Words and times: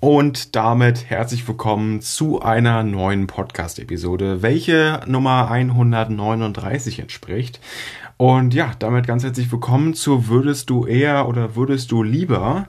Und 0.00 0.56
damit 0.56 1.10
herzlich 1.10 1.46
willkommen 1.46 2.00
zu 2.00 2.40
einer 2.40 2.82
neuen 2.84 3.26
Podcast-Episode, 3.26 4.40
welche 4.40 5.02
Nummer 5.06 5.50
139 5.50 7.00
entspricht. 7.00 7.60
Und 8.16 8.54
ja, 8.54 8.72
damit 8.78 9.06
ganz 9.06 9.24
herzlich 9.24 9.52
willkommen 9.52 9.92
zu 9.92 10.26
Würdest 10.26 10.70
du 10.70 10.86
eher 10.86 11.28
oder 11.28 11.54
würdest 11.54 11.92
du 11.92 12.02
lieber? 12.02 12.66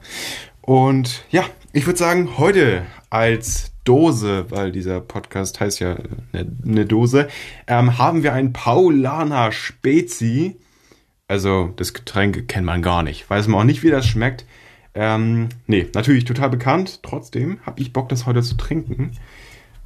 Und 0.59 1.23
ja, 1.29 1.45
ich 1.71 1.85
würde 1.85 1.99
sagen, 1.99 2.37
heute 2.37 2.81
als 3.09 3.71
Dose, 3.85 4.47
weil 4.49 4.73
dieser 4.73 4.99
Podcast 4.99 5.61
heißt 5.61 5.79
ja 5.79 5.95
eine, 6.33 6.51
eine 6.65 6.85
Dose, 6.85 7.29
ähm, 7.65 7.97
haben 7.97 8.23
wir 8.23 8.33
ein 8.33 8.51
Paulaner 8.51 9.53
Spezi. 9.53 10.57
Also 11.29 11.71
das 11.77 11.93
Getränk 11.93 12.49
kennt 12.49 12.65
man 12.65 12.81
gar 12.81 13.03
nicht. 13.03 13.29
Weiß 13.29 13.47
man 13.47 13.61
auch 13.61 13.65
nicht, 13.65 13.83
wie 13.83 13.89
das 13.89 14.05
schmeckt. 14.05 14.45
Ähm, 14.93 15.49
nee, 15.67 15.87
natürlich 15.93 16.25
total 16.25 16.49
bekannt. 16.49 17.01
Trotzdem 17.03 17.59
habe 17.65 17.81
ich 17.81 17.93
Bock, 17.93 18.09
das 18.09 18.25
heute 18.25 18.41
zu 18.41 18.55
trinken. 18.55 19.11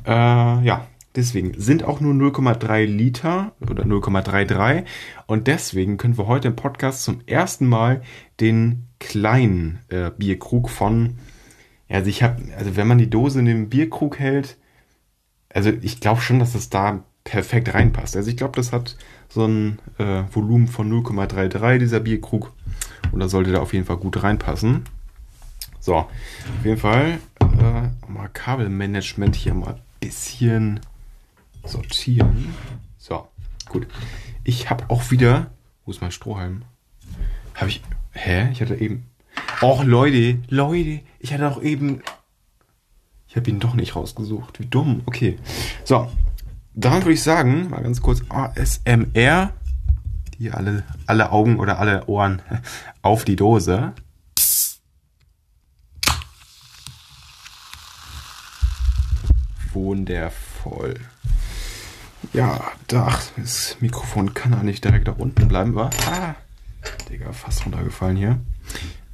Äh, 0.05 0.11
ja, 0.11 0.87
deswegen 1.15 1.53
sind 1.59 1.83
auch 1.83 1.99
nur 1.99 2.13
0,3 2.13 2.85
Liter 2.85 3.53
oder 3.61 3.83
0,33. 3.83 4.85
Und 5.27 5.47
deswegen 5.47 5.97
können 5.97 6.17
wir 6.17 6.27
heute 6.27 6.47
im 6.47 6.55
Podcast 6.55 7.03
zum 7.03 7.21
ersten 7.27 7.67
Mal 7.67 8.01
den 8.39 8.87
kleinen 8.99 9.79
äh, 9.89 10.11
Bierkrug 10.17 10.69
von. 10.69 11.17
Also 11.87 12.09
ich 12.09 12.23
habe, 12.23 12.41
also 12.57 12.75
wenn 12.75 12.87
man 12.87 12.97
die 12.97 13.09
Dose 13.09 13.39
in 13.39 13.45
den 13.45 13.69
Bierkrug 13.69 14.17
hält, 14.19 14.57
also 15.49 15.71
ich 15.81 15.99
glaube 15.99 16.21
schon, 16.21 16.39
dass 16.39 16.53
das 16.53 16.69
da 16.69 17.03
perfekt 17.23 17.73
reinpasst. 17.73 18.15
Also 18.15 18.29
ich 18.29 18.37
glaube, 18.37 18.55
das 18.55 18.71
hat 18.71 18.97
so 19.29 19.45
ein 19.45 19.79
äh, 19.97 20.23
Volumen 20.31 20.67
von 20.67 20.91
0,33 20.91 21.79
dieser 21.79 21.99
Bierkrug. 21.99 22.53
Und 23.11 23.19
da 23.19 23.27
sollte 23.27 23.51
da 23.51 23.59
auf 23.59 23.73
jeden 23.73 23.85
Fall 23.85 23.97
gut 23.97 24.21
reinpassen. 24.23 24.83
So, 25.85 25.97
auf 25.97 26.09
jeden 26.63 26.79
Fall 26.79 27.19
äh, 27.41 28.11
mal 28.11 28.27
Kabelmanagement 28.33 29.35
hier 29.35 29.53
mal 29.53 29.75
ein 29.75 29.81
bisschen 29.99 30.79
sortieren. 31.63 32.55
So, 32.97 33.27
gut. 33.69 33.85
Ich 34.43 34.71
habe 34.71 34.85
auch 34.89 35.11
wieder. 35.11 35.51
Wo 35.85 35.91
ist 35.91 36.01
mein 36.01 36.09
Strohhalm? 36.09 36.63
Habe 37.53 37.69
ich. 37.69 37.83
Hä? 38.13 38.49
Ich 38.51 38.63
hatte 38.63 38.73
eben. 38.73 39.05
Och, 39.61 39.83
Leute, 39.83 40.39
Leute, 40.49 41.01
ich 41.19 41.31
hatte 41.31 41.51
auch 41.51 41.61
eben. 41.61 42.01
Ich 43.27 43.35
habe 43.35 43.47
ihn 43.51 43.59
doch 43.59 43.75
nicht 43.75 43.95
rausgesucht. 43.95 44.59
Wie 44.59 44.65
dumm. 44.65 45.03
Okay. 45.05 45.37
So, 45.83 46.09
dann 46.73 47.03
würde 47.03 47.13
ich 47.13 47.21
sagen, 47.21 47.69
mal 47.69 47.83
ganz 47.83 48.01
kurz 48.01 48.23
ASMR. 48.29 49.53
Die 50.39 50.49
alle, 50.49 50.83
alle 51.05 51.31
Augen 51.31 51.59
oder 51.59 51.77
alle 51.77 52.07
Ohren 52.07 52.41
auf 53.03 53.23
die 53.23 53.35
Dose. 53.35 53.93
Wundervoll. 59.75 60.95
Ja, 62.33 62.71
da, 62.87 63.19
das 63.37 63.77
Mikrofon 63.81 64.33
kann 64.33 64.53
ja 64.53 64.63
nicht 64.63 64.83
direkt 64.83 65.07
da 65.07 65.11
unten 65.11 65.47
bleiben, 65.47 65.75
war. 65.75 65.91
Ah, 66.09 66.35
Digga, 67.09 67.33
fast 67.33 67.65
runtergefallen 67.65 68.17
hier. 68.17 68.39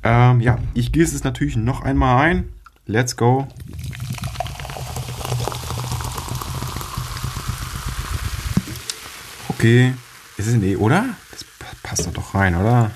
Ähm, 0.03 0.39
ja, 0.39 0.59
ich 0.73 0.91
gieße 0.91 1.15
es 1.15 1.23
natürlich 1.23 1.55
noch 1.55 1.81
einmal 1.81 2.23
ein. 2.23 2.53
Let's 2.85 3.17
go. 3.17 3.47
Okay. 9.49 9.93
Ist 10.37 10.47
es 10.47 10.55
nee, 10.55 10.75
oder? 10.75 11.05
Das 11.31 11.45
passt 11.83 12.07
doch 12.07 12.13
doch 12.13 12.35
rein, 12.35 12.55
oder? 12.55 12.91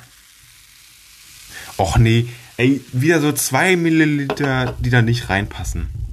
Och 1.77 1.97
nee. 1.97 2.27
Ey, 2.57 2.81
wieder 2.94 3.19
so 3.19 3.31
zwei 3.33 3.75
Milliliter, 3.75 4.75
die 4.79 4.89
da 4.89 5.02
nicht 5.02 5.29
reinpassen. 5.29 6.05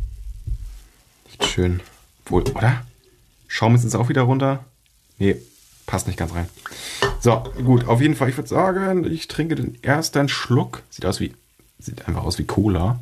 Schön. 1.52 1.80
Wohl, 2.24 2.44
oder? 2.54 2.82
Schaum 3.46 3.74
ist 3.74 3.84
jetzt 3.84 3.94
auch 3.94 4.08
wieder 4.08 4.22
runter. 4.22 4.64
Nee, 5.18 5.36
passt 5.84 6.06
nicht 6.06 6.18
ganz 6.18 6.32
rein. 6.32 6.48
So, 7.20 7.42
gut, 7.62 7.86
auf 7.86 8.00
jeden 8.00 8.14
Fall, 8.14 8.30
ich 8.30 8.38
würde 8.38 8.48
sagen, 8.48 9.04
ich 9.04 9.28
trinke 9.28 9.54
den 9.54 9.76
ersten 9.84 10.30
Schluck. 10.30 10.82
Sieht 10.88 11.04
aus 11.04 11.20
wie, 11.20 11.34
sieht 11.78 12.08
einfach 12.08 12.22
aus 12.22 12.38
wie 12.38 12.46
Cola. 12.46 13.00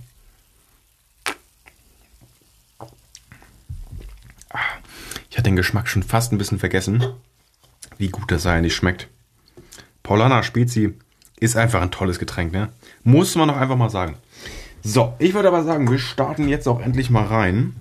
Ich 5.30 5.38
hatte 5.38 5.44
den 5.44 5.54
Geschmack 5.54 5.86
schon 5.86 6.02
fast 6.02 6.32
ein 6.32 6.38
bisschen 6.38 6.58
vergessen, 6.58 7.04
wie 7.98 8.08
gut 8.08 8.32
das 8.32 8.46
eigentlich 8.46 8.74
schmeckt. 8.74 9.06
Paulana 10.02 10.42
Spezi 10.42 10.94
ist 11.38 11.56
einfach 11.56 11.82
ein 11.82 11.92
tolles 11.92 12.18
Getränk, 12.18 12.50
ne? 12.50 12.72
Muss 13.04 13.36
man 13.36 13.46
doch 13.46 13.56
einfach 13.56 13.76
mal 13.76 13.90
sagen. 13.90 14.16
So, 14.82 15.14
ich 15.20 15.34
würde 15.34 15.46
aber 15.46 15.62
sagen, 15.62 15.88
wir 15.88 16.00
starten 16.00 16.48
jetzt 16.48 16.66
auch 16.66 16.80
endlich 16.80 17.10
mal 17.10 17.26
rein 17.26 17.76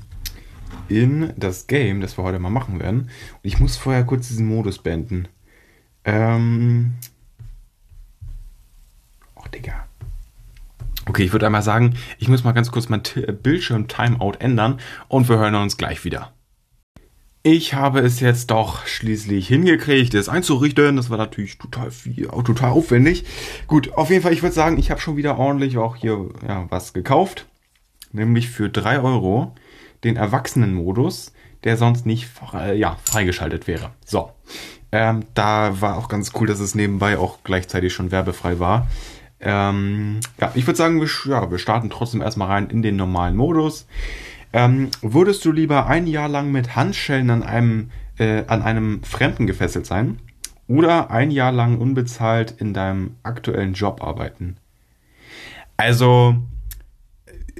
in 0.89 1.33
das 1.37 1.67
Game, 1.67 2.01
das 2.01 2.17
wir 2.17 2.23
heute 2.23 2.39
mal 2.39 2.49
machen 2.49 2.79
werden. 2.79 3.01
Und 3.01 3.39
ich 3.43 3.59
muss 3.59 3.77
vorher 3.77 4.03
kurz 4.03 4.27
diesen 4.27 4.47
Modus 4.47 4.79
beenden. 4.79 5.27
Ähm. 6.03 6.95
Oh, 9.35 9.47
Digga. 9.53 9.85
Okay, 11.05 11.23
ich 11.23 11.31
würde 11.31 11.45
einmal 11.45 11.63
sagen, 11.63 11.95
ich 12.19 12.27
muss 12.27 12.43
mal 12.43 12.51
ganz 12.51 12.71
kurz 12.71 12.89
mein 12.89 13.01
Bildschirm-Timeout 13.41 14.33
ändern 14.39 14.79
und 15.07 15.27
wir 15.27 15.37
hören 15.39 15.55
uns 15.55 15.77
gleich 15.77 16.05
wieder. 16.05 16.33
Ich 17.41 17.73
habe 17.73 18.01
es 18.01 18.19
jetzt 18.19 18.51
doch 18.51 18.85
schließlich 18.85 19.47
hingekriegt, 19.47 20.13
es 20.13 20.27
einzurichten. 20.27 20.97
Das 20.97 21.09
war 21.09 21.17
natürlich 21.17 21.57
total 21.57 21.89
viel, 21.89 22.27
total 22.27 22.71
aufwendig. 22.71 23.25
Gut, 23.65 23.93
auf 23.93 24.09
jeden 24.09 24.21
Fall, 24.21 24.33
ich 24.33 24.43
würde 24.43 24.53
sagen, 24.53 24.77
ich 24.77 24.91
habe 24.91 24.99
schon 24.99 25.15
wieder 25.15 25.39
ordentlich 25.39 25.77
auch 25.77 25.95
hier 25.95 26.29
ja, 26.45 26.67
was 26.69 26.93
gekauft. 26.93 27.47
Nämlich 28.11 28.49
für 28.49 28.69
3 28.69 28.99
Euro 28.99 29.55
den 30.03 30.15
Erwachsenenmodus, 30.15 31.33
der 31.63 31.77
sonst 31.77 32.05
nicht 32.05 32.29
äh, 32.53 32.77
ja, 32.77 32.97
freigeschaltet 33.03 33.67
wäre. 33.67 33.91
So. 34.05 34.31
Ähm, 34.91 35.25
da 35.35 35.81
war 35.81 35.97
auch 35.97 36.07
ganz 36.07 36.31
cool, 36.35 36.47
dass 36.47 36.59
es 36.59 36.73
nebenbei 36.73 37.17
auch 37.17 37.39
gleichzeitig 37.43 37.93
schon 37.93 38.11
werbefrei 38.11 38.59
war. 38.59 38.87
Ähm, 39.39 40.19
ja, 40.39 40.51
ich 40.55 40.65
würde 40.67 40.77
sagen, 40.77 40.99
wir, 40.99 41.09
ja, 41.25 41.49
wir 41.49 41.59
starten 41.59 41.89
trotzdem 41.89 42.21
erstmal 42.21 42.49
rein 42.49 42.69
in 42.69 42.81
den 42.81 42.95
normalen 42.95 43.35
Modus. 43.35 43.87
Ähm, 44.51 44.89
würdest 45.01 45.45
du 45.45 45.51
lieber 45.51 45.85
ein 45.85 46.07
Jahr 46.07 46.27
lang 46.27 46.51
mit 46.51 46.75
Handschellen 46.75 47.29
an 47.29 47.43
einem, 47.43 47.91
äh, 48.17 48.43
an 48.47 48.63
einem 48.63 49.03
Fremden 49.03 49.45
gefesselt 49.45 49.85
sein 49.85 50.19
oder 50.67 51.11
ein 51.11 51.29
Jahr 51.31 51.51
lang 51.51 51.77
unbezahlt 51.77 52.55
in 52.57 52.73
deinem 52.73 53.15
aktuellen 53.21 53.73
Job 53.73 54.03
arbeiten? 54.03 54.57
Also, 55.77 56.35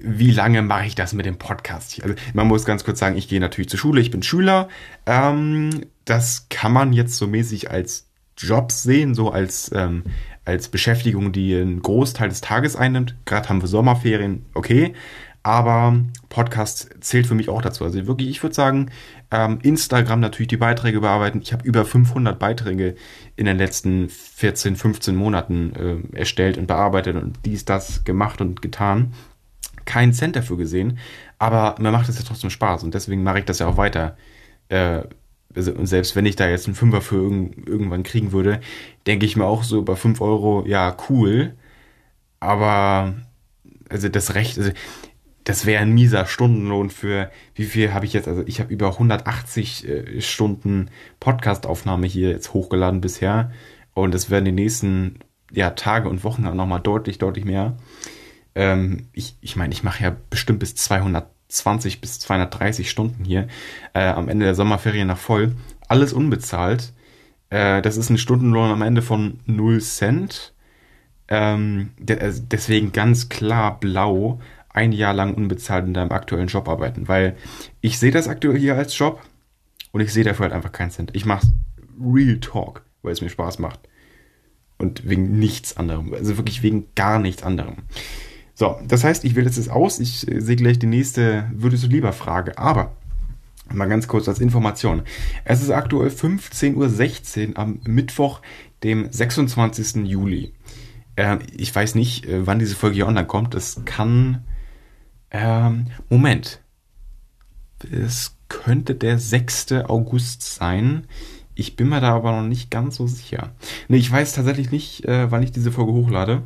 wie 0.03 0.31
lange 0.31 0.61
mache 0.61 0.85
ich 0.85 0.95
das 0.95 1.13
mit 1.13 1.25
dem 1.25 1.37
Podcast? 1.37 2.01
Also, 2.01 2.15
man 2.33 2.47
muss 2.47 2.65
ganz 2.65 2.83
kurz 2.83 2.99
sagen, 2.99 3.17
ich 3.17 3.27
gehe 3.27 3.39
natürlich 3.39 3.69
zur 3.69 3.79
Schule, 3.79 4.01
ich 4.01 4.11
bin 4.11 4.23
Schüler. 4.23 4.67
Ähm, 5.05 5.85
das 6.05 6.47
kann 6.49 6.73
man 6.73 6.93
jetzt 6.93 7.17
so 7.17 7.27
mäßig 7.27 7.71
als 7.71 8.09
Job 8.37 8.71
sehen, 8.71 9.13
so 9.15 9.31
als, 9.31 9.71
ähm, 9.73 10.03
als 10.45 10.69
Beschäftigung, 10.69 11.31
die 11.31 11.55
einen 11.55 11.81
Großteil 11.81 12.29
des 12.29 12.41
Tages 12.41 12.75
einnimmt. 12.75 13.15
Gerade 13.25 13.49
haben 13.49 13.61
wir 13.61 13.67
Sommerferien, 13.67 14.45
okay. 14.53 14.93
Aber 15.41 15.97
Podcast 16.27 16.89
zählt 16.99 17.25
für 17.25 17.33
mich 17.33 17.49
auch 17.49 17.61
dazu. 17.61 17.85
Also 17.85 18.05
wirklich, 18.07 18.29
ich 18.29 18.43
würde 18.43 18.55
sagen, 18.55 18.91
ähm, 19.31 19.59
Instagram 19.61 20.19
natürlich 20.19 20.49
die 20.49 20.57
Beiträge 20.57 20.99
bearbeiten. 20.99 21.41
Ich 21.41 21.53
habe 21.53 21.65
über 21.65 21.85
500 21.85 22.37
Beiträge 22.37 22.95
in 23.35 23.45
den 23.45 23.57
letzten 23.57 24.09
14, 24.09 24.75
15 24.75 25.15
Monaten 25.15 25.73
äh, 26.13 26.17
erstellt 26.17 26.57
und 26.57 26.67
bearbeitet 26.67 27.15
und 27.15 27.39
dies, 27.45 27.63
das 27.63 28.03
gemacht 28.03 28.41
und 28.41 28.61
getan 28.61 29.13
keinen 29.89 30.13
Cent 30.13 30.35
dafür 30.35 30.57
gesehen, 30.57 30.99
aber 31.39 31.75
mir 31.79 31.91
macht 31.91 32.09
es 32.09 32.17
ja 32.17 32.23
trotzdem 32.25 32.51
Spaß 32.51 32.83
und 32.83 32.93
deswegen 32.93 33.23
mache 33.23 33.39
ich 33.39 33.45
das 33.45 33.59
ja 33.59 33.67
auch 33.67 33.77
weiter. 33.77 34.17
Äh, 34.69 35.01
also, 35.55 35.71
und 35.73 35.87
selbst 35.87 36.15
wenn 36.15 36.27
ich 36.27 36.35
da 36.35 36.47
jetzt 36.47 36.67
einen 36.67 36.75
Fünfer 36.75 37.01
für 37.01 37.15
irg 37.15 37.67
irgendwann 37.67 38.03
kriegen 38.03 38.31
würde, 38.31 38.61
denke 39.07 39.25
ich 39.25 39.35
mir 39.35 39.45
auch 39.45 39.63
so 39.63 39.81
bei 39.81 39.95
5 39.95 40.21
Euro, 40.21 40.63
ja, 40.67 40.95
cool. 41.09 41.55
Aber, 42.39 43.15
also 43.89 44.09
das 44.09 44.35
Recht, 44.35 44.59
also 44.59 44.71
das 45.43 45.65
wäre 45.65 45.81
ein 45.81 45.91
mieser 45.93 46.27
Stundenlohn 46.27 46.91
für, 46.91 47.31
wie 47.55 47.65
viel 47.65 47.93
habe 47.93 48.05
ich 48.05 48.13
jetzt, 48.13 48.27
also 48.27 48.43
ich 48.45 48.59
habe 48.59 48.71
über 48.71 48.89
180 48.93 49.87
äh, 49.89 50.21
Stunden 50.21 50.91
Podcastaufnahme 51.19 52.05
hier 52.05 52.29
jetzt 52.29 52.53
hochgeladen 52.53 53.01
bisher. 53.01 53.51
Und 53.95 54.13
es 54.13 54.29
werden 54.29 54.45
die 54.45 54.51
nächsten 54.51 55.19
ja, 55.51 55.71
Tage 55.71 56.09
und 56.09 56.23
Wochen 56.23 56.43
nochmal 56.43 56.79
deutlich, 56.79 57.17
deutlich 57.17 57.45
mehr. 57.45 57.77
Ähm, 58.59 59.07
ich 59.13 59.37
ich 59.39 59.55
meine, 59.55 59.73
ich 59.73 59.83
mache 59.83 60.03
ja 60.03 60.13
bestimmt 60.29 60.59
bis 60.59 60.75
220 60.75 62.01
bis 62.01 62.19
230 62.19 62.89
Stunden 62.89 63.23
hier 63.23 63.47
äh, 63.93 64.05
am 64.05 64.27
Ende 64.27 64.43
der 64.43 64.53
Sommerferien 64.53 65.07
nach 65.07 65.17
voll. 65.17 65.55
Alles 65.87 66.11
unbezahlt. 66.11 66.91
Äh, 67.49 67.81
das 67.81 67.95
ist 67.95 68.09
ein 68.09 68.17
Stundenlohn 68.17 68.69
am 68.69 68.81
Ende 68.81 69.01
von 69.01 69.39
0 69.45 69.79
Cent. 69.79 70.53
Ähm, 71.29 71.91
de 71.99 72.17
äh, 72.17 72.33
deswegen 72.51 72.91
ganz 72.91 73.29
klar 73.29 73.79
blau 73.79 74.41
ein 74.67 74.91
Jahr 74.91 75.13
lang 75.13 75.35
unbezahlt 75.35 75.85
in 75.85 75.93
deinem 75.93 76.11
aktuellen 76.11 76.47
Job 76.47 76.67
arbeiten, 76.67 77.07
weil 77.07 77.37
ich 77.79 77.97
sehe 77.97 78.11
das 78.11 78.27
aktuell 78.27 78.59
hier 78.59 78.75
als 78.75 78.97
Job 78.97 79.21
und 79.93 80.01
ich 80.01 80.11
sehe 80.11 80.25
dafür 80.25 80.43
halt 80.43 80.53
einfach 80.53 80.73
keinen 80.73 80.91
Cent. 80.91 81.11
Ich 81.13 81.25
mache 81.25 81.47
Real 81.97 82.39
Talk, 82.41 82.83
weil 83.03 83.13
es 83.13 83.21
mir 83.21 83.29
Spaß 83.29 83.59
macht 83.59 83.79
und 84.77 85.07
wegen 85.07 85.39
nichts 85.39 85.77
anderem, 85.77 86.13
also 86.13 86.35
wirklich 86.35 86.61
wegen 86.61 86.87
gar 86.95 87.19
nichts 87.19 87.41
anderem. 87.43 87.77
So, 88.59 88.77
das 88.85 89.05
heißt, 89.05 89.23
ich 89.23 89.35
wähle 89.35 89.45
jetzt 89.49 89.69
aus. 89.69 90.01
Ich 90.01 90.29
äh, 90.29 90.41
sehe 90.41 90.57
gleich 90.57 90.77
die 90.77 90.85
nächste 90.85 91.49
Würdest 91.53 91.85
du 91.85 91.87
lieber 91.87 92.11
Frage. 92.11 92.57
Aber 92.57 92.91
mal 93.71 93.87
ganz 93.87 94.09
kurz 94.09 94.27
als 94.27 94.41
Information. 94.41 95.03
Es 95.45 95.63
ist 95.63 95.69
aktuell 95.69 96.09
15.16 96.09 97.51
Uhr 97.51 97.57
am 97.57 97.79
Mittwoch, 97.85 98.41
dem 98.83 99.09
26. 99.09 100.05
Juli. 100.05 100.51
Äh, 101.15 101.37
ich 101.55 101.73
weiß 101.73 101.95
nicht, 101.95 102.25
äh, 102.25 102.45
wann 102.45 102.59
diese 102.59 102.75
Folge 102.75 102.95
hier 102.95 103.07
online 103.07 103.27
kommt. 103.27 103.55
Es 103.55 103.81
kann. 103.85 104.43
Ähm, 105.31 105.85
Moment. 106.09 106.59
Es 107.89 108.35
könnte 108.49 108.93
der 108.93 109.19
6. 109.19 109.71
August 109.87 110.41
sein. 110.41 111.07
Ich 111.55 111.77
bin 111.77 111.87
mir 111.87 112.01
da 112.01 112.13
aber 112.13 112.33
noch 112.33 112.45
nicht 112.45 112.71
ganz 112.71 112.97
so 112.97 113.07
sicher. 113.07 113.53
Nee, 113.87 113.99
ich 113.99 114.11
weiß 114.11 114.33
tatsächlich 114.33 114.69
nicht, 114.69 115.05
äh, 115.05 115.31
wann 115.31 115.43
ich 115.43 115.53
diese 115.53 115.71
Folge 115.71 115.93
hochlade. 115.93 116.43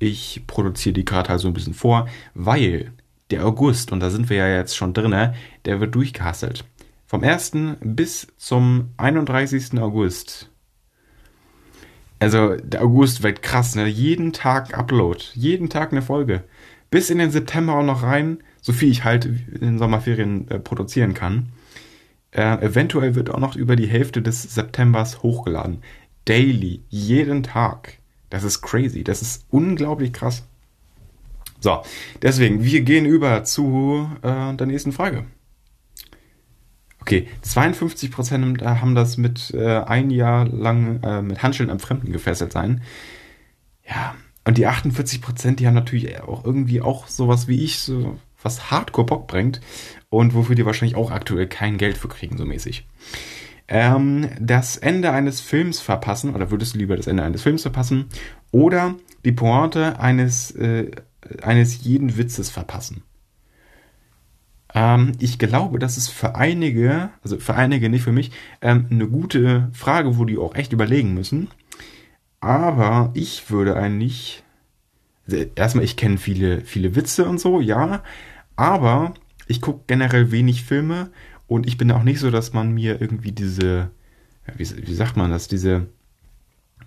Ich 0.00 0.42
produziere 0.48 0.94
die 0.94 1.04
gerade 1.04 1.28
halt 1.28 1.40
so 1.40 1.46
ein 1.46 1.54
bisschen 1.54 1.74
vor, 1.74 2.08
weil 2.34 2.92
der 3.30 3.46
August, 3.46 3.92
und 3.92 4.00
da 4.00 4.10
sind 4.10 4.28
wir 4.28 4.38
ja 4.38 4.48
jetzt 4.48 4.76
schon 4.76 4.94
drin, 4.94 5.32
der 5.64 5.80
wird 5.80 5.94
durchgehasselt. 5.94 6.64
Vom 7.06 7.22
1. 7.22 7.52
bis 7.80 8.26
zum 8.38 8.90
31. 8.96 9.78
August. 9.78 10.50
Also 12.18 12.56
der 12.56 12.82
August 12.82 13.22
wird 13.22 13.42
krass, 13.42 13.74
ne? 13.74 13.86
Jeden 13.86 14.32
Tag 14.32 14.76
Upload, 14.76 15.22
jeden 15.34 15.68
Tag 15.68 15.92
eine 15.92 16.02
Folge. 16.02 16.44
Bis 16.90 17.10
in 17.10 17.18
den 17.18 17.30
September 17.30 17.74
auch 17.74 17.84
noch 17.84 18.02
rein, 18.02 18.42
so 18.60 18.72
viel 18.72 18.90
ich 18.90 19.04
halt 19.04 19.26
in 19.26 19.60
den 19.60 19.78
Sommerferien 19.78 20.48
äh, 20.48 20.58
produzieren 20.58 21.14
kann. 21.14 21.50
Äh, 22.30 22.64
eventuell 22.64 23.14
wird 23.14 23.30
auch 23.30 23.38
noch 23.38 23.56
über 23.56 23.76
die 23.76 23.86
Hälfte 23.86 24.22
des 24.22 24.42
Septembers 24.42 25.22
hochgeladen. 25.22 25.82
Daily, 26.24 26.84
jeden 26.88 27.42
Tag. 27.42 27.99
Das 28.30 28.44
ist 28.44 28.62
crazy. 28.62 29.04
Das 29.04 29.20
ist 29.20 29.44
unglaublich 29.50 30.12
krass. 30.12 30.44
So, 31.60 31.82
deswegen, 32.22 32.64
wir 32.64 32.80
gehen 32.80 33.04
über 33.04 33.44
zu 33.44 34.08
äh, 34.22 34.54
der 34.54 34.66
nächsten 34.66 34.92
Frage. 34.92 35.26
Okay, 37.00 37.28
52% 37.44 38.64
haben 38.64 38.94
das 38.94 39.16
mit 39.16 39.52
äh, 39.52 39.78
ein 39.78 40.10
Jahr 40.10 40.46
lang 40.46 41.02
äh, 41.02 41.22
mit 41.22 41.42
Handschellen 41.42 41.70
am 41.70 41.80
Fremden 41.80 42.12
gefesselt 42.12 42.52
sein. 42.52 42.82
Ja, 43.86 44.14
und 44.44 44.58
die 44.58 44.66
48%, 44.66 45.56
die 45.56 45.66
haben 45.66 45.74
natürlich 45.74 46.20
auch 46.20 46.44
irgendwie 46.44 46.80
auch 46.80 47.08
sowas 47.08 47.48
wie 47.48 47.62
ich, 47.64 47.80
so 47.80 48.18
was 48.42 48.70
Hardcore 48.70 49.06
Bock 49.06 49.26
bringt 49.26 49.60
und 50.08 50.34
wofür 50.34 50.54
die 50.54 50.64
wahrscheinlich 50.64 50.96
auch 50.96 51.10
aktuell 51.10 51.46
kein 51.46 51.76
Geld 51.78 51.98
für 51.98 52.08
kriegen, 52.08 52.38
so 52.38 52.46
mäßig 52.46 52.86
ähm, 53.70 54.28
das 54.38 54.76
Ende 54.76 55.12
eines 55.12 55.40
Films 55.40 55.80
verpassen, 55.80 56.34
oder 56.34 56.50
würdest 56.50 56.74
du 56.74 56.78
lieber 56.78 56.96
das 56.96 57.06
Ende 57.06 57.22
eines 57.22 57.42
Films 57.42 57.62
verpassen, 57.62 58.06
oder 58.50 58.96
die 59.24 59.32
Pointe 59.32 59.98
eines, 60.00 60.50
äh, 60.50 60.90
eines 61.40 61.84
jeden 61.84 62.18
Witzes 62.18 62.50
verpassen? 62.50 63.04
Ähm, 64.74 65.12
ich 65.20 65.38
glaube, 65.38 65.78
das 65.78 65.96
ist 65.96 66.08
für 66.08 66.34
einige, 66.34 67.10
also 67.22 67.38
für 67.38 67.54
einige, 67.54 67.88
nicht 67.88 68.02
für 68.02 68.12
mich, 68.12 68.32
ähm, 68.60 68.86
eine 68.90 69.06
gute 69.08 69.70
Frage, 69.72 70.18
wo 70.18 70.24
die 70.24 70.36
auch 70.36 70.56
echt 70.56 70.72
überlegen 70.72 71.14
müssen. 71.14 71.48
Aber 72.40 73.10
ich 73.14 73.50
würde 73.50 73.76
eigentlich, 73.76 74.42
also 75.26 75.44
erstmal, 75.54 75.84
ich 75.84 75.96
kenne 75.96 76.18
viele, 76.18 76.62
viele 76.62 76.96
Witze 76.96 77.26
und 77.26 77.38
so, 77.38 77.60
ja, 77.60 78.02
aber 78.56 79.14
ich 79.46 79.60
gucke 79.60 79.84
generell 79.86 80.32
wenig 80.32 80.64
Filme 80.64 81.10
und 81.50 81.66
ich 81.66 81.76
bin 81.76 81.90
auch 81.90 82.04
nicht 82.04 82.20
so, 82.20 82.30
dass 82.30 82.52
man 82.52 82.72
mir 82.72 83.00
irgendwie 83.00 83.32
diese, 83.32 83.90
wie, 84.56 84.86
wie 84.86 84.94
sagt 84.94 85.16
man 85.16 85.32
das, 85.32 85.48
diese, 85.48 85.88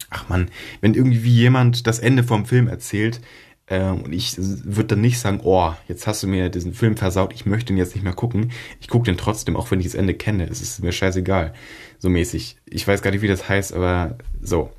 ach 0.09 0.29
man, 0.29 0.49
wenn 0.79 0.93
irgendwie 0.93 1.33
jemand 1.33 1.85
das 1.85 1.99
Ende 1.99 2.23
vom 2.23 2.45
Film 2.45 2.69
erzählt, 2.69 3.19
äh, 3.65 3.89
und 3.89 4.13
ich 4.13 4.37
würde 4.37 4.95
dann 4.95 5.01
nicht 5.01 5.19
sagen, 5.19 5.41
oh, 5.43 5.73
jetzt 5.89 6.07
hast 6.07 6.23
du 6.23 6.27
mir 6.27 6.47
diesen 6.47 6.73
Film 6.73 6.95
versaut, 6.95 7.33
ich 7.33 7.45
möchte 7.45 7.73
ihn 7.73 7.77
jetzt 7.77 7.93
nicht 7.93 8.05
mehr 8.05 8.13
gucken. 8.13 8.51
Ich 8.79 8.87
gucke 8.87 9.03
den 9.03 9.17
trotzdem, 9.17 9.57
auch 9.57 9.69
wenn 9.69 9.81
ich 9.81 9.87
das 9.87 9.95
Ende 9.95 10.13
kenne. 10.13 10.47
Es 10.49 10.61
ist 10.61 10.81
mir 10.81 10.93
scheißegal. 10.93 11.53
So 11.99 12.07
mäßig. 12.07 12.55
Ich 12.65 12.87
weiß 12.87 13.01
gar 13.01 13.11
nicht, 13.11 13.21
wie 13.21 13.27
das 13.27 13.49
heißt, 13.49 13.73
aber 13.73 14.17
so. 14.41 14.71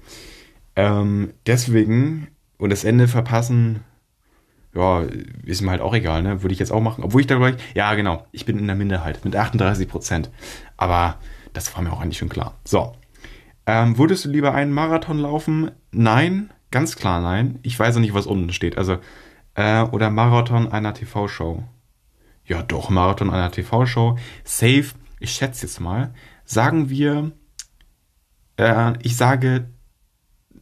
Ähm, 0.77 1.35
deswegen, 1.45 2.29
und 2.57 2.71
das 2.71 2.85
Ende 2.85 3.07
verpassen, 3.07 3.81
ja, 4.75 5.05
ist 5.45 5.63
mir 5.63 5.71
halt 5.71 5.81
auch 5.81 5.95
egal, 5.95 6.23
ne? 6.23 6.43
Würde 6.43 6.53
ich 6.53 6.59
jetzt 6.59 6.73
auch 6.73 6.81
machen. 6.81 7.05
Obwohl 7.05 7.21
ich 7.21 7.27
da 7.27 7.37
gleich, 7.37 7.57
ja, 7.75 7.95
genau, 7.95 8.27
ich 8.33 8.45
bin 8.45 8.59
in 8.59 8.67
der 8.67 8.77
Minderheit 8.77 9.25
mit 9.25 9.37
38 9.37 9.89
Prozent. 9.89 10.31
Aber 10.77 11.19
das 11.53 11.75
war 11.75 11.83
mir 11.83 11.93
auch 11.93 12.01
eigentlich 12.01 12.19
schon 12.19 12.29
klar. 12.29 12.59
So. 12.65 12.93
Ähm, 13.67 13.97
würdest 13.97 14.25
du 14.25 14.29
lieber 14.29 14.53
einen 14.55 14.73
Marathon 14.73 15.19
laufen? 15.19 15.71
Nein, 15.91 16.51
ganz 16.71 16.97
klar 16.97 17.21
nein. 17.21 17.61
Ich 17.63 17.79
weiß 17.79 17.97
auch 17.97 18.01
nicht, 18.01 18.15
was 18.15 18.27
unten 18.27 18.53
steht. 18.53 18.77
Also, 18.77 18.99
äh, 19.55 19.83
oder 19.83 20.11
Marathon 20.11 20.71
einer 20.71 20.93
TV-Show. 20.93 21.63
Ja, 22.45 22.63
doch, 22.63 22.91
Marathon 22.91 23.31
einer 23.31 23.51
TV-Show. 23.51 24.19
Safe, 24.43 24.87
ich 25.19 25.33
schätze 25.33 25.67
jetzt 25.67 25.81
mal. 25.81 26.13
Sagen 26.45 26.91
wir, 26.91 27.33
äh, 28.59 28.93
ich 29.03 29.17
sage, 29.17 29.69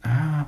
äh, 0.03 0.43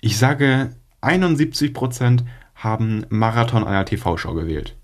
ich 0.00 0.18
sage 0.18 0.76
71 1.00 1.74
Prozent 1.74 2.24
haben 2.62 3.04
Marathon 3.08 3.64
einer 3.64 3.84
TV-Show 3.84 4.34
gewählt. 4.34 4.76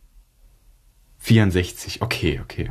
64, 1.18 2.02
okay, 2.02 2.40
okay. 2.42 2.70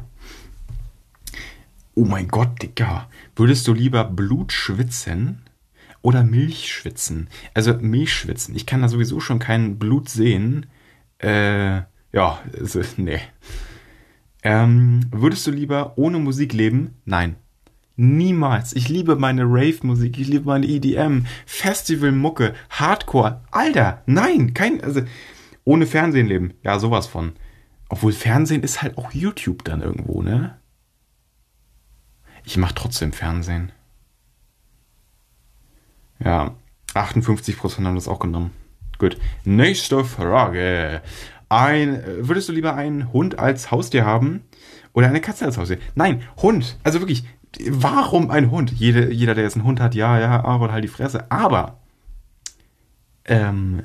Oh 1.96 2.06
mein 2.06 2.28
Gott, 2.28 2.62
Digga. 2.62 3.10
Würdest 3.36 3.68
du 3.68 3.74
lieber 3.74 4.04
Blut 4.04 4.52
schwitzen 4.52 5.42
oder 6.02 6.24
Milch 6.24 6.72
schwitzen? 6.72 7.30
Also 7.54 7.74
Milch 7.74 8.14
schwitzen. 8.14 8.56
Ich 8.56 8.66
kann 8.66 8.82
da 8.82 8.88
sowieso 8.88 9.20
schon 9.20 9.40
kein 9.40 9.80
Blut 9.80 10.10
sehen. 10.10 10.68
Äh, 11.20 11.82
ja, 12.12 12.40
also, 12.58 12.82
nee. 12.98 13.20
Ähm, 14.44 15.08
würdest 15.12 15.48
du 15.48 15.52
lieber 15.52 15.98
ohne 15.98 16.20
Musik 16.20 16.54
leben? 16.54 16.96
Nein. 17.06 17.36
Niemals. 17.98 18.74
Ich 18.74 18.90
liebe 18.90 19.16
meine 19.16 19.44
Rave-Musik, 19.44 20.18
ich 20.20 20.28
liebe 20.28 20.46
meine 20.46 20.68
EDM, 20.68 21.26
Festival-Mucke, 21.46 22.54
Hardcore. 22.70 23.42
Alter, 23.52 24.04
nein, 24.06 24.54
kein, 24.54 24.82
also, 24.84 25.02
ohne 25.64 25.88
Fernsehen 25.88 26.28
leben. 26.28 26.54
Ja, 26.64 26.80
sowas 26.80 27.08
von. 27.08 27.34
Obwohl 27.90 28.14
Fernsehen 28.14 28.64
ist 28.64 28.82
halt 28.82 28.98
auch 28.98 29.12
YouTube 29.12 29.64
dann 29.64 29.82
irgendwo, 29.82 30.22
ne? 30.22 30.60
Ich 32.46 32.56
mach 32.58 32.72
trotzdem 32.72 33.12
Fernsehen. 33.12 33.72
Ja, 36.20 36.56
58% 36.94 37.84
haben 37.84 37.96
das 37.96 38.08
auch 38.08 38.20
genommen. 38.20 38.52
Gut. 38.98 39.18
Nächste 39.44 40.04
Frage. 40.04 41.02
Ein, 41.50 42.02
würdest 42.20 42.50
du 42.50 42.54
lieber 42.54 42.76
einen 42.76 43.14
Hund 43.14 43.40
als 43.40 43.72
Haustier 43.72 44.06
haben 44.06 44.44
oder 44.94 45.08
eine 45.08 45.22
Katze 45.22 45.46
als 45.46 45.58
Haustier? 45.58 45.80
Nein, 45.96 46.24
Hund. 46.38 46.78
Also 46.84 47.00
wirklich, 47.00 47.24
warum 47.70 48.32
ein 48.32 48.52
Hund? 48.52 48.72
Jede, 48.72 49.12
jeder, 49.12 49.36
der 49.36 49.44
jetzt 49.44 49.56
einen 49.56 49.66
Hund 49.66 49.80
hat, 49.80 49.96
ja, 49.96 50.20
ja, 50.20 50.44
aber 50.44 50.72
halt 50.72 50.84
die 50.84 50.90
Fresse. 50.90 51.32
Aber, 51.32 51.80
ähm, 53.26 53.84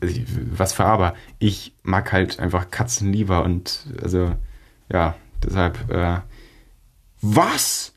was 0.00 0.72
für 0.72 0.84
aber? 0.84 1.14
Ich 1.38 1.74
mag 1.82 2.12
halt 2.12 2.40
einfach 2.40 2.70
Katzen 2.70 3.12
lieber 3.12 3.44
und, 3.44 3.86
also, 4.02 4.34
ja, 4.92 5.14
deshalb, 5.42 5.90
äh, 5.90 6.20
was? 7.20 7.94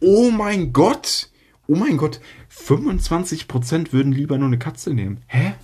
Oh 0.00 0.30
mein 0.30 0.72
Gott! 0.72 1.30
Oh 1.66 1.74
mein 1.74 1.98
Gott, 1.98 2.20
25% 2.50 3.92
würden 3.92 4.12
lieber 4.12 4.38
nur 4.38 4.46
eine 4.46 4.58
Katze 4.58 4.94
nehmen. 4.94 5.22
Hä? 5.26 5.54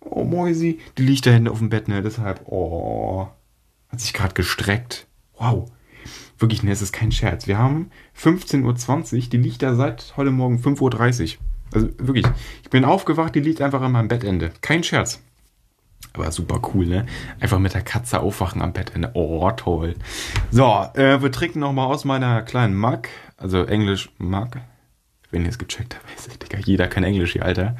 Oh, 0.00 0.24
Moisi, 0.24 0.78
die 0.96 1.02
liegt 1.02 1.26
da 1.26 1.30
hinten 1.30 1.48
auf 1.48 1.58
dem 1.58 1.70
Bett, 1.70 1.88
ne? 1.88 2.02
Deshalb, 2.02 2.42
oh, 2.46 3.28
hat 3.88 4.00
sich 4.00 4.12
gerade 4.12 4.34
gestreckt. 4.34 5.06
Wow. 5.38 5.70
Wirklich, 6.38 6.62
ne, 6.62 6.70
es 6.70 6.82
ist 6.82 6.92
kein 6.92 7.10
Scherz. 7.10 7.46
Wir 7.46 7.58
haben 7.58 7.90
15.20 8.16 9.14
Uhr, 9.14 9.20
die 9.30 9.36
liegt 9.36 9.62
da 9.62 9.74
seit 9.74 10.14
heute 10.16 10.30
Morgen 10.30 10.58
5.30 10.58 11.34
Uhr. 11.34 11.38
Also 11.72 11.88
wirklich, 11.98 12.26
ich 12.62 12.70
bin 12.70 12.84
aufgewacht, 12.84 13.34
die 13.34 13.40
liegt 13.40 13.60
einfach 13.60 13.82
an 13.82 13.92
meinem 13.92 14.08
Bettende. 14.08 14.52
Kein 14.60 14.84
Scherz. 14.84 15.20
Aber 16.12 16.30
super 16.30 16.60
cool, 16.72 16.86
ne? 16.86 17.06
Einfach 17.40 17.58
mit 17.58 17.74
der 17.74 17.82
Katze 17.82 18.20
aufwachen 18.20 18.62
am 18.62 18.72
Bettende. 18.72 19.10
Oh, 19.14 19.50
toll. 19.50 19.94
So, 20.50 20.64
äh, 20.94 21.20
wir 21.20 21.30
trinken 21.32 21.60
nochmal 21.60 21.86
aus 21.86 22.04
meiner 22.04 22.42
kleinen 22.42 22.76
Mug. 22.76 23.02
Also 23.36 23.64
Englisch 23.64 24.10
Mug. 24.18 24.48
Wenn 25.30 25.42
ihr 25.42 25.50
es 25.50 25.58
gecheckt 25.58 25.96
habt, 25.96 26.04
weiß 26.16 26.28
ich, 26.28 26.38
Digga, 26.38 26.58
jeder 26.58 26.86
kann 26.86 27.04
Englisch 27.04 27.32
hier, 27.32 27.44
Alter. 27.44 27.76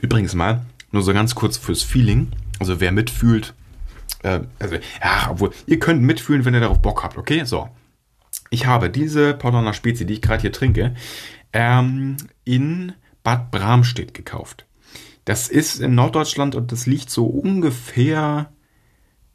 Übrigens 0.00 0.34
mal, 0.34 0.66
nur 0.90 1.02
so 1.02 1.12
ganz 1.12 1.34
kurz 1.34 1.56
fürs 1.56 1.82
Feeling. 1.82 2.32
Also 2.58 2.80
wer 2.80 2.92
mitfühlt, 2.92 3.54
äh, 4.24 4.40
also, 4.58 4.76
ja, 5.02 5.28
obwohl, 5.30 5.50
ihr 5.66 5.78
könnt 5.78 6.02
mitfühlen, 6.02 6.44
wenn 6.44 6.54
ihr 6.54 6.60
darauf 6.60 6.82
Bock 6.82 7.04
habt, 7.04 7.18
okay? 7.18 7.44
So. 7.44 7.68
Ich 8.50 8.66
habe 8.66 8.90
diese 8.90 9.34
Paulaner 9.34 9.74
Spezie, 9.74 10.06
die 10.06 10.14
ich 10.14 10.22
gerade 10.22 10.42
hier 10.42 10.52
trinke, 10.52 10.94
ähm, 11.52 12.16
in 12.44 12.92
Bad 13.22 13.50
Bramstedt 13.50 14.14
gekauft. 14.14 14.66
Das 15.24 15.48
ist 15.48 15.80
in 15.80 15.94
Norddeutschland 15.94 16.54
und 16.54 16.72
das 16.72 16.86
liegt 16.86 17.10
so 17.10 17.26
ungefähr 17.26 18.52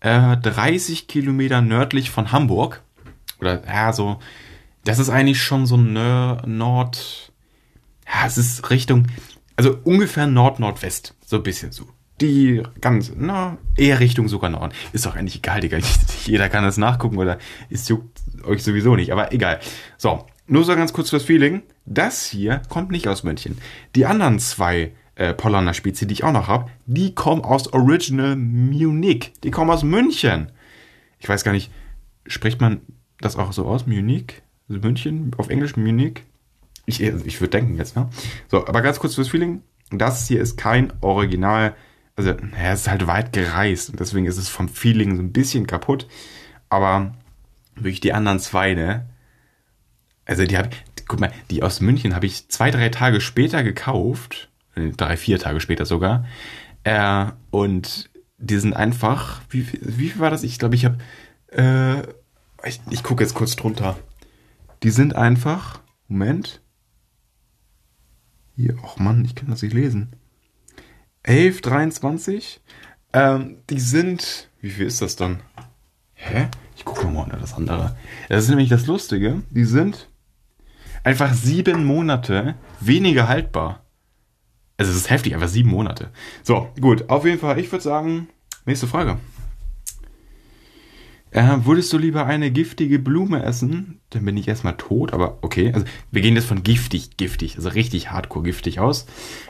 äh, 0.02 0.38
30 0.38 1.08
Kilometer 1.08 1.62
nördlich 1.62 2.10
von 2.10 2.32
Hamburg. 2.32 2.84
Oder 3.40 3.66
ja, 3.66 3.94
so. 3.94 4.20
Das 4.84 5.00
ist 5.00 5.10
eigentlich 5.10 5.42
schon 5.42 5.66
so 5.66 5.78
Nord. 5.78 7.32
ja, 8.08 8.26
es 8.26 8.38
ist 8.38 8.70
Richtung, 8.70 9.08
also 9.56 9.78
ungefähr 9.84 10.26
Nord-Nordwest, 10.26 11.16
so 11.26 11.38
ein 11.38 11.44
bisschen 11.44 11.72
so. 11.72 11.88
Die 12.22 12.64
ganz, 12.82 13.14
na, 13.16 13.58
eher 13.78 14.00
Richtung 14.00 14.28
sogar 14.28 14.50
Norden. 14.50 14.74
Ist 14.92 15.06
doch 15.06 15.16
eigentlich 15.16 15.38
egal, 15.38 15.62
Digga. 15.62 15.78
Jeder 16.26 16.50
kann 16.50 16.64
das 16.64 16.78
nachgucken 16.78 17.18
oder 17.18 17.38
es 17.70 17.88
juckt 17.88 18.20
euch 18.44 18.64
sowieso 18.64 18.96
nicht, 18.96 19.12
aber 19.12 19.32
egal. 19.34 19.60
So, 19.98 20.26
nur 20.48 20.64
so 20.64 20.76
ganz 20.76 20.94
kurz 20.94 21.10
fürs 21.10 21.24
Feeling. 21.24 21.62
Das 21.86 22.26
hier 22.26 22.62
kommt 22.70 22.92
nicht 22.92 23.08
aus 23.08 23.24
München. 23.24 23.58
Die 23.96 24.06
anderen 24.06 24.40
zwei 24.40 24.92
äh, 25.16 25.34
Polaner 25.34 25.74
Spezie, 25.74 26.08
die 26.08 26.14
ich 26.14 26.24
auch 26.24 26.32
noch 26.32 26.48
habe, 26.48 26.70
die 26.86 27.14
kommen 27.14 27.44
aus 27.44 27.72
Original 27.74 28.36
Munich. 28.36 29.34
Die 29.44 29.52
kommen 29.52 29.70
aus 29.70 29.84
München. 29.84 30.52
Ich 31.20 31.28
weiß 31.28 31.44
gar 31.44 31.52
nicht, 31.52 31.72
spricht 32.26 32.62
man 32.62 32.82
das 33.20 33.36
auch 33.36 33.52
so 33.52 33.66
aus? 33.66 33.86
Munich? 33.86 34.42
Also 34.68 34.82
München? 34.82 35.32
Auf 35.38 35.50
Englisch 35.50 35.76
Munich? 35.76 36.24
Ich, 36.86 37.02
ich 37.02 37.42
würde 37.42 37.52
denken 37.52 37.78
jetzt, 37.78 37.96
ne? 37.96 38.10
So, 38.48 38.66
aber 38.66 38.82
ganz 38.82 39.00
kurz 39.00 39.16
fürs 39.16 39.30
Feeling. 39.30 39.62
Das 39.92 40.28
hier 40.28 40.42
ist 40.42 40.58
kein 40.58 40.94
Original. 41.02 41.76
Also, 42.20 42.32
ja, 42.32 42.74
es 42.74 42.82
ist 42.82 42.90
halt 42.90 43.08
weit 43.08 43.32
gereist 43.32 43.92
und 43.92 44.02
deswegen 44.02 44.26
ist 44.26 44.36
es 44.36 44.50
vom 44.50 44.68
Feeling 44.68 45.16
so 45.16 45.22
ein 45.22 45.32
bisschen 45.32 45.68
kaputt. 45.68 46.06
Aber 46.68 47.16
wirklich 47.76 48.02
die 48.02 48.12
anderen 48.12 48.42
zwei, 48.42 48.74
ne? 48.74 49.08
Also, 50.26 50.44
die 50.44 50.58
habe 50.58 50.70
guck 51.08 51.22
mal, 51.22 51.32
die 51.50 51.64
aus 51.64 51.80
München 51.80 52.14
habe 52.14 52.26
ich 52.26 52.50
zwei, 52.50 52.72
drei 52.72 52.90
Tage 52.90 53.22
später 53.22 53.64
gekauft. 53.64 54.50
Äh, 54.76 54.90
drei, 54.90 55.16
vier 55.16 55.40
Tage 55.40 55.62
später 55.62 55.86
sogar. 55.86 56.26
Äh, 56.84 57.28
und 57.52 58.10
die 58.38 58.58
sind 58.58 58.76
einfach, 58.76 59.40
wie, 59.50 59.66
wie 59.82 60.10
viel 60.10 60.20
war 60.20 60.30
das? 60.30 60.44
Ich 60.44 60.60
glaube, 60.60 60.76
ich 60.76 60.84
habe, 60.84 60.98
äh, 61.54 62.02
ich, 62.68 62.82
ich 62.90 63.02
gucke 63.02 63.24
jetzt 63.24 63.34
kurz 63.34 63.56
drunter. 63.56 63.98
Die 64.84 64.90
sind 64.90 65.16
einfach, 65.16 65.80
Moment, 66.10 66.62
hier, 68.58 68.76
ach 68.84 68.98
Mann, 68.98 69.24
ich 69.24 69.36
kann 69.36 69.50
das 69.50 69.62
nicht 69.62 69.74
lesen. 69.74 70.19
11, 71.24 71.62
23. 71.62 72.62
Ähm, 73.14 73.58
die 73.70 73.80
sind. 73.80 74.50
Wie 74.62 74.70
viel 74.70 74.88
ist 74.88 75.02
das 75.02 75.16
dann? 75.16 75.42
Hä? 76.14 76.48
Ich 76.76 76.86
gucke 76.86 77.08
mal 77.08 77.24
unter 77.24 77.38
das 77.38 77.54
andere. 77.54 77.96
Das 78.28 78.44
ist 78.44 78.50
nämlich 78.50 78.70
das 78.70 78.88
Lustige. 78.88 79.42
Die 79.50 79.66
sind 79.66 80.10
einfach 81.04 81.34
sieben 81.34 81.86
Monate 81.86 82.56
weniger 82.80 83.28
haltbar. 83.28 83.84
Also 84.78 84.92
es 84.92 84.98
ist 84.98 85.10
heftig, 85.10 85.34
einfach 85.34 85.48
sieben 85.48 85.70
Monate. 85.70 86.10
So, 86.44 86.70
gut. 86.80 87.10
Auf 87.10 87.26
jeden 87.26 87.40
Fall, 87.40 87.60
ich 87.60 87.72
würde 87.72 87.84
sagen, 87.84 88.30
nächste 88.66 88.88
Frage. 88.88 89.18
Äh, 91.32 91.58
würdest 91.64 91.94
du 91.94 91.98
lieber 91.98 92.26
eine 92.26 92.52
giftige 92.52 92.98
Blume 92.98 93.44
essen? 93.44 94.00
Dann 94.10 94.26
bin 94.26 94.38
ich 94.38 94.48
erstmal 94.48 94.78
tot, 94.78 95.14
aber 95.14 95.38
okay. 95.42 95.72
Also 95.74 95.86
wir 96.12 96.22
gehen 96.22 96.36
jetzt 96.36 96.48
von 96.48 96.64
giftig, 96.64 97.18
giftig, 97.18 97.56
also 97.56 97.70
richtig 97.70 98.12
hardcore 98.12 98.44
giftig 98.44 98.80
aus. 98.80 99.06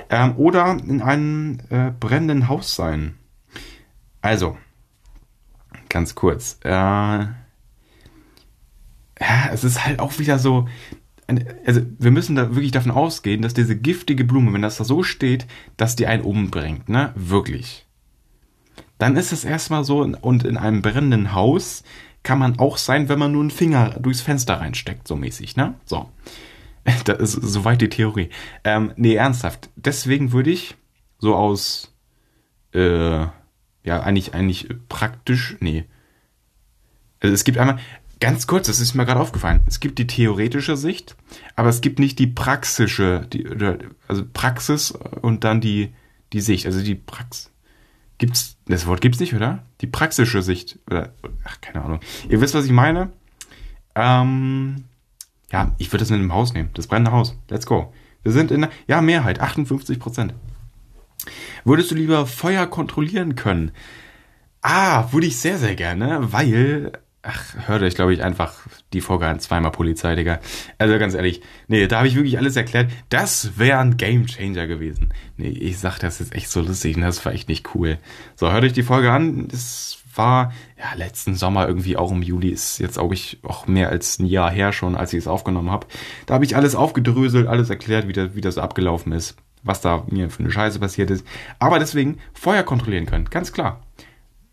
Ähm, 0.09 0.35
oder 0.35 0.77
in 0.85 1.01
einem 1.01 1.59
äh, 1.69 1.91
brennenden 1.97 2.49
Haus 2.49 2.75
sein. 2.75 3.15
Also, 4.21 4.57
ganz 5.87 6.15
kurz. 6.15 6.59
Äh, 6.63 6.69
ja, 6.69 7.29
es 9.51 9.63
ist 9.63 9.85
halt 9.85 9.99
auch 9.99 10.19
wieder 10.19 10.39
so. 10.39 10.67
Also, 11.65 11.81
wir 11.99 12.11
müssen 12.11 12.35
da 12.35 12.55
wirklich 12.55 12.71
davon 12.71 12.91
ausgehen, 12.91 13.41
dass 13.41 13.53
diese 13.53 13.77
giftige 13.77 14.25
Blume, 14.25 14.51
wenn 14.51 14.63
das 14.63 14.77
da 14.77 14.83
so 14.83 15.03
steht, 15.03 15.45
dass 15.77 15.95
die 15.95 16.07
einen 16.07 16.23
umbringt, 16.23 16.89
ne? 16.89 17.13
Wirklich 17.15 17.85
dann 18.99 19.15
ist 19.15 19.31
es 19.31 19.45
erstmal 19.45 19.83
so, 19.83 20.01
und 20.01 20.43
in 20.43 20.57
einem 20.57 20.81
brennenden 20.81 21.33
Haus 21.33 21.83
kann 22.21 22.37
man 22.37 22.59
auch 22.59 22.77
sein, 22.77 23.09
wenn 23.09 23.17
man 23.17 23.31
nur 23.31 23.41
einen 23.41 23.49
Finger 23.49 23.91
durchs 23.99 24.21
Fenster 24.21 24.55
reinsteckt, 24.55 25.07
so 25.07 25.15
mäßig, 25.15 25.55
ne? 25.55 25.73
So. 25.85 26.09
Das 27.05 27.19
ist 27.19 27.33
soweit 27.33 27.81
die 27.81 27.89
Theorie. 27.89 28.29
Ähm, 28.63 28.93
nee, 28.95 29.15
ernsthaft. 29.15 29.69
Deswegen 29.75 30.31
würde 30.31 30.49
ich 30.49 30.75
so 31.19 31.35
aus, 31.35 31.93
äh, 32.73 33.19
ja, 33.83 34.01
eigentlich, 34.01 34.33
eigentlich 34.33 34.69
praktisch, 34.89 35.55
nee. 35.59 35.85
Also 37.21 37.33
es 37.33 37.43
gibt 37.43 37.57
einmal, 37.57 37.79
ganz 38.19 38.47
kurz, 38.47 38.67
das 38.67 38.79
ist 38.79 38.95
mir 38.95 39.05
gerade 39.05 39.19
aufgefallen, 39.19 39.61
es 39.67 39.79
gibt 39.79 39.99
die 39.99 40.07
theoretische 40.07 40.77
Sicht, 40.77 41.15
aber 41.55 41.69
es 41.69 41.81
gibt 41.81 41.99
nicht 41.99 42.17
die 42.19 42.27
praxische, 42.27 43.27
die, 43.31 43.45
also 44.07 44.25
Praxis 44.33 44.91
und 44.91 45.43
dann 45.43 45.61
die, 45.61 45.93
die 46.33 46.41
Sicht, 46.41 46.65
also 46.65 46.81
die 46.81 46.95
Praxis 46.95 47.48
Gibt's, 48.19 48.57
das 48.67 48.85
Wort 48.85 49.01
gibt's 49.01 49.19
nicht, 49.19 49.33
oder? 49.33 49.63
Die 49.81 49.87
praxische 49.87 50.41
Sicht. 50.41 50.77
Oder, 50.87 51.13
ach, 51.45 51.59
keine 51.61 51.83
Ahnung. 51.83 51.99
Ihr 52.29 52.41
wisst, 52.41 52.53
was 52.53 52.65
ich 52.65 52.71
meine? 52.71 53.11
Ähm, 53.95 54.83
ja, 55.51 55.73
ich 55.77 55.91
würde 55.91 56.03
das 56.03 56.11
mit 56.11 56.19
dem 56.19 56.33
Haus 56.33 56.53
nehmen. 56.53 56.69
Das 56.73 56.87
brennende 56.87 57.11
Haus. 57.11 57.37
Let's 57.49 57.65
go. 57.65 57.93
Wir 58.21 58.33
sind 58.33 58.51
in 58.51 58.67
ja, 58.87 59.01
Mehrheit, 59.01 59.39
58 59.39 59.99
Prozent. 59.99 60.33
Würdest 61.63 61.91
du 61.91 61.95
lieber 61.95 62.25
Feuer 62.25 62.67
kontrollieren 62.67 63.35
können? 63.35 63.71
Ah, 64.61 65.11
würde 65.11 65.27
ich 65.27 65.37
sehr, 65.37 65.57
sehr 65.57 65.75
gerne, 65.75 66.33
weil 66.33 66.91
Ach, 67.21 67.67
hört 67.67 67.81
euch, 67.81 67.95
glaube 67.95 68.13
ich, 68.13 68.23
einfach 68.23 68.53
die 68.93 69.01
Folge 69.01 69.27
an. 69.27 69.41
Zweimal 69.41 69.71
Polizei, 69.71 70.15
Digga. 70.15 70.39
Also 70.77 70.97
ganz 70.97 71.13
ehrlich, 71.13 71.41
nee, 71.67 71.85
da 71.85 71.97
habe 71.97 72.07
ich 72.07 72.15
wirklich 72.15 72.37
alles 72.37 72.55
erklärt. 72.55 72.89
Das 73.09 73.57
wäre 73.57 73.79
ein 73.79 73.97
Gamechanger 73.97 74.67
gewesen. 74.67 75.13
Nee, 75.35 75.49
ich 75.49 75.79
sag, 75.79 75.99
das 75.99 76.21
ist 76.21 76.33
echt 76.33 76.49
so 76.49 76.61
lustig 76.61 76.95
und 76.95 77.01
das 77.01 77.25
war 77.25 77.33
echt 77.33 77.49
nicht 77.49 77.75
cool. 77.75 77.97
So, 78.35 78.49
hört 78.49 78.63
euch 78.63 78.71
die 78.71 78.83
Folge 78.83 79.11
an. 79.11 79.49
Das 79.49 79.97
war, 80.15 80.53
ja, 80.77 80.93
letzten 80.95 81.35
Sommer 81.35 81.67
irgendwie 81.67 81.97
auch 81.97 82.11
im 82.11 82.21
Juli. 82.21 82.49
Ist 82.49 82.79
jetzt, 82.79 82.93
glaube 82.93 83.15
ich, 83.15 83.39
auch 83.43 83.67
mehr 83.67 83.89
als 83.89 84.19
ein 84.19 84.25
Jahr 84.25 84.49
her 84.49 84.71
schon, 84.71 84.95
als 84.95 85.11
ich 85.11 85.19
es 85.19 85.27
aufgenommen 85.27 85.71
habe. 85.71 85.87
Da 86.25 86.35
habe 86.35 86.45
ich 86.45 86.55
alles 86.55 86.73
aufgedröselt, 86.73 87.47
alles 87.47 87.69
erklärt, 87.69 88.07
wie 88.07 88.13
das, 88.13 88.33
wie 88.33 88.41
das 88.41 88.57
abgelaufen 88.57 89.11
ist. 89.11 89.35
Was 89.61 89.81
da 89.81 90.05
mir 90.07 90.29
für 90.29 90.39
eine 90.39 90.51
Scheiße 90.51 90.79
passiert 90.79 91.11
ist. 91.11 91.25
Aber 91.59 91.79
deswegen 91.79 92.19
Feuer 92.33 92.63
kontrollieren 92.63 93.07
können, 93.07 93.25
ganz 93.25 93.51
klar. 93.51 93.81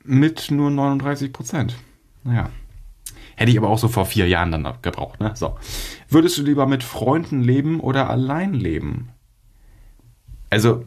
Mit 0.02 0.50
nur 0.50 0.72
39 0.72 1.32
Prozent. 1.32 1.76
Naja. 2.26 2.50
Hätte 3.36 3.50
ich 3.50 3.58
aber 3.58 3.68
auch 3.68 3.78
so 3.78 3.88
vor 3.88 4.06
vier 4.06 4.26
Jahren 4.26 4.50
dann 4.50 4.78
gebraucht, 4.82 5.20
ne? 5.20 5.32
So. 5.36 5.56
Würdest 6.08 6.38
du 6.38 6.42
lieber 6.42 6.66
mit 6.66 6.82
Freunden 6.82 7.42
leben 7.42 7.80
oder 7.80 8.10
allein 8.10 8.54
leben? 8.54 9.10
Also, 10.50 10.84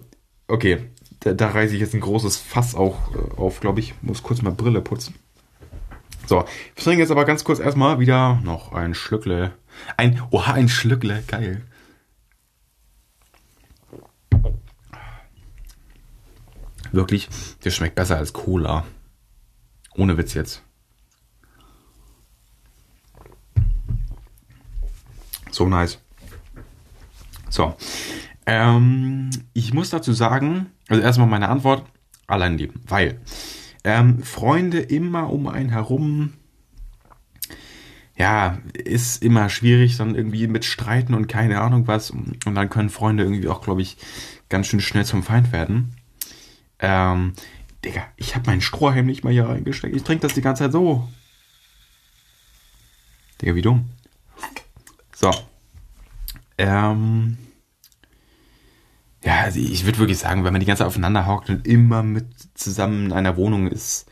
okay, 0.47 0.89
da, 1.19 1.33
da 1.33 1.49
reiße 1.49 1.75
ich 1.75 1.81
jetzt 1.81 1.93
ein 1.93 2.01
großes 2.01 2.37
Fass 2.37 2.75
auch 2.75 3.15
äh, 3.15 3.37
auf, 3.37 3.59
glaube 3.59 3.79
ich. 3.79 3.93
Muss 4.01 4.23
kurz 4.23 4.41
mal 4.41 4.51
Brille 4.51 4.81
putzen. 4.81 5.15
So, 6.25 6.43
wir 6.75 6.83
trinken 6.83 6.99
jetzt 6.99 7.11
aber 7.11 7.25
ganz 7.25 7.43
kurz 7.43 7.59
erstmal 7.59 7.99
wieder 7.99 8.39
noch 8.43 8.73
ein 8.73 8.93
Schlückle. 8.93 9.53
Ein, 9.97 10.21
oha, 10.31 10.53
ein 10.53 10.69
Schlückle, 10.69 11.23
geil. 11.27 11.61
Wirklich, 16.91 17.29
das 17.63 17.75
schmeckt 17.75 17.95
besser 17.95 18.17
als 18.17 18.33
Cola. 18.33 18.85
Ohne 19.95 20.17
Witz 20.17 20.33
jetzt. 20.33 20.63
So 25.51 25.67
nice. 25.67 25.99
So. 27.49 27.75
Ähm, 28.45 29.29
ich 29.53 29.73
muss 29.73 29.89
dazu 29.89 30.13
sagen, 30.13 30.67
also 30.87 31.01
erstmal 31.01 31.27
meine 31.27 31.49
Antwort, 31.49 31.85
allein 32.27 32.57
leben, 32.57 32.81
weil 32.87 33.19
ähm, 33.83 34.23
Freunde 34.23 34.79
immer 34.79 35.31
um 35.31 35.47
einen 35.47 35.69
herum, 35.69 36.33
ja, 38.15 38.57
ist 38.73 39.23
immer 39.23 39.49
schwierig, 39.49 39.97
dann 39.97 40.15
irgendwie 40.15 40.47
mit 40.47 40.65
Streiten 40.65 41.13
und 41.13 41.27
keine 41.27 41.61
Ahnung 41.61 41.87
was. 41.87 42.11
Und 42.11 42.53
dann 42.53 42.69
können 42.69 42.89
Freunde 42.89 43.23
irgendwie 43.23 43.47
auch, 43.47 43.61
glaube 43.61 43.81
ich, 43.81 43.97
ganz 44.49 44.67
schön 44.67 44.81
schnell 44.81 45.05
zum 45.05 45.23
Feind 45.23 45.53
werden. 45.53 45.95
Ähm, 46.79 47.33
Digga, 47.85 48.01
ich 48.17 48.35
habe 48.35 48.47
meinen 48.47 48.61
Strohhalm 48.61 49.05
nicht 49.05 49.23
mal 49.23 49.31
hier 49.31 49.47
reingesteckt. 49.47 49.95
Ich 49.95 50.03
trinke 50.03 50.23
das 50.23 50.33
die 50.33 50.41
ganze 50.41 50.63
Zeit 50.63 50.73
so. 50.73 51.07
Digga, 53.41 53.55
wie 53.55 53.61
dumm. 53.61 53.89
So. 55.19 55.31
Ähm. 56.57 57.37
Ja, 59.21 59.41
also 59.41 59.59
ich 59.59 59.83
würde 59.85 59.99
wirklich 59.99 60.17
sagen, 60.17 60.45
wenn 60.45 60.53
man 60.53 60.61
die 60.61 60.65
ganze 60.65 60.79
Zeit 60.79 60.87
aufeinander 60.87 61.27
hockt 61.27 61.49
und 61.49 61.67
immer 61.67 62.03
mit 62.03 62.25
zusammen 62.53 63.07
in 63.07 63.11
einer 63.11 63.35
Wohnung 63.35 63.67
ist, 63.67 64.09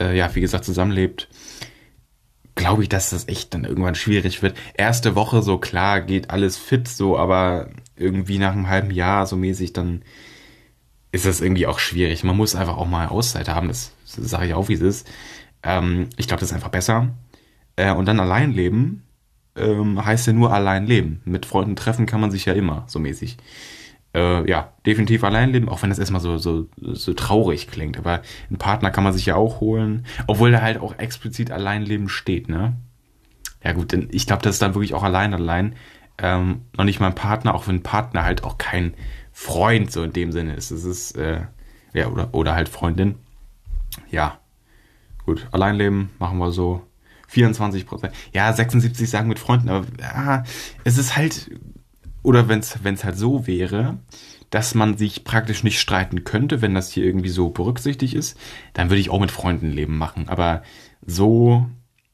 äh, 0.00 0.16
ja, 0.16 0.34
wie 0.34 0.40
gesagt, 0.40 0.64
zusammenlebt, 0.64 1.28
glaube 2.54 2.82
ich, 2.82 2.88
dass 2.88 3.10
das 3.10 3.28
echt 3.28 3.52
dann 3.52 3.64
irgendwann 3.64 3.94
schwierig 3.94 4.40
wird. 4.40 4.56
Erste 4.72 5.14
Woche 5.14 5.42
so 5.42 5.58
klar 5.58 6.00
geht 6.00 6.30
alles 6.30 6.56
fit 6.56 6.88
so, 6.88 7.18
aber 7.18 7.68
irgendwie 7.94 8.38
nach 8.38 8.52
einem 8.52 8.68
halben 8.68 8.90
Jahr 8.90 9.26
so 9.26 9.36
mäßig, 9.36 9.74
dann 9.74 10.04
ist 11.12 11.26
das 11.26 11.42
irgendwie 11.42 11.66
auch 11.66 11.80
schwierig. 11.80 12.24
Man 12.24 12.36
muss 12.36 12.54
einfach 12.54 12.78
auch 12.78 12.88
mal 12.88 13.08
Auszeit 13.08 13.50
haben, 13.50 13.68
das, 13.68 13.92
das 14.16 14.30
sage 14.30 14.46
ich 14.46 14.54
auch, 14.54 14.70
wie 14.70 14.74
es 14.74 14.80
ist. 14.80 15.06
Ähm, 15.62 16.08
ich 16.16 16.28
glaube, 16.28 16.40
das 16.40 16.48
ist 16.48 16.54
einfach 16.54 16.70
besser. 16.70 17.14
Äh, 17.76 17.92
und 17.92 18.06
dann 18.06 18.20
allein 18.20 18.52
leben, 18.52 19.05
ähm, 19.56 20.04
heißt 20.04 20.26
ja 20.26 20.32
nur 20.32 20.52
allein 20.52 20.86
leben. 20.86 21.20
Mit 21.24 21.46
Freunden 21.46 21.76
treffen 21.76 22.06
kann 22.06 22.20
man 22.20 22.30
sich 22.30 22.44
ja 22.44 22.52
immer, 22.52 22.84
so 22.86 22.98
mäßig. 22.98 23.36
Äh, 24.14 24.48
ja, 24.48 24.72
definitiv 24.86 25.24
allein 25.24 25.50
leben, 25.50 25.68
auch 25.68 25.82
wenn 25.82 25.90
das 25.90 25.98
erstmal 25.98 26.20
so, 26.20 26.38
so, 26.38 26.66
so 26.76 27.12
traurig 27.14 27.68
klingt. 27.68 27.98
Aber 27.98 28.22
einen 28.48 28.58
Partner 28.58 28.90
kann 28.90 29.04
man 29.04 29.12
sich 29.12 29.26
ja 29.26 29.36
auch 29.36 29.60
holen, 29.60 30.06
obwohl 30.26 30.52
da 30.52 30.62
halt 30.62 30.80
auch 30.80 30.98
explizit 30.98 31.50
allein 31.50 31.82
leben 31.82 32.08
steht, 32.08 32.48
ne? 32.48 32.76
Ja 33.62 33.72
gut, 33.72 33.92
denn 33.92 34.08
ich 34.12 34.26
glaube, 34.26 34.42
das 34.42 34.56
ist 34.56 34.62
dann 34.62 34.74
wirklich 34.74 34.94
auch 34.94 35.02
allein 35.02 35.34
allein. 35.34 35.74
Ähm, 36.18 36.62
noch 36.76 36.84
nicht 36.84 37.00
mal 37.00 37.08
ein 37.08 37.14
Partner, 37.14 37.54
auch 37.54 37.68
wenn 37.68 37.82
Partner 37.82 38.24
halt 38.24 38.44
auch 38.44 38.58
kein 38.58 38.94
Freund 39.32 39.92
so 39.92 40.02
in 40.02 40.12
dem 40.12 40.32
Sinne 40.32 40.54
ist. 40.54 40.70
Es 40.70 40.84
ist, 40.84 41.12
äh, 41.16 41.40
ja, 41.92 42.08
oder, 42.08 42.32
oder 42.32 42.54
halt 42.54 42.68
Freundin. 42.68 43.16
Ja, 44.10 44.38
gut, 45.26 45.46
Alleinleben 45.52 46.10
machen 46.18 46.38
wir 46.38 46.52
so. 46.52 46.82
24 47.28 47.86
Prozent. 47.86 48.14
Ja, 48.32 48.52
76 48.52 49.08
sagen 49.08 49.28
mit 49.28 49.38
Freunden, 49.38 49.68
aber 49.68 49.86
ja, 50.00 50.44
es 50.84 50.98
ist 50.98 51.16
halt, 51.16 51.50
oder 52.22 52.48
wenn 52.48 52.60
es 52.60 53.04
halt 53.04 53.16
so 53.16 53.46
wäre, 53.46 53.98
dass 54.50 54.74
man 54.74 54.96
sich 54.96 55.24
praktisch 55.24 55.64
nicht 55.64 55.80
streiten 55.80 56.24
könnte, 56.24 56.62
wenn 56.62 56.74
das 56.74 56.90
hier 56.90 57.04
irgendwie 57.04 57.28
so 57.28 57.50
berücksichtigt 57.50 58.14
ist, 58.14 58.38
dann 58.74 58.90
würde 58.90 59.00
ich 59.00 59.10
auch 59.10 59.20
mit 59.20 59.30
Freunden 59.30 59.70
leben 59.70 59.98
machen. 59.98 60.28
Aber 60.28 60.62
so, 61.04 61.68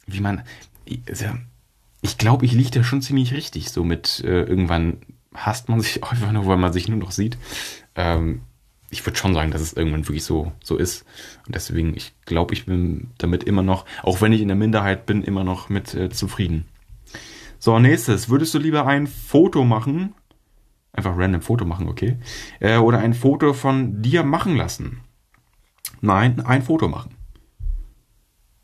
wie 0.06 0.20
man, 0.20 0.42
ich 0.84 2.18
glaube, 2.18 2.44
ich 2.44 2.52
liege 2.52 2.70
da 2.70 2.84
schon 2.84 3.02
ziemlich 3.02 3.32
richtig. 3.32 3.70
So 3.70 3.84
mit 3.84 4.20
äh, 4.24 4.42
irgendwann 4.42 4.98
hasst 5.34 5.68
man 5.68 5.80
sich 5.80 6.02
einfach 6.10 6.32
nur, 6.32 6.46
weil 6.46 6.56
man 6.56 6.72
sich 6.72 6.88
nur 6.88 6.98
noch 6.98 7.10
sieht. 7.10 7.38
Ähm, 7.94 8.42
ich 8.92 9.04
würde 9.04 9.18
schon 9.18 9.34
sagen, 9.34 9.50
dass 9.50 9.62
es 9.62 9.72
irgendwann 9.72 10.06
wirklich 10.06 10.24
so, 10.24 10.52
so 10.62 10.76
ist. 10.76 11.04
Und 11.46 11.54
deswegen, 11.54 11.96
ich 11.96 12.12
glaube, 12.26 12.52
ich 12.52 12.66
bin 12.66 13.10
damit 13.18 13.42
immer 13.42 13.62
noch, 13.62 13.86
auch 14.02 14.20
wenn 14.20 14.32
ich 14.32 14.42
in 14.42 14.48
der 14.48 14.56
Minderheit 14.56 15.06
bin, 15.06 15.22
immer 15.22 15.44
noch 15.44 15.70
mit 15.70 15.94
äh, 15.94 16.10
zufrieden. 16.10 16.66
So, 17.58 17.78
nächstes. 17.78 18.28
Würdest 18.28 18.52
du 18.52 18.58
lieber 18.58 18.86
ein 18.86 19.06
Foto 19.06 19.64
machen? 19.64 20.14
Einfach 20.92 21.16
random 21.16 21.40
Foto 21.40 21.64
machen, 21.64 21.88
okay. 21.88 22.18
Äh, 22.60 22.76
oder 22.76 22.98
ein 22.98 23.14
Foto 23.14 23.54
von 23.54 24.02
dir 24.02 24.24
machen 24.24 24.56
lassen? 24.56 25.00
Nein, 26.02 26.40
ein 26.40 26.62
Foto 26.62 26.86
machen. 26.88 27.14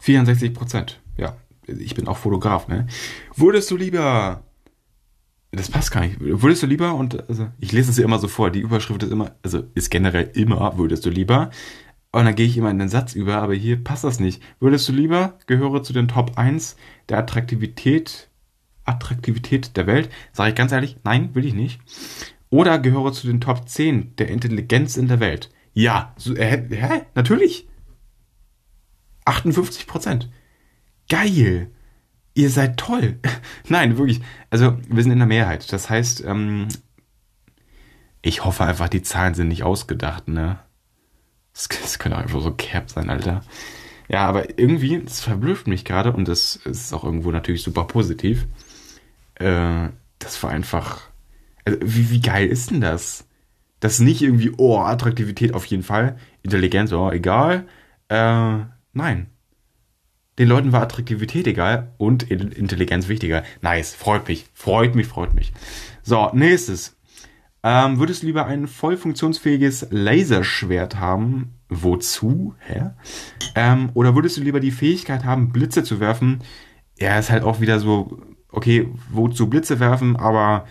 64 0.01 0.53
Prozent. 0.53 1.01
Ja, 1.17 1.37
ich 1.67 1.95
bin 1.95 2.07
auch 2.07 2.19
Fotograf, 2.19 2.69
ne? 2.69 2.87
Würdest 3.35 3.71
du 3.71 3.77
lieber 3.77 4.43
das 5.51 5.71
passt 5.71 5.91
gar 5.91 6.03
nicht. 6.03 6.21
Würdest 6.21 6.63
du 6.63 6.67
lieber, 6.67 6.95
und 6.95 7.29
also 7.29 7.49
ich 7.59 7.73
lese 7.73 7.91
es 7.91 7.97
ja 7.97 8.05
immer 8.05 8.19
so 8.19 8.29
vor, 8.29 8.51
die 8.51 8.61
Überschrift 8.61 9.03
ist 9.03 9.13
immer, 9.13 9.33
also 9.43 9.65
ist 9.75 9.91
generell 9.91 10.31
immer, 10.35 10.77
würdest 10.77 11.07
du 11.07 11.11
lieber. 11.11 11.51
Und 12.11 12.25
dann 12.25 12.35
gehe 12.35 12.47
ich 12.47 12.57
immer 12.57 12.71
in 12.71 12.79
den 12.79 12.89
Satz 12.89 13.15
über, 13.15 13.37
aber 13.37 13.55
hier 13.55 13.83
passt 13.83 14.05
das 14.05 14.21
nicht. 14.21 14.43
Würdest 14.61 14.89
du 14.89 14.93
lieber, 14.93 15.39
gehöre 15.47 15.83
zu 15.83 15.93
den 15.93 16.09
Top 16.09 16.37
1 16.37 16.77
der 17.09 17.19
Attraktivität, 17.19 18.29
Attraktivität 18.85 19.77
der 19.77 19.87
Welt? 19.87 20.11
Sage 20.33 20.51
ich 20.51 20.57
ganz 20.57 20.73
ehrlich, 20.73 20.97
nein, 21.05 21.35
will 21.35 21.45
ich 21.45 21.55
nicht. 21.55 21.81
Oder 22.51 22.79
gehöre 22.79 23.13
zu 23.13 23.27
den 23.27 23.41
Top 23.41 23.69
10 23.69 24.17
der 24.17 24.29
Intelligenz 24.29 24.97
in 24.97 25.09
der 25.09 25.21
Welt? 25.21 25.51
Ja, 25.75 26.15
so, 26.17 26.35
äh, 26.35 26.67
hä? 26.71 27.03
Natürlich. 27.15 27.69
58 29.25 29.87
Prozent. 29.87 30.31
Geil 31.09 31.71
ihr 32.35 32.51
seid 32.51 32.77
toll. 32.77 33.19
Nein, 33.69 33.99
wirklich. 33.99 34.21
Also, 34.51 34.77
wir 34.89 35.03
sind 35.03 35.13
in 35.13 35.19
der 35.19 35.27
Mehrheit. 35.27 35.73
Das 35.73 35.91
heißt, 35.91 36.25
ähm, 36.25 36.69
ich 38.23 38.45
hoffe 38.45 38.65
einfach, 38.65 38.89
die 38.89 39.03
Zahlen 39.03 39.35
sind 39.35 39.49
nicht 39.49 39.63
ausgedacht, 39.63 40.29
ne? 40.29 40.59
Das, 41.53 41.69
das 41.69 41.99
könnte 41.99 42.19
einfach 42.19 42.41
so 42.41 42.53
Cap 42.53 42.91
sein, 42.91 43.11
Alter. 43.11 43.43
Ja, 44.09 44.27
aber 44.27 44.59
irgendwie, 44.59 45.01
das 45.01 45.21
verblüfft 45.21 45.67
mich 45.67 45.85
gerade 45.85 46.13
und 46.13 46.29
das 46.29 46.57
ist 46.57 46.93
auch 46.93 47.05
irgendwo 47.05 47.31
natürlich 47.31 47.63
super 47.63 47.85
positiv. 47.85 48.47
Äh, 49.35 49.89
das 50.19 50.43
war 50.43 50.51
einfach. 50.51 51.03
Also, 51.65 51.79
wie, 51.83 52.11
wie 52.11 52.21
geil 52.21 52.49
ist 52.49 52.71
denn 52.71 52.81
das? 52.81 53.27
Das 53.81 53.95
ist 53.95 54.01
nicht 54.01 54.23
irgendwie, 54.23 54.53
oh, 54.57 54.79
Attraktivität 54.79 55.55
auf 55.55 55.65
jeden 55.67 55.83
Fall, 55.83 56.17
Intelligenz, 56.43 56.93
oh, 56.93 57.11
egal. 57.11 57.67
Äh, 58.09 58.59
nein. 58.93 59.27
Den 60.39 60.49
Leuten 60.49 60.73
war 60.73 60.83
Attraktivität 60.83 61.47
egal 61.47 61.93
und 61.99 62.31
Intelligenz 62.31 63.09
wichtiger. 63.09 63.43
Nice, 63.61 63.95
freut 63.95 64.29
mich, 64.29 64.47
freut 64.55 64.95
mich, 64.95 65.07
freut 65.07 65.35
mich. 65.35 65.53
So, 66.03 66.31
nächstes. 66.33 66.97
Ähm, 67.65 67.99
würdest 67.99 68.23
du 68.23 68.27
lieber 68.27 68.47
ein 68.47 68.69
voll 68.69 68.97
funktionsfähiges 68.97 69.89
Laserschwert 69.91 71.01
haben? 71.01 71.55
Wozu? 71.69 72.55
Hä? 72.61 72.91
Ähm, 73.57 73.91
oder 73.95 74.15
würdest 74.15 74.37
du 74.37 74.43
lieber 74.43 74.61
die 74.61 74.71
Fähigkeit 74.71 75.25
haben, 75.25 75.53
Blitze 75.53 75.83
zu 75.83 75.99
werfen? 75.99 76.39
Ja, 76.99 77.19
ist 77.19 77.31
halt 77.31 77.43
auch 77.43 77.61
wieder 77.61 77.81
so, 77.81 78.23
okay, 78.51 78.89
wozu 79.11 79.51
Blitze 79.51 79.81
werfen, 79.81 80.17
aber 80.17 80.67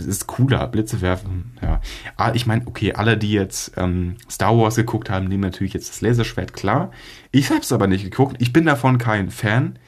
es 0.00 0.06
ist 0.06 0.26
cooler, 0.26 0.66
Blitze 0.68 1.00
werfen. 1.00 1.56
Ja. 1.62 1.80
Ah, 2.16 2.32
ich 2.34 2.46
meine, 2.46 2.66
okay, 2.66 2.94
alle, 2.94 3.16
die 3.16 3.32
jetzt 3.32 3.72
ähm, 3.76 4.16
Star 4.30 4.56
Wars 4.56 4.76
geguckt 4.76 5.10
haben, 5.10 5.26
nehmen 5.26 5.42
natürlich 5.42 5.74
jetzt 5.74 5.88
das 5.88 6.00
Laserschwert, 6.00 6.52
klar. 6.52 6.90
Ich 7.30 7.50
habe 7.50 7.60
es 7.60 7.72
aber 7.72 7.86
nicht 7.86 8.04
geguckt. 8.04 8.36
Ich 8.38 8.52
bin 8.52 8.66
davon 8.66 8.98
kein 8.98 9.30
Fan. 9.30 9.78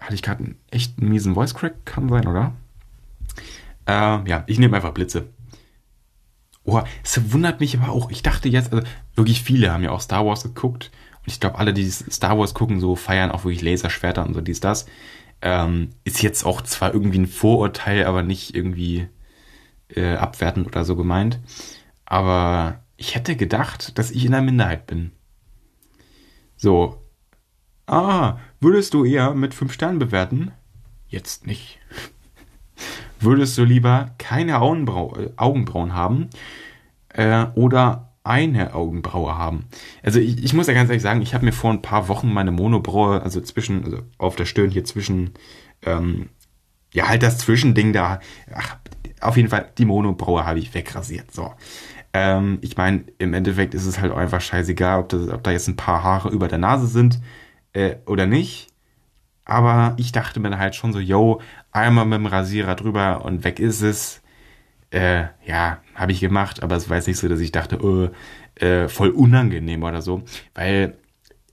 Hatte 0.00 0.14
ich 0.14 0.22
gerade 0.22 0.44
einen 0.44 0.58
echt 0.70 1.00
miesen 1.00 1.34
Voice 1.34 1.54
Crack? 1.54 1.84
Kann 1.84 2.08
sein, 2.08 2.26
oder? 2.26 2.52
Äh, 3.86 4.28
ja, 4.28 4.44
ich 4.46 4.58
nehme 4.58 4.76
einfach 4.76 4.92
Blitze. 4.92 5.28
Oh, 6.64 6.82
es 7.02 7.32
wundert 7.32 7.60
mich 7.60 7.78
aber 7.78 7.90
auch. 7.90 8.10
Ich 8.10 8.22
dachte 8.22 8.48
jetzt, 8.48 8.72
also 8.72 8.86
wirklich 9.14 9.42
viele 9.42 9.72
haben 9.72 9.82
ja 9.82 9.90
auch 9.90 10.02
Star 10.02 10.26
Wars 10.26 10.42
geguckt. 10.42 10.90
Und 11.20 11.32
ich 11.32 11.40
glaube, 11.40 11.58
alle, 11.58 11.72
die 11.72 11.90
Star 11.90 12.38
Wars 12.38 12.52
gucken, 12.52 12.78
so 12.78 12.94
feiern 12.94 13.30
auch 13.30 13.44
wirklich 13.44 13.62
Laserschwerter 13.62 14.26
und 14.26 14.34
so 14.34 14.42
dies, 14.42 14.60
das. 14.60 14.86
Ähm, 15.40 15.90
ist 16.04 16.22
jetzt 16.22 16.44
auch 16.44 16.60
zwar 16.62 16.92
irgendwie 16.92 17.20
ein 17.20 17.26
Vorurteil, 17.26 18.04
aber 18.04 18.22
nicht 18.22 18.54
irgendwie 18.54 19.08
äh, 19.94 20.14
abwertend 20.14 20.66
oder 20.66 20.84
so 20.84 20.96
gemeint. 20.96 21.40
Aber 22.04 22.84
ich 22.96 23.14
hätte 23.14 23.36
gedacht, 23.36 23.98
dass 23.98 24.10
ich 24.10 24.24
in 24.24 24.32
der 24.32 24.42
Minderheit 24.42 24.86
bin. 24.86 25.12
So. 26.56 27.02
Ah, 27.86 28.38
würdest 28.60 28.92
du 28.92 29.04
eher 29.04 29.34
mit 29.34 29.54
fünf 29.54 29.72
Sternen 29.72 29.98
bewerten? 29.98 30.50
Jetzt 31.06 31.46
nicht. 31.46 31.78
Würdest 33.20 33.56
du 33.56 33.64
lieber 33.64 34.14
keine 34.18 34.60
Augenbrau 34.60 35.16
äh, 35.16 35.30
Augenbrauen 35.36 35.94
haben 35.94 36.28
äh, 37.08 37.46
oder 37.54 38.12
eine 38.24 38.74
Augenbraue 38.74 39.36
haben? 39.36 39.66
Also 40.02 40.20
ich, 40.20 40.44
ich 40.44 40.52
muss 40.52 40.66
ja 40.66 40.74
ganz 40.74 40.90
ehrlich 40.90 41.02
sagen, 41.02 41.22
ich 41.22 41.34
habe 41.34 41.44
mir 41.44 41.52
vor 41.52 41.70
ein 41.70 41.82
paar 41.82 42.08
Wochen 42.08 42.32
meine 42.32 42.52
Monobraue, 42.52 43.22
also 43.22 43.40
zwischen, 43.40 43.84
also 43.84 44.02
auf 44.18 44.36
der 44.36 44.44
Stirn 44.44 44.70
hier 44.70 44.84
zwischen, 44.84 45.30
ähm, 45.82 46.28
ja 46.92 47.08
halt 47.08 47.22
das 47.22 47.38
Zwischending 47.38 47.92
da, 47.92 48.20
ach, 48.54 48.76
auf 49.20 49.36
jeden 49.36 49.48
Fall, 49.48 49.70
die 49.78 49.84
Monobraue 49.84 50.44
habe 50.46 50.58
ich 50.58 50.74
wegrasiert. 50.74 51.32
So. 51.32 51.52
Ähm, 52.12 52.58
ich 52.62 52.76
meine, 52.76 53.04
im 53.18 53.34
Endeffekt 53.34 53.74
ist 53.74 53.86
es 53.86 54.00
halt 54.00 54.12
einfach 54.12 54.40
scheißegal, 54.40 55.00
ob, 55.00 55.08
das, 55.08 55.28
ob 55.28 55.42
da 55.42 55.50
jetzt 55.50 55.68
ein 55.68 55.76
paar 55.76 56.02
Haare 56.02 56.30
über 56.30 56.48
der 56.48 56.58
Nase 56.58 56.86
sind 56.86 57.20
äh, 57.72 57.96
oder 58.06 58.26
nicht. 58.26 58.68
Aber 59.44 59.94
ich 59.96 60.12
dachte 60.12 60.40
mir 60.40 60.58
halt 60.58 60.74
schon 60.74 60.92
so, 60.92 61.00
yo, 61.00 61.40
einmal 61.72 62.04
mit 62.04 62.18
dem 62.18 62.26
Rasierer 62.26 62.74
drüber 62.74 63.24
und 63.24 63.44
weg 63.44 63.60
ist 63.60 63.82
es. 63.82 64.22
Äh, 64.90 65.24
ja, 65.44 65.78
habe 65.94 66.12
ich 66.12 66.20
gemacht, 66.20 66.62
aber 66.62 66.76
es 66.76 66.88
war 66.88 66.96
jetzt 66.96 67.08
nicht 67.08 67.18
so, 67.18 67.28
dass 67.28 67.40
ich 67.40 67.52
dachte, 67.52 67.78
oh, 67.82 68.08
äh, 68.62 68.88
voll 68.88 69.10
unangenehm 69.10 69.82
oder 69.82 70.02
so. 70.02 70.22
Weil, 70.54 70.96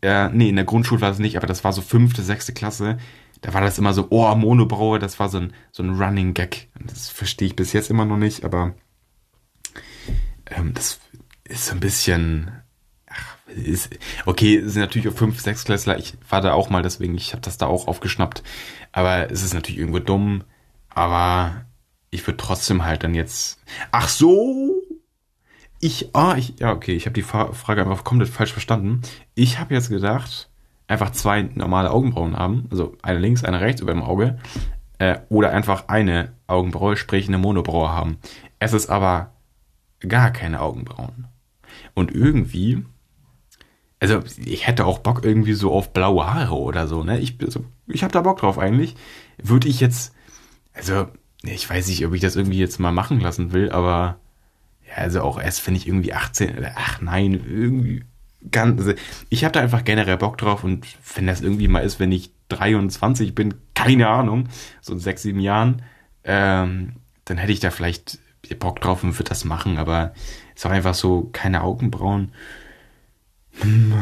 äh, 0.02 0.30
nee, 0.30 0.50
in 0.50 0.56
der 0.56 0.66
Grundschule 0.66 1.02
war 1.02 1.12
es 1.12 1.20
nicht, 1.20 1.38
aber 1.38 1.48
das 1.48 1.64
war 1.64 1.74
so 1.74 1.82
fünfte, 1.82 2.22
sechste 2.22 2.54
Klasse 2.54 2.98
da 3.46 3.54
war 3.54 3.62
das 3.62 3.78
immer 3.78 3.94
so, 3.94 4.08
oh, 4.10 4.34
Monobraue, 4.34 4.98
das 4.98 5.20
war 5.20 5.30
so 5.30 5.38
ein, 5.38 5.54
so 5.72 5.84
ein 5.84 6.02
Running 6.02 6.34
Gag. 6.34 6.68
Das 6.80 7.10
verstehe 7.10 7.50
ich 7.50 7.56
bis 7.56 7.74
jetzt 7.74 7.92
immer 7.92 8.04
noch 8.04 8.18
nicht, 8.18 8.44
aber 8.44 8.74
ähm, 10.48 10.74
das 10.74 11.00
ist 11.44 11.68
so 11.68 11.74
ein 11.74 11.80
bisschen. 11.80 12.50
Ach, 13.08 13.38
ist, 13.56 13.92
okay, 14.26 14.58
es 14.58 14.74
sind 14.74 14.82
natürlich 14.82 15.08
auch 15.10 15.14
fünf, 15.14 15.40
sechs 15.40 15.64
Klässler. 15.64 16.00
Ich 16.00 16.18
war 16.28 16.42
da 16.42 16.54
auch 16.54 16.72
mal, 16.72 16.82
deswegen, 16.82 17.14
ich 17.14 17.34
habe 17.34 17.42
das 17.42 17.60
da 17.60 17.68
auch 17.68 17.88
aufgeschnappt. 17.88 18.42
Aber 18.92 19.30
es 19.30 19.44
ist 19.44 19.54
natürlich 19.54 19.78
irgendwo 19.80 20.00
dumm. 20.00 20.44
Aber 20.90 21.66
ich 22.10 22.26
würde 22.26 22.38
trotzdem 22.38 22.84
halt 22.84 23.04
dann 23.04 23.14
jetzt. 23.14 23.62
Ach 23.92 24.10
so! 24.10 24.74
Ich, 25.80 26.16
ah, 26.16 26.34
ich, 26.36 26.58
ja, 26.58 26.72
okay, 26.72 26.96
ich 26.96 27.06
habe 27.06 27.14
die 27.14 27.22
Frage 27.22 27.84
einfach 27.84 28.04
komplett 28.04 28.30
falsch 28.30 28.54
verstanden. 28.54 29.04
Ich 29.36 29.60
habe 29.60 29.76
jetzt 29.76 29.90
gedacht, 29.90 30.50
einfach 30.88 31.12
zwei 31.12 31.44
normale 31.44 31.92
Augenbrauen 31.92 32.38
haben, 32.38 32.68
also 32.72 32.96
eine 33.02 33.20
links, 33.20 33.44
eine 33.44 33.62
rechts 33.62 33.82
über 33.82 33.94
dem 33.94 34.04
Auge, 34.04 34.38
äh, 35.00 35.20
oder 35.30 35.52
einfach 35.52 35.88
eine 35.88 36.34
Augenbraue, 36.48 36.98
sprich 36.98 37.28
eine 37.28 37.38
Monobraue 37.38 37.90
haben. 37.90 38.18
Es 38.60 38.74
ist 38.74 38.90
aber 38.90 39.34
gar 40.00 40.32
keine 40.32 40.62
Augenbrauen. 40.62 41.28
Und 41.94 42.14
irgendwie, 42.14 42.86
also 44.00 44.22
ich 44.44 44.68
hätte 44.68 44.86
auch 44.86 45.00
Bock 45.00 45.24
irgendwie 45.24 45.54
so 45.54 45.72
auf 45.72 45.92
blaue 45.92 46.32
Haare 46.34 46.56
oder 46.56 46.88
so, 46.88 47.04
ne? 47.04 47.20
Ich, 47.20 47.38
also, 47.42 47.66
ich 47.88 48.04
habe 48.04 48.14
da 48.14 48.22
Bock 48.22 48.40
drauf 48.40 48.60
eigentlich. 48.60 48.96
Würde 49.42 49.68
ich 49.68 49.80
jetzt, 49.80 50.14
also 50.74 51.08
ich 51.42 51.70
weiß 51.70 51.88
nicht, 51.88 52.06
ob 52.06 52.14
ich 52.14 52.22
das 52.22 52.36
irgendwie 52.36 52.60
jetzt 52.60 52.80
mal 52.80 52.92
machen 52.92 53.20
lassen 53.20 53.52
will, 53.52 53.72
aber 53.72 54.18
ja, 54.88 55.04
also 55.04 55.22
auch 55.22 55.40
erst, 55.40 55.66
wenn 55.68 55.76
ich 55.76 55.88
irgendwie 55.88 56.14
18, 56.14 56.66
ach 56.76 57.02
nein, 57.02 57.34
irgendwie 57.34 58.04
ganz, 58.52 58.80
also 58.80 58.94
ich 59.30 59.44
habe 59.44 59.52
da 59.54 59.62
einfach 59.62 59.84
generell 59.84 60.18
Bock 60.18 60.38
drauf 60.38 60.64
und 60.64 60.86
wenn 61.16 61.28
das 61.28 61.42
irgendwie 61.42 61.68
mal 61.68 61.80
ist, 61.80 62.00
wenn 62.00 62.12
ich 62.12 62.32
23 62.50 63.34
bin, 63.36 63.56
keine 63.74 64.08
Ahnung, 64.08 64.50
so 64.82 64.94
in 64.94 65.00
sechs, 65.00 65.24
sieben 65.24 65.40
Jahren, 65.40 65.82
ähm, 66.24 66.94
dann 67.26 67.38
hätte 67.38 67.52
ich 67.52 67.60
da 67.60 67.72
vielleicht 67.72 68.20
Bock 68.60 68.80
drauf 68.82 69.04
und 69.04 69.18
würde 69.18 69.30
das 69.30 69.46
machen, 69.46 69.78
aber 69.78 70.14
es 70.54 70.62
ist 70.62 70.66
auch 70.66 70.72
einfach 70.72 70.94
so 70.94 71.30
keine 71.34 71.62
Augenbrauen. 71.62 72.32
Hm, 73.62 73.94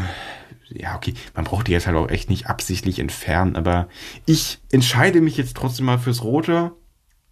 ja, 0.70 0.96
okay, 0.96 1.14
man 1.36 1.46
braucht 1.46 1.68
die 1.68 1.72
jetzt 1.72 1.88
halt 1.88 1.96
auch 1.96 2.10
echt 2.10 2.30
nicht 2.30 2.48
absichtlich 2.48 3.00
entfernen, 3.00 3.56
aber 3.56 3.88
ich 4.26 4.60
entscheide 4.72 5.22
mich 5.22 5.38
jetzt 5.38 5.56
trotzdem 5.56 5.86
mal 5.86 6.00
fürs 6.00 6.24
Rote. 6.24 6.74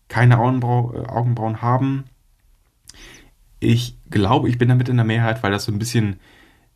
keine 0.08 0.40
Augenbrau, 0.40 0.94
äh, 0.94 1.08
Augenbrauen 1.08 1.62
haben. 1.62 2.04
Ich 3.60 3.98
glaube, 4.10 4.50
ich 4.50 4.58
bin 4.58 4.68
damit 4.70 4.90
in 4.90 4.98
der 4.98 5.06
Mehrheit, 5.06 5.42
weil 5.44 5.52
das 5.52 5.66
so 5.66 5.72
ein 5.72 5.80
bisschen, 5.80 6.20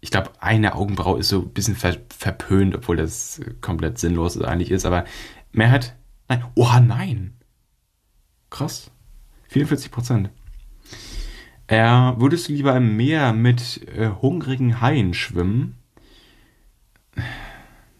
ich 0.05 0.11
glaube, 0.11 0.29
eine 0.39 0.75
Augenbraue 0.75 1.17
ist 1.17 1.29
so 1.29 1.39
ein 1.39 1.49
bisschen 1.49 1.75
ver 1.75 1.97
verpönt, 2.15 2.75
obwohl 2.75 2.95
das 2.95 3.41
komplett 3.59 3.97
sinnlos 3.97 4.39
eigentlich 4.39 4.69
ist, 4.69 4.85
aber 4.85 5.03
Mehrheit? 5.51 5.95
Nein. 6.29 6.43
Oha, 6.53 6.79
nein. 6.79 7.33
Krass. 8.51 8.91
44 9.47 9.89
Prozent. 9.89 10.29
Äh, 11.65 11.81
würdest 11.81 12.47
du 12.47 12.53
lieber 12.53 12.75
im 12.75 12.95
Meer 12.95 13.33
mit 13.33 13.81
äh, 13.97 14.09
hungrigen 14.09 14.79
Haien 14.79 15.15
schwimmen? 15.15 15.79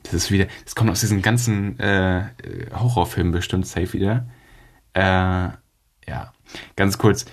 Das 0.04 0.14
ist 0.14 0.30
wieder, 0.30 0.46
das 0.64 0.76
kommt 0.76 0.92
aus 0.92 1.00
diesen 1.00 1.24
ganzen 1.24 1.80
äh, 1.80 2.26
Horrorfilmen 2.72 3.34
bestimmt 3.34 3.66
safe 3.66 3.94
wieder. 3.94 4.28
Äh, 4.94 5.02
ja, 6.08 6.34
ganz 6.76 7.00
kurz. 7.00 7.26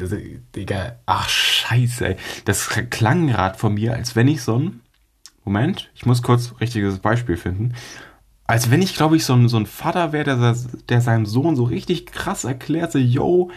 Also, 0.00 0.16
Digga, 0.54 0.96
ach 1.06 1.28
scheiße, 1.28 2.08
ey. 2.08 2.16
Das 2.44 2.68
klang 2.68 3.26
gerade 3.26 3.58
von 3.58 3.74
mir, 3.74 3.94
als 3.94 4.16
wenn 4.16 4.28
ich 4.28 4.42
so 4.42 4.58
ein. 4.58 4.80
Moment, 5.44 5.90
ich 5.94 6.06
muss 6.06 6.22
kurz 6.22 6.54
richtiges 6.60 7.00
Beispiel 7.00 7.36
finden 7.36 7.74
als 8.52 8.70
wenn 8.70 8.82
ich, 8.82 8.94
glaube 8.94 9.16
ich, 9.16 9.24
so 9.24 9.32
ein, 9.34 9.48
so 9.48 9.56
ein 9.56 9.64
Vater 9.64 10.12
wäre, 10.12 10.36
der, 10.36 10.56
der 10.90 11.00
seinem 11.00 11.26
Sohn 11.26 11.56
so 11.56 11.64
richtig 11.64 12.04
krass 12.04 12.44
erklärt, 12.44 12.92
so, 12.92 12.98
yo, 12.98 13.50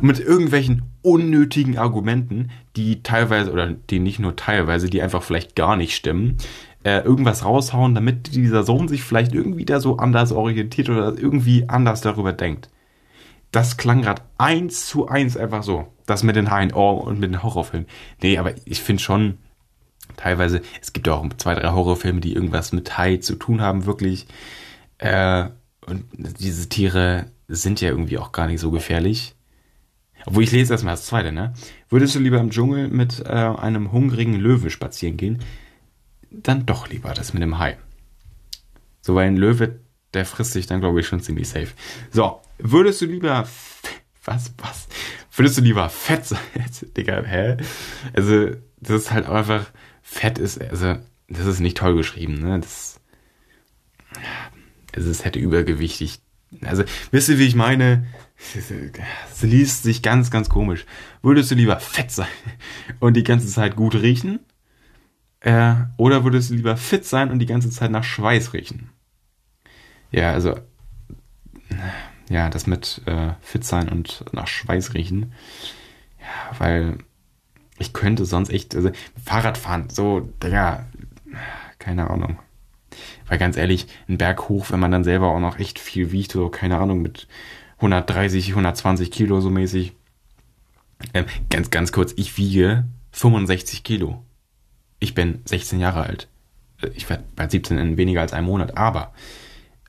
mit 0.00 0.18
irgendwelchen 0.18 0.82
unnötigen 1.02 1.78
Argumenten, 1.78 2.50
die 2.74 3.04
teilweise, 3.04 3.52
oder 3.52 3.68
die 3.70 4.00
nicht 4.00 4.18
nur 4.18 4.34
teilweise, 4.34 4.90
die 4.90 5.00
einfach 5.00 5.22
vielleicht 5.22 5.54
gar 5.54 5.76
nicht 5.76 5.94
stimmen, 5.94 6.38
äh, 6.82 7.04
irgendwas 7.04 7.44
raushauen, 7.44 7.94
damit 7.94 8.34
dieser 8.34 8.64
Sohn 8.64 8.88
sich 8.88 9.04
vielleicht 9.04 9.32
irgendwie 9.32 9.64
da 9.64 9.78
so 9.78 9.98
anders 9.98 10.32
orientiert 10.32 10.88
oder 10.88 11.16
irgendwie 11.16 11.68
anders 11.68 12.00
darüber 12.00 12.32
denkt. 12.32 12.68
Das 13.52 13.76
klang 13.76 14.02
gerade 14.02 14.22
eins 14.38 14.86
zu 14.86 15.06
eins 15.08 15.36
einfach 15.36 15.62
so. 15.62 15.86
Das 16.06 16.22
mit 16.22 16.36
den 16.36 16.50
Haien, 16.50 16.72
oh, 16.72 16.92
und 16.92 17.20
mit 17.20 17.30
den 17.30 17.42
Horrorfilmen. 17.42 17.88
Nee, 18.22 18.38
aber 18.38 18.54
ich 18.64 18.80
finde 18.80 19.02
schon, 19.02 19.38
teilweise, 20.16 20.62
es 20.80 20.92
gibt 20.92 21.08
auch 21.08 21.24
zwei, 21.36 21.54
drei 21.54 21.70
Horrorfilme, 21.70 22.20
die 22.20 22.34
irgendwas 22.34 22.72
mit 22.72 22.98
Hai 22.98 23.18
zu 23.18 23.36
tun 23.36 23.60
haben, 23.60 23.86
wirklich. 23.86 24.26
Äh, 24.98 25.48
und 25.86 26.04
diese 26.14 26.68
Tiere 26.68 27.26
sind 27.48 27.80
ja 27.80 27.90
irgendwie 27.90 28.18
auch 28.18 28.32
gar 28.32 28.46
nicht 28.46 28.60
so 28.60 28.70
gefährlich. 28.70 29.34
Obwohl 30.24 30.44
ich 30.44 30.52
lese 30.52 30.72
erstmal 30.72 30.94
das 30.94 31.06
zweite, 31.06 31.32
ne? 31.32 31.52
Würdest 31.88 32.14
du 32.14 32.20
lieber 32.20 32.38
im 32.38 32.50
Dschungel 32.50 32.88
mit 32.88 33.20
äh, 33.20 33.28
einem 33.28 33.92
hungrigen 33.92 34.34
Löwe 34.34 34.70
spazieren 34.70 35.16
gehen? 35.16 35.40
Dann 36.30 36.64
doch 36.64 36.88
lieber 36.88 37.12
das 37.12 37.34
mit 37.34 37.42
dem 37.42 37.58
Hai. 37.58 37.76
So, 39.00 39.14
weil 39.14 39.26
ein 39.26 39.36
Löwe, 39.36 39.80
der 40.14 40.24
frisst 40.26 40.52
sich 40.52 40.66
dann, 40.66 40.80
glaube 40.80 41.00
ich, 41.00 41.06
schon 41.06 41.20
ziemlich 41.20 41.48
safe. 41.48 41.68
So, 42.10 42.40
würdest 42.58 43.00
du 43.00 43.06
lieber. 43.06 43.48
Was, 44.24 44.52
was? 44.56 44.86
Würdest 45.34 45.58
du 45.58 45.62
lieber 45.62 45.88
fett 45.88 46.24
sein? 46.24 46.38
Digga, 46.96 47.24
hä? 47.24 47.56
Also, 48.14 48.50
das 48.78 49.02
ist 49.02 49.10
halt 49.10 49.26
einfach 49.26 49.66
Fett 50.02 50.38
ist, 50.38 50.60
also, 50.60 50.96
das 51.28 51.46
ist 51.46 51.60
nicht 51.60 51.78
toll 51.78 51.96
geschrieben, 51.96 52.34
ne? 52.34 52.60
Das, 52.60 53.00
es 54.92 55.06
ist 55.06 55.24
hätte 55.24 55.38
übergewichtig. 55.38 56.20
Also, 56.60 56.84
wisst 57.10 57.30
ihr, 57.30 57.38
wie 57.38 57.46
ich 57.46 57.54
meine? 57.54 58.06
Es 58.54 59.42
liest 59.42 59.84
sich 59.84 60.02
ganz, 60.02 60.30
ganz 60.30 60.48
komisch. 60.48 60.84
Würdest 61.22 61.50
du 61.50 61.54
lieber 61.54 61.80
fett 61.80 62.10
sein 62.10 62.26
und 63.00 63.14
die 63.14 63.22
ganze 63.22 63.46
Zeit 63.46 63.76
gut 63.76 63.94
riechen? 63.94 64.40
Äh, 65.40 65.74
oder 65.96 66.24
würdest 66.24 66.50
du 66.50 66.54
lieber 66.54 66.76
fit 66.76 67.06
sein 67.06 67.30
und 67.30 67.38
die 67.38 67.46
ganze 67.46 67.70
Zeit 67.70 67.90
nach 67.90 68.04
Schweiß 68.04 68.52
riechen? 68.52 68.90
Ja, 70.12 70.32
also, 70.32 70.54
ja, 72.28 72.48
das 72.50 72.66
mit 72.66 73.00
äh, 73.06 73.30
fit 73.40 73.64
sein 73.64 73.88
und 73.88 74.24
nach 74.32 74.46
Schweiß 74.46 74.94
riechen. 74.94 75.32
Ja, 76.20 76.58
weil 76.58 76.98
ich 77.78 77.92
könnte 77.92 78.24
sonst 78.24 78.50
echt, 78.50 78.76
also 78.76 78.90
Fahrradfahren, 79.24 79.90
so, 79.90 80.30
ja, 80.44 80.86
keine 81.78 82.10
Ahnung. 82.10 82.38
Weil 83.26 83.38
ganz 83.38 83.56
ehrlich, 83.56 83.86
ein 84.08 84.18
Berg 84.18 84.48
hoch, 84.48 84.70
wenn 84.70 84.80
man 84.80 84.92
dann 84.92 85.04
selber 85.04 85.28
auch 85.28 85.40
noch 85.40 85.58
echt 85.58 85.78
viel 85.78 86.12
wiegt, 86.12 86.32
so, 86.32 86.48
keine 86.50 86.78
Ahnung, 86.78 87.02
mit 87.02 87.26
130, 87.76 88.50
120 88.50 89.10
Kilo 89.10 89.40
so 89.40 89.50
mäßig. 89.50 89.94
Ähm, 91.14 91.24
ganz, 91.50 91.70
ganz 91.70 91.90
kurz, 91.90 92.12
ich 92.16 92.36
wiege 92.36 92.84
65 93.12 93.82
Kilo. 93.82 94.22
Ich 95.00 95.14
bin 95.14 95.42
16 95.46 95.80
Jahre 95.80 96.04
alt. 96.04 96.28
Äh, 96.80 96.90
ich 96.94 97.08
werde 97.10 97.24
bei 97.34 97.48
17 97.48 97.78
in 97.78 97.96
weniger 97.96 98.20
als 98.20 98.32
einem 98.32 98.46
Monat, 98.46 98.76
aber 98.76 99.12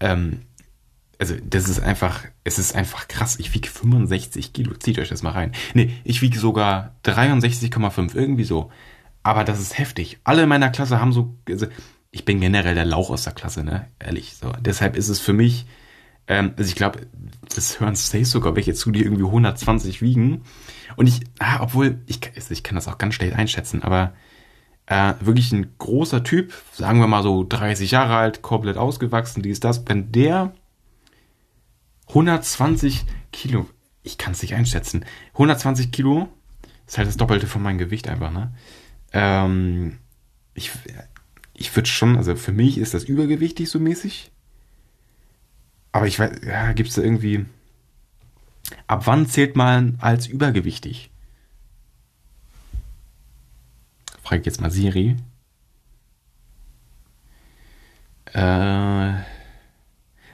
ähm, 0.03 0.41
also 1.17 1.35
das 1.41 1.69
ist 1.69 1.79
einfach, 1.79 2.25
es 2.43 2.59
ist 2.59 2.75
einfach 2.75 3.07
krass. 3.07 3.39
Ich 3.39 3.53
wiege 3.53 3.69
65 3.69 4.51
Kilo. 4.51 4.73
Zieht 4.75 4.99
euch 4.99 5.09
das 5.09 5.23
mal 5.23 5.31
rein. 5.31 5.53
Nee, 5.73 5.93
ich 6.03 6.21
wiege 6.21 6.37
sogar 6.37 6.95
63,5, 7.05 8.13
irgendwie 8.13 8.43
so. 8.43 8.71
Aber 9.23 9.45
das 9.45 9.61
ist 9.61 9.77
heftig. 9.77 10.19
Alle 10.25 10.43
in 10.43 10.49
meiner 10.49 10.69
Klasse 10.69 10.99
haben 10.99 11.13
so, 11.13 11.37
also 11.47 11.67
ich 12.11 12.25
bin 12.25 12.41
generell 12.41 12.75
der 12.75 12.83
Lauch 12.83 13.09
aus 13.09 13.23
der 13.23 13.33
Klasse, 13.33 13.63
ne? 13.63 13.87
Ehrlich. 13.99 14.35
So. 14.35 14.51
Deshalb 14.59 14.97
ist 14.97 15.07
es 15.07 15.21
für 15.21 15.31
mich, 15.31 15.65
ähm, 16.27 16.53
also 16.57 16.67
ich 16.67 16.75
glaube, 16.75 17.07
das 17.55 17.79
hören 17.79 17.95
safe 17.95 18.25
sogar 18.25 18.57
welche 18.57 18.73
zu, 18.73 18.91
die 18.91 19.03
irgendwie 19.03 19.23
120 19.23 20.01
wiegen. 20.01 20.41
Und 20.97 21.07
ich, 21.07 21.21
ah, 21.39 21.61
obwohl, 21.61 22.01
ich, 22.05 22.19
also 22.35 22.51
ich 22.51 22.63
kann 22.63 22.75
das 22.75 22.89
auch 22.89 22.97
ganz 22.97 23.13
schlecht 23.13 23.35
einschätzen, 23.35 23.81
aber 23.81 24.13
äh, 24.86 25.13
wirklich 25.19 25.52
ein 25.52 25.74
großer 25.78 26.24
Typ, 26.24 26.54
sagen 26.74 27.00
wir 27.00 27.08
mal 27.08 27.24
so 27.24 27.46
30 27.48 27.91
Jahre 27.91 28.15
alt, 28.15 28.41
komplett 28.41 28.78
ausgewachsen, 28.78 29.41
die 29.41 29.50
ist 29.50 29.63
das, 29.63 29.84
wenn 29.88 30.12
der 30.12 30.54
120 32.10 33.06
Kilo. 33.32 33.67
Ich 34.04 34.17
kann 34.17 34.34
es 34.34 34.41
nicht 34.41 34.56
einschätzen. 34.56 35.06
120 35.34 35.91
Kilo 35.91 36.28
ist 36.86 36.98
halt 36.98 37.08
das 37.08 37.17
Doppelte 37.17 37.48
von 37.48 37.62
meinem 37.62 37.78
Gewicht 37.78 38.08
einfach, 38.10 38.32
ne? 38.32 38.54
Ähm, 39.13 40.00
ich 40.54 40.72
ich 41.54 41.76
würde 41.76 41.88
schon, 41.88 42.17
also 42.17 42.36
für 42.36 42.52
mich 42.52 42.78
ist 42.78 42.93
das 42.93 43.06
übergewichtig 43.06 43.69
so 43.69 43.80
mäßig. 43.80 44.32
Aber 45.91 46.08
ich 46.08 46.19
weiß, 46.19 46.41
ja, 46.46 46.72
gibt 46.74 46.89
es 46.89 46.96
da 46.96 47.02
irgendwie. 47.02 47.46
Ab 48.88 49.06
wann 49.06 49.28
zählt 49.28 49.56
man 49.56 49.98
als 50.00 50.28
übergewichtig? 50.28 51.12
Frage 54.23 54.41
ich 54.41 54.45
jetzt 54.45 54.62
mal 54.62 54.71
Siri. 54.71 55.17
Äh. 58.33 59.13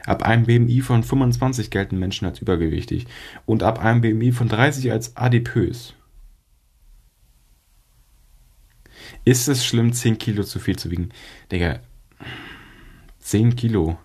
Ab 0.05 0.23
einem 0.23 0.45
BMI 0.45 0.81
von 0.81 1.03
25 1.03 1.69
gelten 1.69 1.99
Menschen 1.99 2.25
als 2.25 2.39
übergewichtig 2.39 3.05
und 3.45 3.61
ab 3.61 3.77
einem 3.77 4.01
BMI 4.01 4.31
von 4.31 4.47
30 4.47 4.91
als 4.91 5.15
adipös. 5.15 5.93
Ist 9.23 9.47
es 9.47 9.63
schlimm, 9.63 9.93
10 9.93 10.17
Kilo 10.17 10.43
zu 10.43 10.59
viel 10.59 10.77
zu 10.77 10.89
wiegen? 10.89 11.09
Digga, 11.51 11.79
10 13.19 13.55
Kilo. 13.55 13.99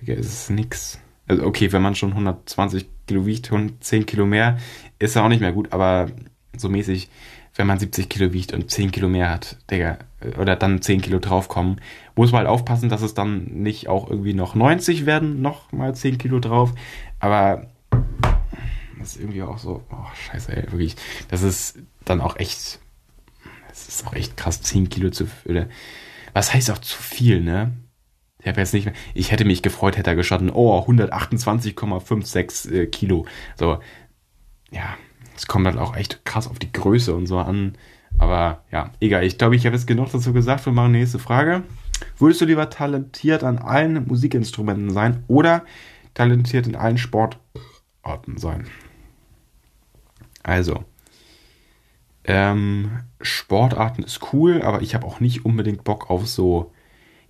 Digga, 0.00 0.14
ist 0.14 0.26
es 0.32 0.50
nix. 0.50 1.00
Also 1.26 1.44
okay, 1.44 1.70
wenn 1.72 1.82
man 1.82 1.94
schon 1.94 2.12
120 2.12 2.86
Kilo 3.06 3.26
wiegt 3.26 3.52
und 3.52 3.84
10 3.84 4.06
Kilo 4.06 4.24
mehr, 4.24 4.58
ist 4.98 5.16
ja 5.16 5.24
auch 5.24 5.28
nicht 5.28 5.40
mehr 5.40 5.52
gut, 5.52 5.72
aber 5.72 6.10
so 6.56 6.68
mäßig 6.68 7.10
wenn 7.56 7.66
man 7.66 7.78
70 7.78 8.08
Kilo 8.08 8.32
wiegt 8.32 8.52
und 8.52 8.70
10 8.70 8.90
Kilo 8.90 9.08
mehr 9.08 9.30
hat, 9.30 9.56
Digga, 9.70 9.98
oder 10.38 10.56
dann 10.56 10.82
10 10.82 11.02
Kilo 11.02 11.18
draufkommen, 11.18 11.80
muss 12.16 12.32
man 12.32 12.40
halt 12.40 12.48
aufpassen, 12.48 12.88
dass 12.88 13.02
es 13.02 13.14
dann 13.14 13.44
nicht 13.44 13.88
auch 13.88 14.10
irgendwie 14.10 14.34
noch 14.34 14.54
90 14.54 15.06
werden, 15.06 15.40
noch 15.40 15.70
mal 15.72 15.94
10 15.94 16.18
Kilo 16.18 16.40
drauf. 16.40 16.72
Aber 17.20 17.66
das 18.98 19.16
ist 19.16 19.20
irgendwie 19.20 19.42
auch 19.42 19.58
so, 19.58 19.82
oh 19.90 20.14
scheiße, 20.14 20.56
ey, 20.56 20.72
wirklich. 20.72 20.96
Das 21.28 21.42
ist 21.42 21.78
dann 22.04 22.20
auch 22.20 22.36
echt, 22.36 22.80
das 23.68 23.88
ist 23.88 24.06
auch 24.06 24.14
echt 24.14 24.36
krass, 24.36 24.62
10 24.62 24.88
Kilo 24.88 25.10
zu, 25.10 25.28
oder, 25.44 25.68
was 26.32 26.52
heißt 26.52 26.70
auch 26.70 26.78
zu 26.78 27.00
viel, 27.00 27.40
ne? 27.40 27.72
Ich 28.40 28.48
habe 28.48 28.60
jetzt 28.60 28.74
nicht 28.74 28.84
mehr, 28.84 28.94
ich 29.14 29.30
hätte 29.30 29.44
mich 29.46 29.62
gefreut, 29.62 29.96
hätte 29.96 30.10
er 30.10 30.16
gestanden, 30.16 30.50
oh, 30.50 30.78
128,56 30.86 32.72
äh, 32.72 32.86
Kilo. 32.86 33.26
So, 33.56 33.78
ja, 34.70 34.96
es 35.36 35.46
kommt 35.46 35.66
halt 35.66 35.78
auch 35.78 35.96
echt 35.96 36.24
krass 36.24 36.48
auf 36.48 36.58
die 36.58 36.72
Größe 36.72 37.14
und 37.14 37.26
so 37.26 37.38
an. 37.38 37.76
Aber 38.18 38.62
ja, 38.70 38.90
egal. 39.00 39.24
Ich 39.24 39.38
glaube, 39.38 39.56
ich 39.56 39.66
habe 39.66 39.76
jetzt 39.76 39.86
genug 39.86 40.10
dazu 40.12 40.32
gesagt. 40.32 40.64
Wir 40.66 40.72
machen 40.72 40.92
die 40.92 41.00
nächste 41.00 41.18
Frage. 41.18 41.62
Würdest 42.18 42.40
du 42.40 42.44
lieber 42.44 42.70
talentiert 42.70 43.44
an 43.44 43.58
allen 43.58 44.06
Musikinstrumenten 44.06 44.90
sein 44.90 45.24
oder 45.26 45.64
talentiert 46.14 46.66
in 46.66 46.76
allen 46.76 46.98
Sportarten 46.98 48.36
sein? 48.36 48.66
Also, 50.42 50.84
ähm, 52.24 53.00
Sportarten 53.20 54.02
ist 54.02 54.32
cool, 54.32 54.62
aber 54.62 54.82
ich 54.82 54.94
habe 54.94 55.06
auch 55.06 55.20
nicht 55.20 55.44
unbedingt 55.44 55.84
Bock 55.84 56.10
auf 56.10 56.26
so. 56.26 56.72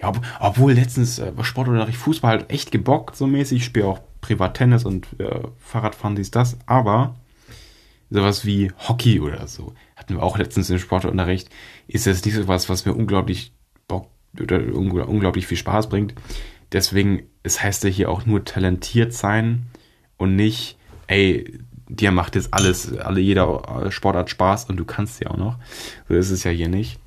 Ja, 0.00 0.08
ob, 0.08 0.20
obwohl 0.40 0.72
letztens 0.72 1.18
äh, 1.18 1.32
Sportunterricht 1.42 1.98
Fußball 1.98 2.38
halt 2.38 2.50
echt 2.50 2.72
gebockt, 2.72 3.16
so 3.16 3.26
mäßig. 3.26 3.58
Ich 3.58 3.64
spiele 3.64 3.86
auch 3.86 4.00
privat 4.20 4.56
Tennis 4.56 4.84
und 4.84 5.08
äh, 5.20 5.40
Fahrradfahren, 5.58 6.16
dies, 6.16 6.30
das. 6.30 6.58
Aber 6.66 7.14
sowas 8.14 8.46
wie 8.46 8.70
Hockey 8.78 9.18
oder 9.18 9.48
so, 9.48 9.74
hatten 9.96 10.14
wir 10.14 10.22
auch 10.22 10.38
letztens 10.38 10.70
im 10.70 10.78
Sportunterricht, 10.78 11.50
ist 11.88 12.06
das 12.06 12.24
nicht 12.24 12.34
so 12.34 12.46
was, 12.46 12.68
was 12.68 12.86
mir 12.86 12.94
unglaublich 12.94 13.52
Bock 13.88 14.08
oder 14.40 14.58
unglaublich 14.72 15.48
viel 15.48 15.56
Spaß 15.58 15.88
bringt. 15.88 16.14
Deswegen, 16.70 17.24
es 17.42 17.60
heißt 17.60 17.82
ja 17.82 17.90
hier 17.90 18.10
auch 18.10 18.24
nur 18.24 18.44
talentiert 18.44 19.12
sein 19.12 19.66
und 20.16 20.36
nicht, 20.36 20.78
ey, 21.08 21.58
dir 21.88 22.12
macht 22.12 22.36
jetzt 22.36 22.54
alles, 22.54 22.96
alle 22.96 23.20
jeder 23.20 23.90
Sportart 23.90 24.30
Spaß 24.30 24.66
und 24.66 24.76
du 24.76 24.84
kannst 24.84 25.20
ja 25.20 25.30
auch 25.30 25.36
noch. 25.36 25.58
So 26.08 26.14
ist 26.14 26.30
es 26.30 26.44
ja 26.44 26.52
hier 26.52 26.68
nicht. 26.68 27.00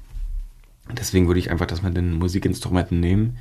Deswegen 0.91 1.27
würde 1.27 1.39
ich 1.39 1.51
einfach 1.51 1.67
das 1.67 1.81
mit 1.81 1.95
den 1.95 2.15
Musikinstrumenten 2.15 2.99
nehmen, 2.99 3.37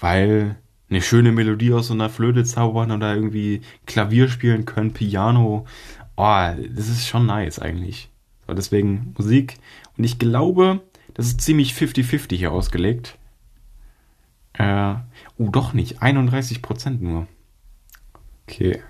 weil 0.00 0.56
eine 0.90 1.00
schöne 1.00 1.30
Melodie 1.30 1.72
aus 1.72 1.86
so 1.86 1.94
einer 1.94 2.10
Flöte 2.10 2.42
zaubern 2.42 2.90
oder 2.90 3.14
irgendwie 3.14 3.62
Klavier 3.86 4.28
spielen 4.28 4.64
können, 4.64 4.92
Piano, 4.92 5.64
oh, 6.16 6.50
das 6.74 6.88
ist 6.88 7.06
schon 7.06 7.26
nice 7.26 7.58
eigentlich. 7.58 8.10
So, 8.46 8.54
deswegen 8.54 9.14
Musik. 9.16 9.56
Und 9.96 10.04
ich 10.04 10.18
glaube, 10.18 10.80
das 11.14 11.26
ist 11.26 11.40
ziemlich 11.40 11.72
50-50 11.72 12.36
hier 12.36 12.52
ausgelegt. 12.52 13.18
Äh, 14.54 14.94
oh, 15.38 15.48
doch 15.50 15.72
nicht. 15.72 16.02
31% 16.02 17.00
nur. 17.00 17.26
Okay. 18.46 18.82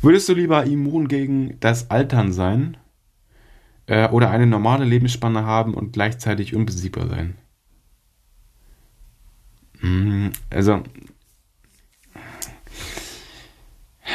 Würdest 0.00 0.28
du 0.28 0.34
lieber 0.34 0.64
immun 0.64 1.08
gegen 1.08 1.58
das 1.60 1.90
Altern 1.90 2.32
sein? 2.32 2.76
Äh, 3.86 4.08
oder 4.08 4.30
eine 4.30 4.46
normale 4.46 4.84
Lebensspanne 4.84 5.44
haben 5.44 5.74
und 5.74 5.92
gleichzeitig 5.92 6.54
unbesiegbar 6.54 7.08
sein? 7.08 7.36
Hm, 9.80 10.30
also, 10.50 10.82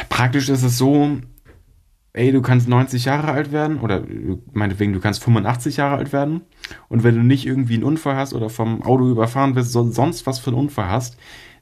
praktisch 0.08 0.48
ist 0.48 0.62
es 0.62 0.78
so, 0.78 1.18
ey, 2.18 2.32
du 2.32 2.42
kannst 2.42 2.68
90 2.68 3.04
Jahre 3.04 3.30
alt 3.30 3.52
werden 3.52 3.78
oder 3.78 4.02
meinetwegen, 4.52 4.92
du 4.92 5.00
kannst 5.00 5.22
85 5.22 5.76
Jahre 5.76 5.96
alt 5.96 6.12
werden 6.12 6.40
und 6.88 7.04
wenn 7.04 7.14
du 7.14 7.22
nicht 7.22 7.46
irgendwie 7.46 7.74
einen 7.74 7.84
Unfall 7.84 8.16
hast 8.16 8.34
oder 8.34 8.50
vom 8.50 8.82
Auto 8.82 9.08
überfahren 9.08 9.54
wirst, 9.54 9.72
sonst 9.72 10.26
was 10.26 10.40
für 10.40 10.50
einen 10.50 10.58
Unfall 10.58 10.88
hast, 10.88 11.16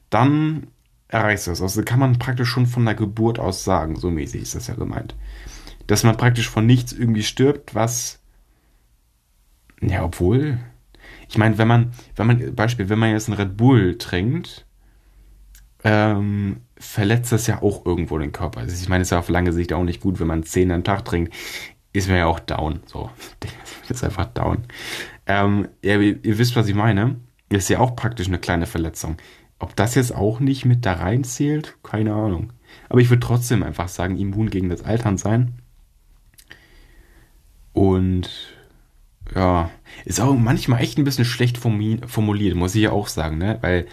dann 0.09 0.67
erreichst 1.09 1.45
du 1.45 1.51
es. 1.51 1.61
Also 1.61 1.83
kann 1.83 1.99
man 1.99 2.17
praktisch 2.17 2.49
schon 2.49 2.65
von 2.65 2.85
der 2.85 2.95
Geburt 2.95 3.37
aus 3.37 3.63
sagen, 3.63 3.97
so 3.97 4.09
mäßig 4.09 4.41
ist 4.41 4.55
das 4.55 4.67
ja 4.67 4.73
gemeint. 4.73 5.15
Dass 5.85 6.03
man 6.03 6.17
praktisch 6.17 6.49
von 6.49 6.65
nichts 6.65 6.91
irgendwie 6.91 7.23
stirbt, 7.23 7.75
was, 7.75 8.19
ja, 9.79 10.03
obwohl, 10.03 10.57
ich 11.29 11.37
meine, 11.37 11.59
wenn 11.59 11.67
man, 11.67 11.91
wenn 12.15 12.27
man, 12.27 12.55
Beispiel, 12.55 12.89
wenn 12.89 12.99
man 12.99 13.11
jetzt 13.11 13.29
einen 13.29 13.37
Red 13.37 13.57
Bull 13.57 13.97
trinkt, 13.99 14.65
ähm, 15.83 16.61
verletzt 16.79 17.31
das 17.31 17.47
ja 17.47 17.61
auch 17.61 17.85
irgendwo 17.85 18.17
den 18.17 18.31
Körper. 18.31 18.61
Also 18.61 18.75
ich 18.75 18.89
meine, 18.89 19.01
es 19.01 19.07
ist 19.07 19.11
ja 19.11 19.19
auf 19.19 19.29
lange 19.29 19.53
Sicht 19.53 19.73
auch 19.73 19.83
nicht 19.83 20.01
gut, 20.01 20.19
wenn 20.19 20.27
man 20.27 20.43
10 20.43 20.71
am 20.71 20.83
Tag 20.83 21.05
trinkt, 21.05 21.33
ist 21.93 22.07
man 22.07 22.17
ja 22.17 22.25
auch 22.25 22.39
down. 22.39 22.81
So, 22.85 23.09
ist 23.89 24.03
einfach 24.03 24.25
down. 24.25 24.63
Ähm, 25.25 25.67
ja, 25.83 25.99
ihr, 25.99 26.23
ihr 26.23 26.37
wisst, 26.37 26.55
was 26.55 26.67
ich 26.67 26.75
meine. 26.75 27.17
Ist 27.49 27.69
ja 27.69 27.79
auch 27.79 27.95
praktisch 27.95 28.27
eine 28.27 28.39
kleine 28.39 28.65
Verletzung. 28.65 29.17
Ob 29.59 29.75
das 29.75 29.95
jetzt 29.95 30.13
auch 30.13 30.39
nicht 30.39 30.65
mit 30.65 30.85
da 30.85 30.93
reinzählt, 30.93 31.77
keine 31.81 32.13
Ahnung. 32.13 32.53
Aber 32.89 32.99
ich 32.99 33.09
würde 33.09 33.25
trotzdem 33.25 33.63
einfach 33.63 33.87
sagen, 33.87 34.17
immun 34.17 34.49
gegen 34.49 34.69
das 34.69 34.83
Altern 34.83 35.17
sein. 35.17 35.53
Und 37.73 38.29
ja, 39.33 39.71
ist 40.05 40.19
auch 40.19 40.35
manchmal 40.35 40.81
echt 40.81 40.97
ein 40.97 41.03
bisschen 41.03 41.25
schlecht 41.25 41.57
formuliert, 41.57 42.55
muss 42.55 42.75
ich 42.75 42.83
ja 42.83 42.91
auch 42.91 43.07
sagen, 43.07 43.37
ne? 43.37 43.57
Weil 43.61 43.87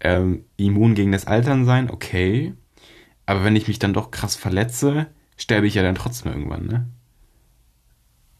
ähm, 0.00 0.44
immun 0.56 0.94
gegen 0.94 1.12
das 1.12 1.26
Altern 1.26 1.64
sein, 1.64 1.90
okay. 1.90 2.54
Aber 3.26 3.44
wenn 3.44 3.56
ich 3.56 3.68
mich 3.68 3.78
dann 3.78 3.92
doch 3.92 4.10
krass 4.10 4.36
verletze, 4.36 5.06
sterbe 5.36 5.66
ich 5.66 5.74
ja 5.74 5.82
dann 5.82 5.94
trotzdem 5.94 6.32
irgendwann, 6.32 6.66
ne? 6.66 6.88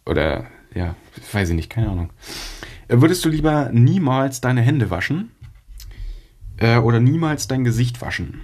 Oder, 0.07 0.47
ja, 0.75 0.95
weiß 1.33 1.51
ich 1.51 1.55
nicht, 1.55 1.71
keine 1.71 1.91
Ahnung. 1.91 2.11
Äh, 2.89 3.01
würdest 3.01 3.25
du 3.25 3.29
lieber 3.29 3.71
niemals 3.73 4.41
deine 4.41 4.63
Hände 4.63 4.91
waschen? 4.91 5.31
Äh, 6.57 6.79
oder 6.79 7.01
niemals 7.01 7.49
dein 7.49 7.65
Gesicht 7.65 8.01
waschen? 8.01 8.43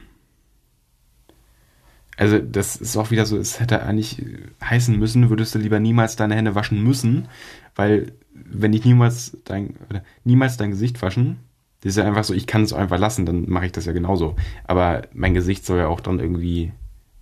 Also, 2.16 2.38
das 2.38 2.76
ist 2.76 2.96
auch 2.96 3.10
wieder 3.10 3.26
so, 3.26 3.38
es 3.38 3.58
hätte 3.58 3.82
eigentlich 3.82 4.24
heißen 4.62 4.96
müssen, 4.96 5.30
würdest 5.30 5.54
du 5.54 5.58
lieber 5.58 5.80
niemals 5.80 6.14
deine 6.14 6.36
Hände 6.36 6.54
waschen 6.54 6.82
müssen, 6.82 7.28
weil 7.74 8.12
wenn 8.32 8.72
ich 8.72 8.84
niemals 8.84 9.36
dein, 9.44 9.74
niemals 10.22 10.56
dein 10.56 10.70
Gesicht 10.70 11.02
waschen, 11.02 11.38
das 11.84 11.90
ist 11.90 11.96
ja 11.98 12.04
einfach 12.06 12.24
so, 12.24 12.32
ich 12.32 12.46
kann 12.46 12.62
es 12.62 12.72
einfach 12.72 12.98
lassen, 12.98 13.26
dann 13.26 13.48
mache 13.48 13.66
ich 13.66 13.72
das 13.72 13.84
ja 13.84 13.92
genauso. 13.92 14.36
Aber 14.64 15.02
mein 15.12 15.34
Gesicht 15.34 15.66
soll 15.66 15.78
ja 15.78 15.86
auch 15.86 16.00
dann 16.00 16.18
irgendwie 16.18 16.72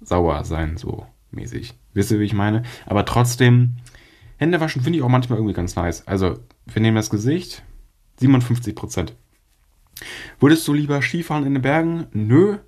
sauer 0.01 0.45
sein, 0.45 0.77
so 0.77 1.05
mäßig. 1.33 1.75
Wisst 1.95 2.13
ihr, 2.13 2.21
wie 2.21 2.25
ich 2.25 2.33
meine? 2.33 2.63
Aber 2.87 3.05
trotzdem, 3.05 3.79
Hände 4.37 4.61
waschen 4.61 4.81
finde 4.83 4.99
ich 4.99 5.05
auch 5.05 5.09
manchmal 5.09 5.39
irgendwie 5.39 5.55
ganz 5.55 5.75
nice. 5.75 6.07
Also, 6.07 6.39
wir 6.67 6.81
nehmen 6.81 6.95
das 6.95 7.11
Gesicht, 7.11 7.65
57 8.21 8.77
Prozent. 8.77 9.17
Würdest 10.39 10.67
du 10.69 10.75
lieber 10.75 11.03
Skifahren 11.03 11.45
in 11.45 11.55
den 11.55 11.63
Bergen? 11.63 12.07
Nö. 12.13 12.59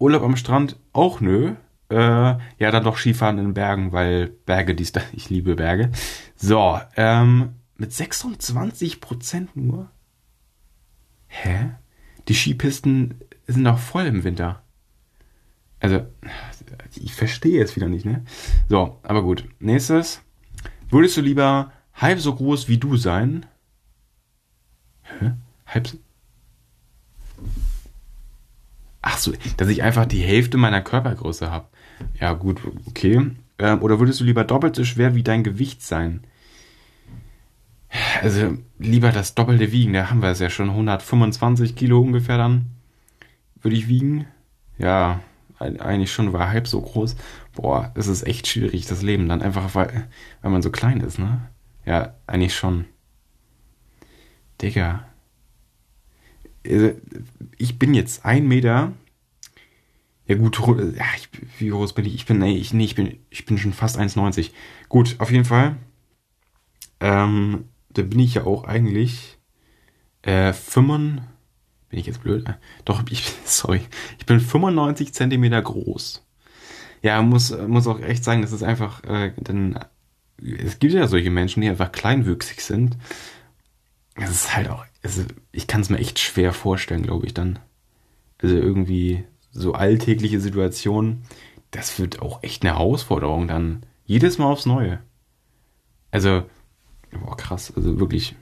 Urlaub 0.00 0.24
am 0.24 0.36
Strand? 0.36 0.76
Auch 0.92 1.20
nö. 1.20 1.52
Äh, 1.88 1.96
ja, 1.96 2.40
dann 2.58 2.82
doch 2.82 2.96
Skifahren 2.96 3.38
in 3.38 3.44
den 3.44 3.54
Bergen, 3.54 3.92
weil 3.92 4.26
Berge, 4.44 4.74
die 4.74 4.86
ich 5.12 5.30
liebe 5.30 5.54
Berge. 5.54 5.92
So, 6.34 6.80
ähm, 6.96 7.50
mit 7.76 7.92
26 7.92 9.00
Prozent 9.00 9.54
nur 9.54 9.88
hä? 11.28 11.70
Die 12.28 12.34
Skipisten 12.34 13.14
sind 13.46 13.64
doch 13.64 13.78
voll 13.78 14.06
im 14.06 14.24
Winter. 14.24 14.62
Also, 15.80 16.06
ich 16.96 17.14
verstehe 17.14 17.62
es 17.62 17.76
wieder 17.76 17.88
nicht, 17.88 18.04
ne? 18.04 18.24
So, 18.68 18.98
aber 19.02 19.22
gut. 19.22 19.44
Nächstes. 19.60 20.22
Würdest 20.90 21.16
du 21.16 21.20
lieber 21.20 21.72
halb 21.94 22.18
so 22.20 22.34
groß 22.34 22.68
wie 22.68 22.78
du 22.78 22.96
sein? 22.96 23.46
Hä? 25.02 25.32
Halb 25.66 25.86
so? 25.86 25.98
Ach 29.00 29.18
so, 29.18 29.32
dass 29.56 29.68
ich 29.68 29.82
einfach 29.82 30.06
die 30.06 30.20
Hälfte 30.20 30.58
meiner 30.58 30.82
Körpergröße 30.82 31.50
habe. 31.50 31.68
Ja, 32.20 32.32
gut, 32.32 32.60
okay. 32.86 33.30
Ähm, 33.58 33.82
oder 33.82 33.98
würdest 34.00 34.20
du 34.20 34.24
lieber 34.24 34.44
doppelt 34.44 34.76
so 34.76 34.84
schwer 34.84 35.14
wie 35.14 35.22
dein 35.22 35.44
Gewicht 35.44 35.82
sein? 35.82 36.24
Also 38.22 38.58
lieber 38.78 39.12
das 39.12 39.34
doppelte 39.34 39.72
wiegen, 39.72 39.92
da 39.94 40.10
haben 40.10 40.22
wir 40.22 40.30
es 40.30 40.40
ja 40.40 40.50
schon. 40.50 40.70
125 40.70 41.76
Kilo 41.76 42.00
ungefähr 42.00 42.36
dann 42.36 42.66
würde 43.62 43.76
ich 43.76 43.88
wiegen. 43.88 44.26
Ja, 44.78 45.20
eigentlich 45.58 46.12
schon 46.12 46.32
war 46.32 46.50
halb 46.50 46.68
so 46.68 46.80
groß. 46.80 47.16
Boah, 47.54 47.92
es 47.94 48.06
ist 48.06 48.26
echt 48.26 48.46
schwierig, 48.46 48.86
das 48.86 49.02
Leben 49.02 49.28
dann 49.28 49.42
einfach, 49.42 49.74
weil, 49.74 50.08
weil 50.42 50.50
man 50.50 50.62
so 50.62 50.70
klein 50.70 51.00
ist, 51.00 51.18
ne? 51.18 51.48
Ja, 51.84 52.14
eigentlich 52.26 52.54
schon. 52.54 52.84
Digga. 54.62 55.06
Also, 56.66 56.92
ich 57.56 57.78
bin 57.78 57.94
jetzt 57.94 58.24
ein 58.24 58.46
Meter. 58.46 58.92
Ja 60.26 60.36
gut, 60.36 60.58
ja, 60.58 61.04
ich, 61.16 61.28
wie 61.58 61.70
groß 61.70 61.94
bin 61.94 62.04
ich? 62.04 62.14
Ich 62.14 62.26
bin, 62.26 62.38
nee, 62.38 62.54
ich, 62.56 62.74
nee, 62.74 62.84
ich 62.84 62.94
bin, 62.94 63.18
ich 63.30 63.46
bin 63.46 63.56
schon 63.56 63.72
fast 63.72 63.98
1,90. 63.98 64.50
Gut, 64.88 65.16
auf 65.18 65.30
jeden 65.30 65.46
Fall. 65.46 65.76
Ähm, 67.00 67.64
da 67.90 68.02
bin 68.02 68.20
ich 68.20 68.34
ja 68.34 68.44
auch 68.44 68.64
eigentlich 68.64 69.38
äh, 70.22 70.52
5, 70.52 71.20
bin 71.88 71.98
ich 71.98 72.06
jetzt 72.06 72.22
blöd? 72.22 72.48
Äh, 72.48 72.54
doch, 72.84 73.02
ich, 73.10 73.24
sorry, 73.44 73.82
ich 74.18 74.26
bin 74.26 74.40
95 74.40 75.12
Zentimeter 75.12 75.62
groß. 75.62 76.24
Ja, 77.02 77.22
muss, 77.22 77.56
muss 77.56 77.86
auch 77.86 78.00
echt 78.00 78.24
sagen, 78.24 78.42
das 78.42 78.52
ist 78.52 78.62
einfach, 78.62 79.04
äh, 79.04 79.32
denn 79.36 79.78
es 80.40 80.78
gibt 80.78 80.92
ja 80.92 81.06
solche 81.06 81.30
Menschen, 81.30 81.60
die 81.60 81.68
einfach 81.68 81.92
kleinwüchsig 81.92 82.60
sind. 82.60 82.96
Das 84.16 84.30
ist 84.30 84.54
halt 84.54 84.68
auch, 84.68 84.84
also 85.02 85.22
ich 85.52 85.66
kann 85.66 85.80
es 85.80 85.90
mir 85.90 85.98
echt 85.98 86.18
schwer 86.18 86.52
vorstellen, 86.52 87.02
glaube 87.02 87.26
ich, 87.26 87.34
dann. 87.34 87.58
Also 88.40 88.56
irgendwie 88.56 89.24
so 89.50 89.74
alltägliche 89.74 90.40
Situationen, 90.40 91.22
das 91.70 91.98
wird 91.98 92.20
auch 92.20 92.42
echt 92.42 92.62
eine 92.62 92.72
Herausforderung 92.72 93.48
dann. 93.48 93.84
Jedes 94.04 94.38
Mal 94.38 94.46
aufs 94.46 94.66
Neue. 94.66 95.00
Also, 96.10 96.44
Boah, 97.12 97.36
krass, 97.36 97.72
also 97.74 97.98
wirklich. 97.98 98.36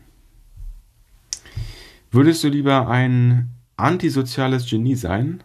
Würdest 2.11 2.43
du 2.45 2.49
lieber 2.49 2.89
ein 2.89 3.51
antisoziales 3.77 4.69
Genie 4.69 4.95
sein? 4.95 5.43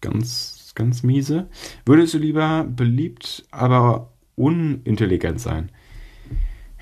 Ganz, 0.00 0.72
ganz 0.74 1.02
miese. 1.02 1.48
Würdest 1.84 2.14
du 2.14 2.18
lieber 2.18 2.64
beliebt, 2.64 3.46
aber 3.50 4.12
unintelligent 4.36 5.40
sein? 5.40 5.70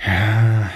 Ja. 0.06 0.70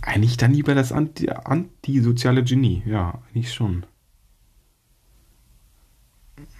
Eigentlich 0.00 0.38
dann 0.38 0.54
lieber 0.54 0.74
das 0.74 0.90
anti 0.90 1.28
antisoziale 1.28 2.42
Genie. 2.42 2.82
Ja, 2.86 3.22
eigentlich 3.28 3.52
schon. 3.52 3.84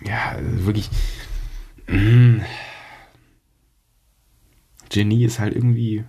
Ja, 0.05 0.33
also 0.33 0.67
wirklich. 0.67 0.91
Genie 4.91 5.25
ist 5.25 5.39
halt 5.39 5.55
irgendwie. 5.55 6.05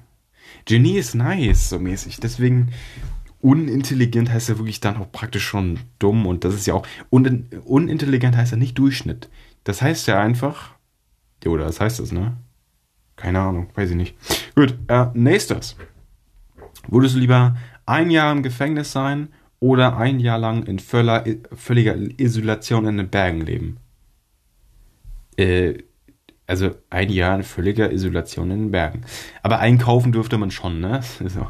Genie 0.66 0.98
ist 0.98 1.16
nice, 1.16 1.70
so 1.70 1.80
mäßig. 1.80 2.20
Deswegen 2.20 2.72
unintelligent 3.42 4.32
heißt 4.32 4.50
ja 4.50 4.58
wirklich 4.58 4.80
dann 4.80 4.98
auch 4.98 5.12
praktisch 5.12 5.46
schon 5.46 5.80
dumm 5.98 6.26
und 6.26 6.44
das 6.44 6.56
ist 6.56 6.68
ja 6.68 6.74
auch. 6.74 6.88
Un 7.10 7.48
unintelligent 7.66 8.36
heißt 8.36 8.52
ja 8.52 8.58
nicht 8.58 8.78
Durchschnitt. 8.78 9.30
Das 9.64 9.82
heißt 9.82 10.08
ja 10.08 10.20
einfach. 10.20 10.72
Oder 11.46 11.66
das 11.66 11.80
heißt 11.80 12.00
es, 12.00 12.12
ne? 12.12 12.38
Keine 13.16 13.40
Ahnung, 13.40 13.70
weiß 13.76 13.92
ich 13.92 13.96
nicht. 13.96 14.16
Gut, 14.56 14.78
äh, 14.88 15.08
nächstes. 15.14 15.76
Würdest 16.88 17.16
du 17.16 17.20
lieber 17.20 17.58
ein 17.86 18.10
Jahr 18.10 18.32
im 18.32 18.44
Gefängnis 18.44 18.92
sein 18.92 19.30
oder 19.60 19.98
ein 19.98 20.20
Jahr 20.20 20.38
lang 20.38 20.64
in 20.64 20.80
völler, 20.80 21.26
völliger 21.54 21.96
Isolation 22.18 22.86
in 22.86 22.98
den 22.98 23.10
Bergen 23.10 23.42
leben? 23.42 23.78
Äh, 25.38 25.84
also 26.50 26.72
ein 26.90 27.10
Jahr 27.10 27.36
in 27.36 27.44
völliger 27.44 27.92
Isolation 27.92 28.52
in 28.52 28.60
den 28.60 28.72
Bergen. 28.72 29.02
Aber 29.44 29.60
einkaufen 29.60 30.12
dürfte 30.12 30.38
man 30.38 30.52
schon, 30.52 30.80
ne? 30.80 31.02
So. 31.28 31.48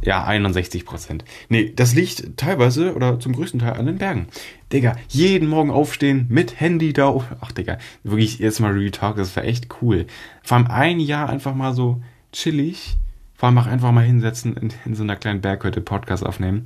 Ja, 0.00 0.24
61 0.24 0.84
Prozent. 0.84 1.24
Nee, 1.48 1.72
das 1.74 1.94
liegt 1.94 2.36
teilweise 2.36 2.94
oder 2.94 3.18
zum 3.18 3.32
größten 3.32 3.58
Teil 3.58 3.72
an 3.72 3.86
den 3.86 3.98
Bergen. 3.98 4.28
Digga, 4.72 4.96
jeden 5.08 5.48
Morgen 5.48 5.72
aufstehen, 5.72 6.26
mit 6.28 6.60
Handy 6.60 6.92
da. 6.92 7.16
Ach, 7.40 7.50
Digga, 7.50 7.78
wirklich 8.04 8.38
jetzt 8.38 8.60
mal 8.60 8.72
Real 8.72 8.92
Talk, 8.92 9.16
das 9.16 9.34
war 9.34 9.44
echt 9.44 9.66
cool. 9.82 10.06
Vor 10.42 10.56
allem 10.56 10.68
ein 10.68 11.00
Jahr 11.00 11.28
einfach 11.28 11.54
mal 11.54 11.74
so 11.74 12.00
chillig. 12.32 12.96
Vor 13.34 13.48
allem 13.48 13.58
auch 13.58 13.66
einfach 13.66 13.90
mal 13.90 14.04
hinsetzen, 14.04 14.56
in, 14.56 14.72
in 14.84 14.94
so 14.94 15.02
einer 15.02 15.16
kleinen 15.16 15.40
Berghütte 15.40 15.80
Podcast 15.80 16.24
aufnehmen. 16.24 16.64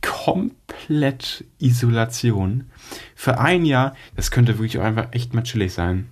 Komplett 0.00 1.44
Isolation. 1.60 2.64
Für 3.14 3.38
ein 3.38 3.64
Jahr, 3.64 3.94
das 4.16 4.32
könnte 4.32 4.58
wirklich 4.58 4.78
auch 4.78 4.84
einfach 4.84 5.08
echt 5.12 5.34
mal 5.34 5.42
chillig 5.42 5.72
sein. 5.72 6.08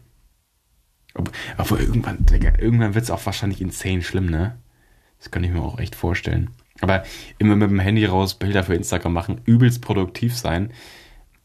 Aber 1.57 1.81
irgendwann, 1.81 2.25
irgendwann 2.59 2.95
wird 2.95 3.05
es 3.05 3.11
auch 3.11 3.25
wahrscheinlich 3.27 3.61
insane 3.61 4.03
schlimm, 4.03 4.27
ne? 4.27 4.57
Das 5.19 5.31
kann 5.31 5.45
ich 5.45 5.51
mir 5.51 5.61
auch 5.61 5.79
echt 5.79 5.95
vorstellen. 5.95 6.51
Aber 6.81 7.03
immer 7.39 7.57
mit 7.57 7.71
dem 7.71 7.81
Handy 7.81 8.05
raus 8.07 8.39
Bilder 8.39 8.65
für 8.65 8.75
Instagram 8.75 9.13
machen, 9.13 9.41
übelst 9.45 9.83
produktiv 9.83 10.37
sein. 10.37 10.73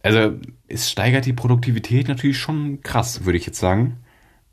Also 0.01 0.33
es 0.67 0.89
steigert 0.89 1.25
die 1.25 1.33
Produktivität 1.33 2.07
natürlich 2.07 2.37
schon 2.37 2.81
krass, 2.81 3.25
würde 3.25 3.37
ich 3.37 3.45
jetzt 3.45 3.59
sagen. 3.59 3.97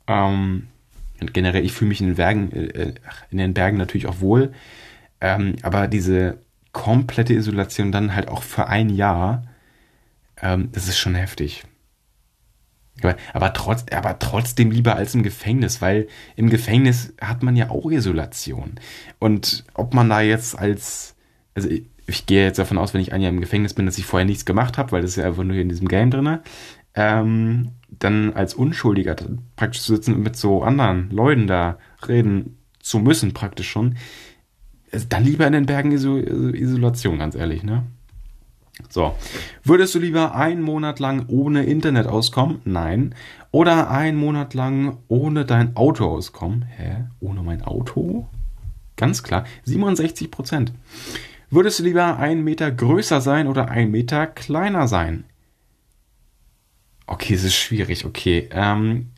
Ähm, 0.07 0.67
und 1.21 1.33
generell, 1.33 1.63
ich 1.63 1.71
fühle 1.71 1.89
mich 1.89 2.01
in 2.01 2.07
den 2.07 2.15
Bergen, 2.15 2.51
äh, 2.51 2.93
in 3.29 3.37
den 3.37 3.53
Bergen 3.53 3.77
natürlich 3.77 4.07
auch 4.07 4.19
wohl. 4.19 4.51
Ähm, 5.21 5.55
aber 5.61 5.87
diese 5.87 6.39
komplette 6.73 7.33
Isolation 7.33 7.91
dann 7.91 8.15
halt 8.15 8.27
auch 8.27 8.43
für 8.43 8.67
ein 8.67 8.89
Jahr, 8.89 9.43
ähm, 10.41 10.69
das 10.73 10.87
ist 10.87 10.97
schon 10.97 11.15
heftig. 11.15 11.63
Aber, 13.33 13.53
trotz, 13.53 13.85
aber 13.91 14.19
trotzdem 14.19 14.71
lieber 14.71 14.95
als 14.95 15.15
im 15.15 15.23
Gefängnis, 15.23 15.81
weil 15.81 16.07
im 16.35 16.49
Gefängnis 16.49 17.13
hat 17.19 17.43
man 17.43 17.55
ja 17.55 17.69
auch 17.69 17.89
Isolation. 17.91 18.75
Und 19.19 19.65
ob 19.73 19.93
man 19.93 20.09
da 20.09 20.21
jetzt 20.21 20.57
als, 20.57 21.15
also 21.55 21.69
ich, 21.69 21.85
ich 22.05 22.25
gehe 22.25 22.43
jetzt 22.43 22.59
davon 22.59 22.77
aus, 22.77 22.93
wenn 22.93 23.01
ich 23.01 23.13
ein 23.13 23.21
Jahr 23.21 23.31
im 23.31 23.41
Gefängnis 23.41 23.73
bin, 23.73 23.85
dass 23.85 23.97
ich 23.97 24.05
vorher 24.05 24.25
nichts 24.25 24.45
gemacht 24.45 24.77
habe, 24.77 24.91
weil 24.91 25.01
das 25.01 25.11
ist 25.11 25.17
ja 25.17 25.25
einfach 25.25 25.43
nur 25.43 25.55
in 25.55 25.69
diesem 25.69 25.87
Game 25.87 26.11
drin, 26.11 26.39
ähm, 26.95 27.71
dann 27.89 28.33
als 28.33 28.53
Unschuldiger 28.53 29.15
praktisch 29.55 29.81
zu 29.81 29.95
sitzen 29.95 30.13
und 30.13 30.23
mit 30.23 30.35
so 30.35 30.63
anderen 30.63 31.09
Leuten 31.09 31.47
da 31.47 31.77
reden 32.07 32.57
zu 32.79 32.99
müssen, 32.99 33.33
praktisch 33.33 33.69
schon, 33.69 33.95
also 34.91 35.07
dann 35.09 35.23
lieber 35.23 35.47
in 35.47 35.53
den 35.53 35.65
Bergen 35.65 35.91
Isolation, 35.91 37.17
ganz 37.17 37.35
ehrlich, 37.35 37.63
ne? 37.63 37.83
So, 38.89 39.15
würdest 39.63 39.93
du 39.95 39.99
lieber 39.99 40.35
einen 40.35 40.61
Monat 40.61 40.99
lang 40.99 41.25
ohne 41.27 41.65
Internet 41.65 42.07
auskommen? 42.07 42.61
Nein. 42.65 43.13
Oder 43.51 43.89
einen 43.89 44.17
Monat 44.17 44.53
lang 44.55 44.97
ohne 45.07 45.45
dein 45.45 45.75
Auto 45.75 46.05
auskommen? 46.09 46.63
Hä? 46.63 47.05
Ohne 47.19 47.43
mein 47.43 47.61
Auto? 47.61 48.27
Ganz 48.95 49.21
klar, 49.23 49.45
67 49.65 50.31
Prozent. 50.31 50.73
Würdest 51.49 51.79
du 51.79 51.83
lieber 51.83 52.17
einen 52.17 52.43
Meter 52.43 52.71
größer 52.71 53.21
sein 53.21 53.47
oder 53.47 53.69
einen 53.69 53.91
Meter 53.91 54.25
kleiner 54.25 54.87
sein? 54.87 55.25
Okay, 57.05 57.35
es 57.35 57.43
ist 57.43 57.55
schwierig, 57.55 58.05
okay. 58.05 58.49
Ähm, 58.51 59.11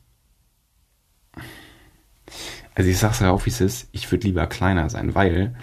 also 2.73 2.89
ich 2.89 2.97
sag's 2.97 3.21
ja 3.21 3.31
auch, 3.31 3.45
wie 3.45 3.51
es 3.51 3.61
ist, 3.61 3.87
ich 3.93 4.11
würde 4.11 4.27
lieber 4.27 4.47
kleiner 4.47 4.89
sein, 4.89 5.15
weil, 5.15 5.55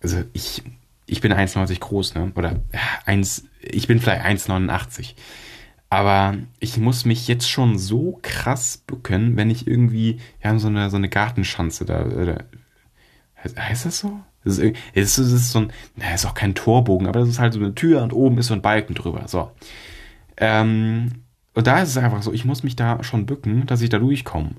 also 0.00 0.22
ich 0.32 0.62
ich 1.12 1.20
bin 1.20 1.32
1,90 1.32 1.78
groß, 1.78 2.14
ne? 2.14 2.32
Oder 2.34 2.60
ja, 2.72 2.80
1, 3.04 3.44
ich 3.60 3.86
bin 3.86 4.00
vielleicht 4.00 4.24
1,89. 4.24 5.14
Aber 5.90 6.36
ich 6.58 6.78
muss 6.78 7.04
mich 7.04 7.28
jetzt 7.28 7.50
schon 7.50 7.76
so 7.78 8.18
krass 8.22 8.78
bücken, 8.78 9.36
wenn 9.36 9.50
ich 9.50 9.66
irgendwie, 9.66 10.20
wir 10.40 10.48
haben 10.48 10.58
so 10.58 10.68
eine, 10.68 10.88
so 10.88 10.96
eine 10.96 11.10
Gartenschanze 11.10 11.84
da, 11.84 12.06
oder, 12.06 12.44
heißt 13.44 13.84
das 13.84 13.98
so? 13.98 14.20
Das 14.42 14.58
ist, 14.58 14.74
das 14.94 15.18
ist 15.18 15.50
so 15.50 15.60
ein, 15.60 15.72
na, 15.96 16.14
ist 16.14 16.24
auch 16.24 16.34
kein 16.34 16.54
Torbogen, 16.54 17.06
aber 17.06 17.20
das 17.20 17.28
ist 17.28 17.38
halt 17.38 17.52
so 17.52 17.60
eine 17.60 17.74
Tür 17.74 18.02
und 18.02 18.14
oben 18.14 18.38
ist 18.38 18.46
so 18.46 18.54
ein 18.54 18.62
Balken 18.62 18.94
drüber, 18.94 19.28
so. 19.28 19.52
Ähm, 20.38 21.12
und 21.52 21.66
da 21.66 21.82
ist 21.82 21.90
es 21.90 21.98
einfach 21.98 22.22
so, 22.22 22.32
ich 22.32 22.46
muss 22.46 22.62
mich 22.62 22.74
da 22.74 23.04
schon 23.04 23.26
bücken, 23.26 23.66
dass 23.66 23.82
ich 23.82 23.90
da 23.90 23.98
durchkomme. 23.98 24.52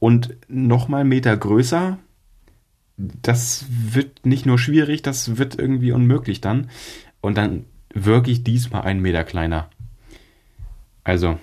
Und 0.00 0.36
nochmal 0.48 1.02
einen 1.02 1.10
Meter 1.10 1.36
größer, 1.36 1.98
das 2.96 3.66
wird 3.68 4.24
nicht 4.26 4.46
nur 4.46 4.58
schwierig, 4.58 5.02
das 5.02 5.38
wird 5.38 5.58
irgendwie 5.58 5.92
unmöglich 5.92 6.40
dann. 6.40 6.68
Und 7.20 7.36
dann 7.36 7.64
wirklich 7.94 8.44
diesmal 8.44 8.82
einen 8.82 9.00
Meter 9.00 9.24
kleiner. 9.24 9.68
Also 11.04 11.38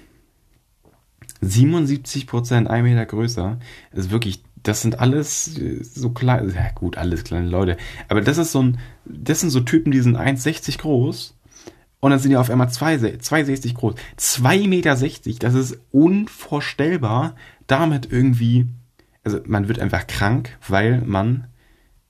77 1.42 2.28
Prozent 2.28 2.70
ein 2.70 2.84
Meter 2.84 3.06
größer 3.06 3.60
ist 3.94 4.12
wirklich, 4.12 4.44
das 4.64 4.82
sind 4.82 5.00
alles 5.00 5.46
so 5.82 6.10
klein, 6.10 6.52
ja 6.54 6.72
gut, 6.76 6.98
alles 6.98 7.24
kleine 7.24 7.48
Leute. 7.48 7.78
Aber 8.08 8.22
das 8.22 8.38
ist 8.38 8.52
so 8.52 8.62
ein, 8.62 8.80
das 9.06 9.40
sind 9.40 9.50
so 9.50 9.62
Typen, 9.62 9.92
die 9.92 10.02
sind 10.02 10.18
1,60 10.18 10.80
groß. 10.80 11.36
Und 12.02 12.12
dann 12.12 12.20
sind 12.20 12.32
die 12.32 12.38
auf 12.38 12.50
einmal 12.50 12.68
2,60 12.68 13.74
groß. 13.74 13.96
2,60 14.18 14.68
Meter, 14.68 14.96
das 15.40 15.54
ist 15.54 15.80
unvorstellbar. 15.92 17.36
Damit 17.68 18.12
irgendwie 18.12 18.68
also 19.24 19.40
man 19.46 19.68
wird 19.68 19.80
einfach 19.80 20.08
krank, 20.08 20.58
weil 20.68 21.02
man 21.02 21.48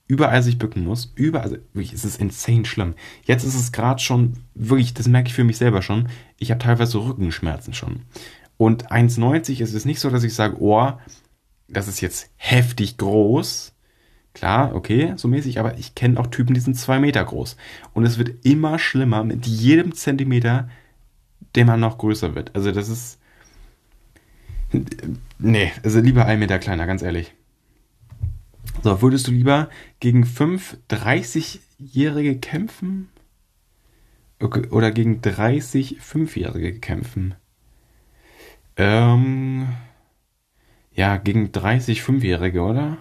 überall 0.08 0.42
sich 0.42 0.58
bücken 0.58 0.84
muss. 0.84 1.14
Überall, 1.16 1.44
also 1.44 1.58
wirklich, 1.74 1.94
es 1.94 2.04
ist 2.04 2.20
insane 2.20 2.66
schlimm. 2.66 2.96
Jetzt 3.24 3.44
ist 3.44 3.56
es 3.56 3.72
gerade 3.72 4.02
schon, 4.02 4.34
wirklich, 4.56 4.94
das 4.94 5.08
merke 5.08 5.30
ich 5.30 5.34
für 5.36 5.44
mich 5.44 5.58
selber 5.58 5.82
schon, 5.82 6.10
ich 6.38 6.52
habe 6.52 6.60
teilweise 6.60 6.98
Rückenschmerzen 6.98 7.74
schon. 7.74 8.02
Und 8.58 8.92
1,90 8.92 9.62
ist 9.62 9.74
es 9.74 9.86
nicht 9.86 10.00
so, 10.00 10.10
dass 10.10 10.24
ich 10.24 10.34
sage, 10.34 10.58
oh, 10.60 10.92
das 11.68 11.88
ist 11.88 12.02
jetzt 12.02 12.32
heftig 12.36 12.98
groß. 12.98 13.74
Klar, 14.34 14.76
okay, 14.76 15.14
so 15.16 15.28
mäßig, 15.28 15.60
aber 15.60 15.78
ich 15.78 15.96
kenne 15.96 16.20
auch 16.20 16.28
Typen, 16.28 16.54
die 16.54 16.60
sind 16.60 16.76
zwei 16.76 17.00
Meter 17.00 17.24
groß. 17.24 17.56
Und 17.94 18.06
es 18.06 18.18
wird 18.18 18.46
immer 18.46 18.80
schlimmer 18.80 19.24
mit 19.24 19.46
jedem 19.46 19.94
Zentimeter, 19.94 20.70
der 21.56 21.66
man 21.66 21.80
noch 21.80 21.98
größer 21.98 22.36
wird. 22.36 22.56
Also 22.56 22.72
das 22.72 22.90
ist, 22.90 23.20
Nee, 25.40 25.72
also 25.84 26.02
lieber 26.02 26.26
ein 26.26 26.40
Meter 26.40 26.60
kleiner, 26.60 26.86
ganz 26.86 27.02
ehrlich. 27.02 27.34
So, 28.84 29.02
würdest 29.02 29.28
du 29.28 29.32
lieber 29.32 29.70
gegen 30.00 30.26
fünf 30.26 30.78
30-Jährige 30.90 32.38
kämpfen? 32.40 33.10
Oder 34.42 34.92
gegen 34.92 35.22
30 35.22 35.98
Fünfjährige 36.00 36.80
kämpfen? 36.80 37.36
Ähm, 38.78 39.70
ja, 40.94 41.18
gegen 41.18 41.52
30 41.52 42.02
Fünfjährige, 42.02 42.62
oder? 42.62 42.98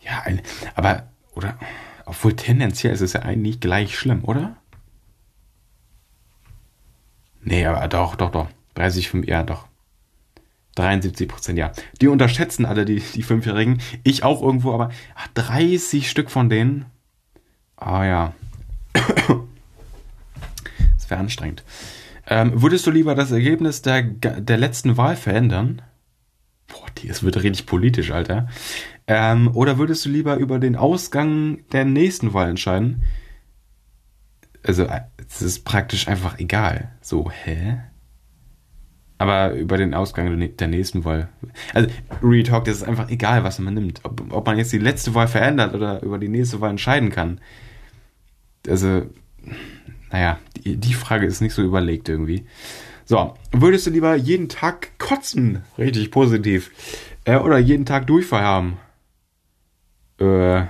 Ja, 0.00 0.20
ein, 0.24 0.40
aber, 0.74 1.08
oder, 1.34 1.58
obwohl 2.04 2.34
tendenziell 2.34 2.92
ist 2.94 3.00
es 3.00 3.14
ja 3.14 3.22
eigentlich 3.22 3.60
gleich 3.60 3.96
schlimm, 3.98 4.24
oder? 4.24 4.56
Nee, 7.42 7.66
aber 7.66 7.86
doch, 7.88 8.16
doch, 8.16 8.30
doch. 8.30 8.48
30, 8.74 9.08
5, 9.08 9.26
ja, 9.26 9.42
doch. 9.42 9.68
73 10.74 11.28
Prozent, 11.28 11.58
ja. 11.58 11.72
Die 12.00 12.08
unterschätzen 12.08 12.64
alle 12.66 12.84
die, 12.84 13.00
die 13.00 13.22
Fünfjährigen. 13.22 13.80
Ich 14.02 14.24
auch 14.24 14.42
irgendwo, 14.42 14.72
aber 14.72 14.90
ach, 15.14 15.28
30 15.34 16.08
Stück 16.10 16.30
von 16.30 16.48
denen. 16.48 16.86
Ah 17.76 18.04
ja. 18.04 18.34
Das 20.96 21.10
wäre 21.10 21.20
anstrengend. 21.20 21.64
Ähm, 22.26 22.62
würdest 22.62 22.86
du 22.86 22.90
lieber 22.90 23.14
das 23.14 23.30
Ergebnis 23.30 23.82
der, 23.82 24.00
der 24.02 24.56
letzten 24.56 24.96
Wahl 24.96 25.16
verändern? 25.16 25.82
Boah, 26.66 26.86
das 27.06 27.22
wird 27.22 27.42
richtig 27.42 27.66
politisch, 27.66 28.10
Alter. 28.10 28.48
Ähm, 29.06 29.54
oder 29.54 29.76
würdest 29.76 30.06
du 30.06 30.08
lieber 30.08 30.36
über 30.36 30.58
den 30.58 30.76
Ausgang 30.76 31.58
der 31.72 31.84
nächsten 31.84 32.32
Wahl 32.32 32.48
entscheiden? 32.48 33.02
Also, 34.62 34.88
es 35.18 35.42
ist 35.42 35.64
praktisch 35.64 36.08
einfach 36.08 36.38
egal. 36.38 36.92
So, 37.02 37.30
hä? 37.30 37.80
Aber 39.24 39.54
über 39.54 39.78
den 39.78 39.94
Ausgang 39.94 40.38
der 40.54 40.68
nächsten 40.68 41.06
Wahl. 41.06 41.30
Also, 41.72 41.88
Retalk, 42.22 42.66
das 42.66 42.76
ist 42.76 42.82
einfach 42.82 43.08
egal, 43.08 43.42
was 43.42 43.58
man 43.58 43.72
nimmt. 43.72 44.00
Ob, 44.02 44.22
ob 44.30 44.46
man 44.46 44.58
jetzt 44.58 44.70
die 44.70 44.78
letzte 44.78 45.14
Wahl 45.14 45.28
verändert 45.28 45.74
oder 45.74 46.02
über 46.02 46.18
die 46.18 46.28
nächste 46.28 46.60
Wahl 46.60 46.68
entscheiden 46.68 47.08
kann. 47.08 47.40
Also, 48.68 49.06
naja, 50.12 50.38
die, 50.56 50.76
die 50.76 50.92
Frage 50.92 51.24
ist 51.24 51.40
nicht 51.40 51.54
so 51.54 51.62
überlegt 51.62 52.10
irgendwie. 52.10 52.44
So, 53.06 53.32
würdest 53.50 53.86
du 53.86 53.92
lieber 53.92 54.14
jeden 54.14 54.50
Tag 54.50 54.98
kotzen? 54.98 55.62
Richtig 55.78 56.10
positiv. 56.10 56.70
Äh, 57.24 57.38
oder 57.38 57.56
jeden 57.56 57.86
Tag 57.86 58.06
Durchfall 58.06 58.42
haben? 58.42 58.76
Äh, 60.20 60.66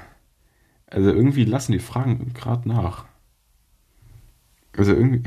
also 0.86 1.10
irgendwie 1.10 1.44
lassen 1.44 1.72
die 1.72 1.80
Fragen 1.80 2.32
gerade 2.34 2.68
nach. 2.68 3.06
Also 4.76 4.92
irgendwie. 4.92 5.24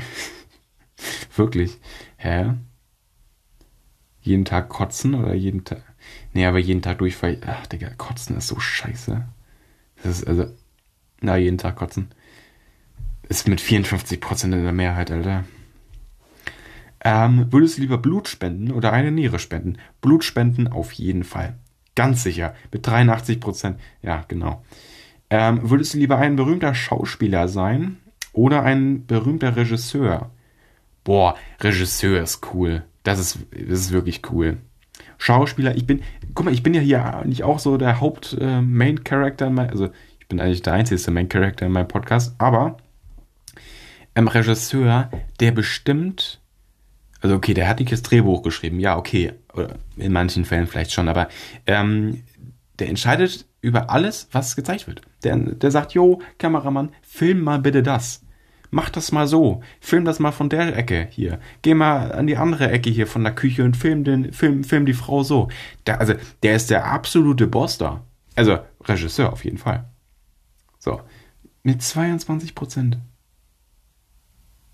Wirklich. 1.36 1.78
Hä? 2.16 2.54
Jeden 4.28 4.46
Tag 4.46 4.70
kotzen 4.70 5.16
oder 5.16 5.34
jeden 5.34 5.64
Tag. 5.64 5.82
Nee, 6.34 6.46
aber 6.46 6.60
jeden 6.60 6.82
Tag 6.82 7.00
Durchfall. 7.00 7.40
Ach, 7.46 7.66
Digga, 7.68 7.90
kotzen 7.98 8.38
ist 8.38 8.48
so 8.48 8.60
scheiße. 8.60 9.26
Das 10.04 10.20
ist 10.20 10.28
also. 10.28 10.46
Na, 11.22 11.38
jeden 11.38 11.58
Tag 11.58 11.76
kotzen. 11.76 12.10
Ist 13.28 13.48
mit 13.48 13.60
54% 13.60 14.44
in 14.46 14.64
der 14.64 14.72
Mehrheit, 14.72 15.10
Alter. 15.12 15.44
Ähm, 17.04 17.48
würdest 17.52 17.78
du 17.78 17.82
lieber 17.82 17.98
Blut 17.98 18.28
spenden 18.28 18.72
oder 18.72 18.94
eine 18.94 19.12
Niere 19.12 19.40
spenden? 19.40 19.78
Blut 20.02 20.24
spenden 20.24 20.68
auf 20.68 20.92
jeden 20.94 21.24
Fall. 21.24 21.56
Ganz 21.96 22.24
sicher. 22.24 22.54
Mit 22.72 22.88
83%. 22.88 23.76
Ja, 24.02 24.24
genau. 24.28 24.64
Ähm, 25.30 25.70
würdest 25.70 25.94
du 25.94 25.98
lieber 25.98 26.18
ein 26.18 26.36
berühmter 26.36 26.74
Schauspieler 26.74 27.48
sein 27.48 27.98
oder 28.34 28.64
ein 28.64 29.06
berühmter 29.06 29.56
Regisseur? 29.56 30.32
Boah, 31.04 31.36
Regisseur 31.60 32.22
ist 32.22 32.54
cool. 32.54 32.84
Das 33.08 33.20
ist, 33.20 33.40
das 33.52 33.80
ist 33.80 33.92
wirklich 33.94 34.22
cool. 34.32 34.58
Schauspieler, 35.18 35.78
ich 35.78 35.88
bin, 35.88 36.02
guck 36.34 36.44
mal, 36.44 36.54
ich 36.54 36.62
bin 36.62 36.74
ja 36.74 36.82
hier 36.82 37.24
nicht 37.26 37.42
auch 37.44 37.58
so 37.58 37.78
der 37.78 38.02
Haupt-Main-Character, 38.02 39.48
äh, 39.48 39.60
also 39.62 39.90
ich 40.20 40.28
bin 40.28 40.42
eigentlich 40.42 40.62
der 40.62 40.74
einzige 40.74 41.10
Main-Character 41.10 41.68
in 41.68 41.72
meinem 41.72 41.88
Podcast, 41.88 42.36
aber 42.38 42.76
ähm, 44.14 44.28
Regisseur, 44.28 45.10
der 45.40 45.52
bestimmt, 45.54 46.42
also 47.22 47.38
okay, 47.38 47.54
der 47.54 47.70
hat 47.70 47.80
nicht 47.80 47.94
das 47.94 48.02
Drehbuch 48.02 48.44
geschrieben, 48.44 48.82
ja, 48.82 48.98
okay, 48.98 49.32
oder 49.54 49.76
in 49.96 50.12
manchen 50.12 50.44
Fällen 50.44 50.68
vielleicht 50.68 50.92
schon, 50.92 51.08
aber 51.08 51.30
ähm, 51.66 52.24
der 52.80 52.90
entscheidet 52.90 53.46
über 53.62 53.90
alles, 53.90 54.28
was 54.34 54.58
gezeigt 54.58 54.86
wird. 54.86 55.02
Der, 55.24 55.38
der 55.38 55.72
sagt, 55.72 55.94
jo, 55.94 56.22
Kameramann, 56.40 56.92
film 57.04 57.40
mal 57.40 57.60
bitte 57.60 57.84
das. 57.84 58.27
Mach 58.70 58.90
das 58.90 59.12
mal 59.12 59.28
so. 59.28 59.62
Film 59.80 60.06
das 60.06 60.20
mal 60.20 60.32
von 60.32 60.50
der 60.50 60.76
Ecke 60.76 61.08
hier. 61.10 61.40
Geh 61.62 61.74
mal 61.74 62.12
an 62.12 62.28
die 62.28 62.38
andere 62.38 62.70
Ecke 62.70 62.90
hier 62.90 63.08
von 63.08 63.24
der 63.24 63.34
Küche 63.34 63.64
und 63.64 63.78
film 63.78 64.04
den, 64.04 64.34
film, 64.34 64.64
film 64.64 64.86
die 64.86 64.94
Frau 64.94 65.24
so. 65.24 65.50
Der, 65.86 66.00
also, 66.00 66.14
der 66.44 66.56
ist 66.56 66.70
der 66.70 66.86
absolute 66.86 67.48
Boss 67.48 67.78
da. 67.78 68.04
Also, 68.36 68.60
Regisseur 68.84 69.32
auf 69.32 69.46
jeden 69.46 69.58
Fall. 69.58 69.86
So. 70.80 71.02
Mit 71.64 71.82
22 71.82 72.56
Prozent. 72.56 72.98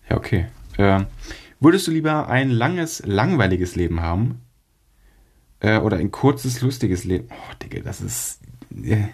Ja, 0.10 0.18
okay. 0.18 0.48
Äh, 0.78 1.06
würdest 1.60 1.88
du 1.88 1.92
lieber 1.92 2.28
ein 2.28 2.50
langes, 2.50 3.04
langweiliges 3.06 3.76
Leben 3.76 4.02
haben? 4.02 4.42
Äh, 5.60 5.78
oder 5.78 5.98
ein 5.98 6.12
kurzes, 6.12 6.62
lustiges 6.62 7.04
Leben? 7.04 7.28
Oh, 7.32 7.54
Digga, 7.62 7.82
das 7.82 8.02
ist. 8.02 8.42
Äh, 8.84 9.08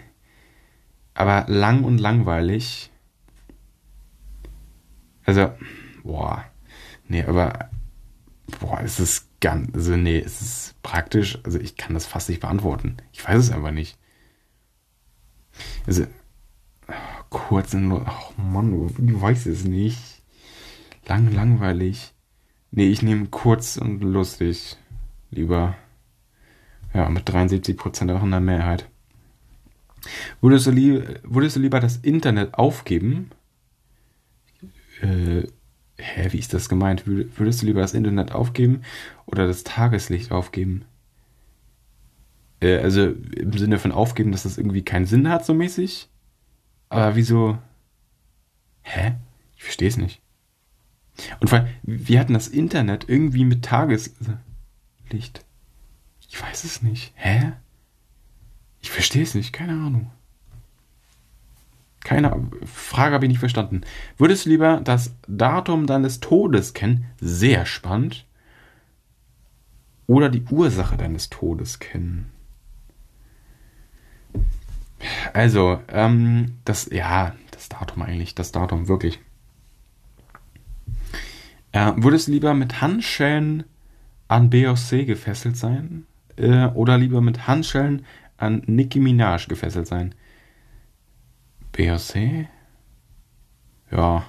aber 1.14 1.44
lang 1.48 1.84
und 1.84 1.98
langweilig. 1.98 2.90
Also, 5.30 5.52
boah. 6.02 6.44
Nee, 7.06 7.22
aber. 7.22 7.70
Boah, 8.58 8.80
es 8.82 8.98
ist 8.98 9.28
ganz. 9.40 9.72
Also, 9.72 9.96
nee, 9.96 10.18
es 10.18 10.42
ist 10.42 10.82
praktisch. 10.82 11.38
Also, 11.44 11.60
ich 11.60 11.76
kann 11.76 11.94
das 11.94 12.04
fast 12.04 12.28
nicht 12.28 12.40
beantworten. 12.40 12.96
Ich 13.12 13.24
weiß 13.24 13.38
es 13.38 13.52
einfach 13.52 13.70
nicht. 13.70 13.96
Also, 15.86 16.04
kurz 17.28 17.74
und. 17.74 17.92
Oh 17.92 18.42
Mann, 18.42 18.72
du 18.72 19.22
weißt 19.22 19.46
es 19.46 19.62
nicht. 19.64 20.00
Lang, 21.06 21.32
langweilig. 21.32 22.12
Nee, 22.72 22.88
ich 22.88 23.02
nehme 23.02 23.28
kurz 23.28 23.76
und 23.76 24.00
lustig. 24.00 24.78
Lieber. 25.30 25.76
Ja, 26.92 27.08
mit 27.08 27.30
73% 27.30 28.16
auch 28.16 28.24
in 28.24 28.32
der 28.32 28.40
Mehrheit. 28.40 28.90
Würdest 30.40 30.66
du, 30.66 30.72
lieb, 30.72 31.20
würdest 31.22 31.54
du 31.54 31.60
lieber 31.60 31.78
das 31.78 31.98
Internet 31.98 32.54
aufgeben? 32.54 33.30
Äh, 35.00 35.46
hä, 35.98 36.28
wie 36.30 36.38
ist 36.38 36.54
das 36.54 36.68
gemeint? 36.68 37.06
Würdest 37.06 37.62
du 37.62 37.66
lieber 37.66 37.80
das 37.80 37.94
Internet 37.94 38.32
aufgeben 38.32 38.82
oder 39.26 39.46
das 39.46 39.64
Tageslicht 39.64 40.32
aufgeben? 40.32 40.84
Äh, 42.60 42.78
also 42.78 43.06
im 43.08 43.52
Sinne 43.52 43.78
von 43.78 43.92
aufgeben, 43.92 44.32
dass 44.32 44.44
das 44.44 44.58
irgendwie 44.58 44.82
keinen 44.82 45.06
Sinn 45.06 45.28
hat, 45.28 45.44
so 45.44 45.54
mäßig? 45.54 46.08
Aber 46.88 47.16
wieso? 47.16 47.58
Hä? 48.82 49.12
Ich 49.56 49.62
verstehe 49.62 49.88
es 49.88 49.96
nicht. 49.96 50.20
Und 51.40 51.48
vor 51.48 51.60
allem, 51.60 51.68
wir 51.82 52.18
hatten 52.18 52.34
das 52.34 52.48
Internet 52.48 53.08
irgendwie 53.08 53.44
mit 53.44 53.64
Tageslicht. 53.64 55.44
Ich 56.28 56.42
weiß 56.42 56.64
es 56.64 56.82
nicht. 56.82 57.12
Hä? 57.16 57.52
Ich 58.80 58.90
verstehe 58.90 59.22
es 59.22 59.34
nicht, 59.34 59.52
keine 59.52 59.72
Ahnung. 59.72 60.10
Keine 62.02 62.48
Frage 62.64 63.14
habe 63.14 63.26
ich 63.26 63.30
nicht 63.30 63.40
verstanden. 63.40 63.82
Würdest 64.16 64.46
du 64.46 64.50
lieber 64.50 64.80
das 64.82 65.14
Datum 65.28 65.86
deines 65.86 66.20
Todes 66.20 66.72
kennen? 66.72 67.06
Sehr 67.20 67.66
spannend. 67.66 68.26
Oder 70.06 70.28
die 70.28 70.42
Ursache 70.50 70.96
deines 70.96 71.30
Todes 71.30 71.78
kennen? 71.78 72.30
Also, 75.32 75.80
ähm, 75.88 76.56
das, 76.64 76.88
ja, 76.90 77.34
das 77.52 77.68
Datum 77.68 78.02
eigentlich, 78.02 78.34
das 78.34 78.52
Datum, 78.52 78.88
wirklich. 78.88 79.20
Äh, 81.72 81.92
würdest 81.96 82.28
du 82.28 82.32
lieber 82.32 82.54
mit 82.54 82.80
Handschellen 82.80 83.64
an 84.28 84.50
Beyoncé 84.50 85.04
gefesselt 85.04 85.56
sein? 85.56 86.06
Äh, 86.36 86.66
oder 86.66 86.98
lieber 86.98 87.20
mit 87.20 87.46
Handschellen 87.46 88.04
an 88.36 88.62
Nicki 88.66 89.00
Minaj 89.00 89.46
gefesselt 89.46 89.86
sein? 89.86 90.14
Beyoncé? 91.72 92.46
Ja. 93.90 94.24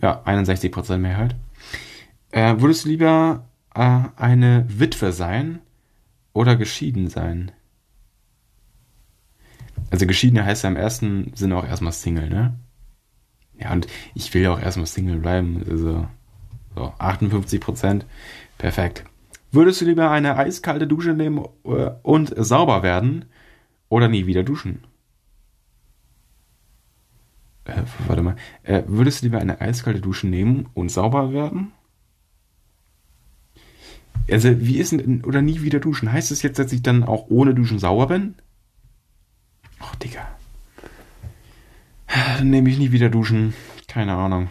Ja, 0.00 0.22
61% 0.24 0.98
Mehrheit. 0.98 1.36
Äh, 2.30 2.56
würdest 2.58 2.84
du 2.84 2.88
lieber 2.88 3.48
äh, 3.74 4.00
eine 4.16 4.64
Witwe 4.68 5.12
sein 5.12 5.60
oder 6.32 6.56
geschieden 6.56 7.08
sein? 7.08 7.52
Also 9.90 10.06
geschieden 10.06 10.44
heißt 10.44 10.64
ja 10.64 10.70
im 10.70 10.76
ersten 10.76 11.32
Sinne 11.34 11.56
auch 11.56 11.64
erstmal 11.64 11.92
Single, 11.92 12.28
ne? 12.28 12.58
Ja, 13.58 13.72
und 13.72 13.86
ich 14.14 14.32
will 14.34 14.42
ja 14.42 14.52
auch 14.52 14.60
erstmal 14.60 14.86
Single 14.86 15.18
bleiben. 15.18 15.64
Also 15.68 16.06
so, 16.74 16.92
58% 16.98 18.04
Perfekt. 18.58 19.04
Würdest 19.52 19.80
du 19.80 19.86
lieber 19.86 20.10
eine 20.10 20.36
eiskalte 20.36 20.86
Dusche 20.86 21.14
nehmen 21.14 21.44
äh, 21.64 21.90
und 22.02 22.34
sauber 22.36 22.82
werden 22.82 23.26
oder 23.88 24.08
nie 24.08 24.26
wieder 24.26 24.42
duschen? 24.42 24.84
Äh, 27.68 27.82
warte 28.06 28.22
mal. 28.22 28.36
Äh, 28.62 28.82
würdest 28.86 29.20
du 29.20 29.26
lieber 29.26 29.38
eine 29.38 29.60
eiskalte 29.60 30.00
Dusche 30.00 30.26
nehmen 30.26 30.68
und 30.74 30.90
sauber 30.90 31.32
werden? 31.32 31.72
Also, 34.30 34.60
wie 34.60 34.78
ist 34.78 34.92
denn, 34.92 35.24
oder 35.24 35.42
nie 35.42 35.62
wieder 35.62 35.78
duschen? 35.78 36.10
Heißt 36.10 36.30
das 36.30 36.42
jetzt, 36.42 36.58
dass 36.58 36.72
ich 36.72 36.82
dann 36.82 37.04
auch 37.04 37.26
ohne 37.28 37.54
Duschen 37.54 37.78
sauber 37.78 38.06
bin? 38.06 38.34
Ach, 39.80 39.94
Digga. 39.96 40.26
Dann 42.06 42.50
nehme 42.50 42.70
ich 42.70 42.78
nie 42.78 42.90
wieder 42.90 43.10
duschen. 43.10 43.52
Keine 43.86 44.14
Ahnung. 44.14 44.48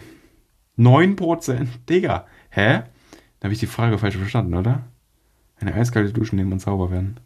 9%? 0.78 1.66
Digga. 1.88 2.26
Hä? 2.50 2.82
Da 3.40 3.44
habe 3.44 3.52
ich 3.52 3.60
die 3.60 3.66
Frage 3.66 3.98
falsch 3.98 4.16
verstanden, 4.16 4.54
oder? 4.54 4.84
Eine 5.56 5.74
eiskalte 5.74 6.12
Dusche 6.12 6.36
nehmen 6.36 6.52
und 6.52 6.60
sauber 6.60 6.92
werden. 6.92 7.18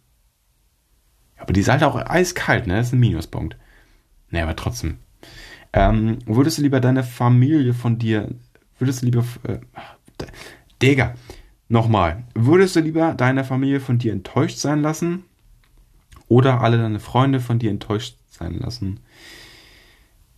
Aber 1.37 1.53
die 1.53 1.61
ist 1.61 1.69
halt 1.69 1.83
auch 1.83 1.97
eiskalt, 1.97 2.67
ne? 2.67 2.77
Das 2.77 2.89
ist 2.89 2.93
ein 2.95 3.01
Minuspunkt. 3.01 3.57
Ne, 4.31 4.43
aber 4.43 4.57
trotzdem. 4.57 4.99
Ähm, 5.73 6.19
würdest 6.27 6.59
du 6.59 6.63
lieber 6.63 6.81
deine 6.81 7.03
Familie 7.03 7.75
von 7.75 7.99
dir. 7.99 8.29
Würdest 8.79 9.03
du 9.03 9.07
lieber. 9.07 9.25
Äh, 9.45 9.59
Digga. 10.81 11.15
Nochmal. 11.69 12.25
Würdest 12.35 12.77
du 12.77 12.81
lieber 12.81 13.15
deine 13.15 13.45
Familie 13.45 13.81
von 13.81 13.99
dir 13.99 14.13
enttäuscht 14.13 14.59
sein 14.59 14.83
lassen? 14.83 15.25
Oder 16.29 16.61
alle 16.61 16.79
deine 16.79 17.01
Freunde 17.01 17.41
von 17.41 17.59
dir 17.59 17.71
enttäuscht 17.71 18.17
sein 18.29 18.59
lassen? 18.59 19.01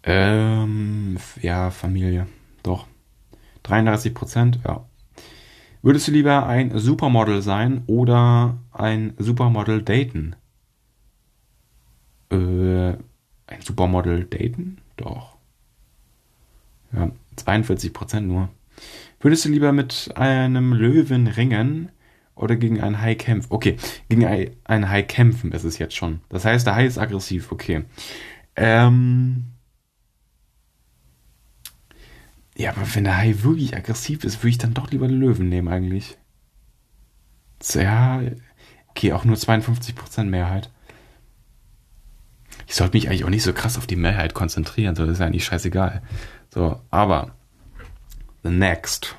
Ähm, 0.04 1.16
ja, 1.40 1.70
Familie. 1.70 2.26
Doch. 2.62 2.86
33 3.64 4.14
Prozent, 4.14 4.60
ja. 4.64 4.84
Würdest 5.82 6.08
du 6.08 6.12
lieber 6.12 6.46
ein 6.46 6.78
Supermodel 6.78 7.42
sein 7.42 7.82
oder 7.86 8.58
ein 8.72 9.14
Supermodel 9.18 9.82
daten? 9.82 10.36
Äh, 12.30 12.92
ein 13.46 13.60
Supermodel 13.60 14.24
daten? 14.24 14.78
Doch. 14.96 15.36
Ja, 16.92 17.10
42 17.36 17.92
Prozent 17.92 18.28
nur. 18.28 18.48
Würdest 19.20 19.44
du 19.44 19.48
lieber 19.48 19.72
mit 19.72 20.10
einem 20.16 20.72
Löwen 20.72 21.26
ringen 21.26 21.90
oder 22.34 22.56
gegen 22.56 22.80
einen 22.80 23.00
Hai 23.00 23.14
kämpfen? 23.14 23.52
Okay, 23.52 23.76
gegen 24.08 24.26
einen 24.64 24.88
Hai 24.90 25.02
kämpfen 25.02 25.52
ist 25.52 25.64
es 25.64 25.78
jetzt 25.78 25.96
schon. 25.96 26.20
Das 26.28 26.44
heißt, 26.44 26.66
der 26.66 26.74
Hai 26.74 26.86
ist 26.86 26.98
aggressiv, 26.98 27.50
okay. 27.52 27.84
Ähm, 28.56 29.46
ja, 32.56 32.70
aber 32.70 32.82
wenn 32.94 33.04
der 33.04 33.16
Hai 33.16 33.34
wirklich 33.42 33.76
aggressiv 33.76 34.24
ist, 34.24 34.40
würde 34.42 34.50
ich 34.50 34.58
dann 34.58 34.74
doch 34.74 34.90
lieber 34.90 35.08
den 35.08 35.18
Löwen 35.18 35.48
nehmen 35.48 35.68
eigentlich. 35.68 36.16
Ja, 37.74 38.22
okay, 38.88 39.12
auch 39.12 39.24
nur 39.24 39.36
52% 39.36 40.24
Mehrheit 40.24 40.70
ich 42.66 42.74
sollte 42.74 42.96
mich 42.96 43.08
eigentlich 43.08 43.24
auch 43.24 43.30
nicht 43.30 43.42
so 43.42 43.52
krass 43.52 43.78
auf 43.78 43.86
die 43.86 43.96
Mehrheit 43.96 44.34
konzentrieren, 44.34 44.96
so 44.96 45.04
das 45.04 45.14
ist 45.14 45.18
ja 45.20 45.26
eigentlich 45.26 45.44
scheißegal. 45.44 46.02
So, 46.52 46.80
aber 46.90 47.34
the 48.42 48.50
next. 48.50 49.16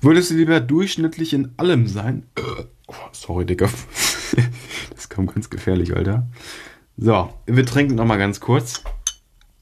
Würdest 0.00 0.30
du 0.30 0.34
lieber 0.34 0.60
durchschnittlich 0.60 1.32
in 1.32 1.52
allem 1.56 1.86
sein? 1.86 2.26
Äh, 2.36 2.64
oh, 2.88 2.94
sorry, 3.12 3.46
Digga. 3.46 3.68
Das 4.94 5.08
kommt 5.08 5.34
ganz 5.34 5.50
gefährlich, 5.50 5.94
Alter. 5.94 6.26
So, 6.96 7.32
wir 7.46 7.66
trinken 7.66 7.94
nochmal 7.94 8.18
ganz 8.18 8.40
kurz. 8.40 8.82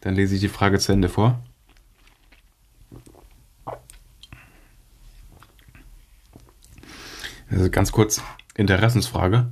Dann 0.00 0.14
lese 0.14 0.34
ich 0.34 0.40
die 0.40 0.48
Frage 0.48 0.78
zu 0.78 0.92
Ende 0.92 1.08
vor. 1.08 1.42
Also 7.50 7.70
ganz 7.70 7.92
kurz 7.92 8.22
Interessensfrage. 8.54 9.50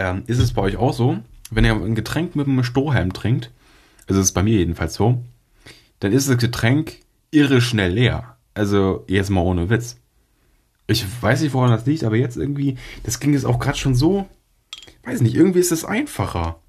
Ähm, 0.00 0.22
ist 0.26 0.38
es 0.38 0.54
bei 0.54 0.62
euch 0.62 0.78
auch 0.78 0.94
so, 0.94 1.18
wenn 1.50 1.66
ihr 1.66 1.74
ein 1.74 1.94
Getränk 1.94 2.34
mit 2.34 2.48
einem 2.48 2.64
Strohhalm 2.64 3.12
trinkt, 3.12 3.50
also 4.08 4.18
ist 4.18 4.28
es 4.28 4.32
bei 4.32 4.42
mir 4.42 4.56
jedenfalls 4.56 4.94
so, 4.94 5.22
dann 5.98 6.12
ist 6.12 6.26
das 6.26 6.38
Getränk 6.38 6.96
irre 7.30 7.60
schnell 7.60 7.92
leer. 7.92 8.38
Also 8.54 9.04
jetzt 9.08 9.28
mal 9.28 9.42
ohne 9.42 9.68
Witz. 9.68 9.98
Ich 10.86 11.04
weiß 11.20 11.42
nicht, 11.42 11.52
woran 11.52 11.70
das 11.70 11.84
liegt, 11.84 12.02
aber 12.02 12.16
jetzt 12.16 12.38
irgendwie, 12.38 12.78
das 13.02 13.20
ging 13.20 13.34
jetzt 13.34 13.44
auch 13.44 13.58
gerade 13.58 13.76
schon 13.76 13.94
so, 13.94 14.26
weiß 15.04 15.20
nicht, 15.20 15.34
irgendwie 15.36 15.60
ist 15.60 15.70
es 15.70 15.84
einfacher. 15.84 16.60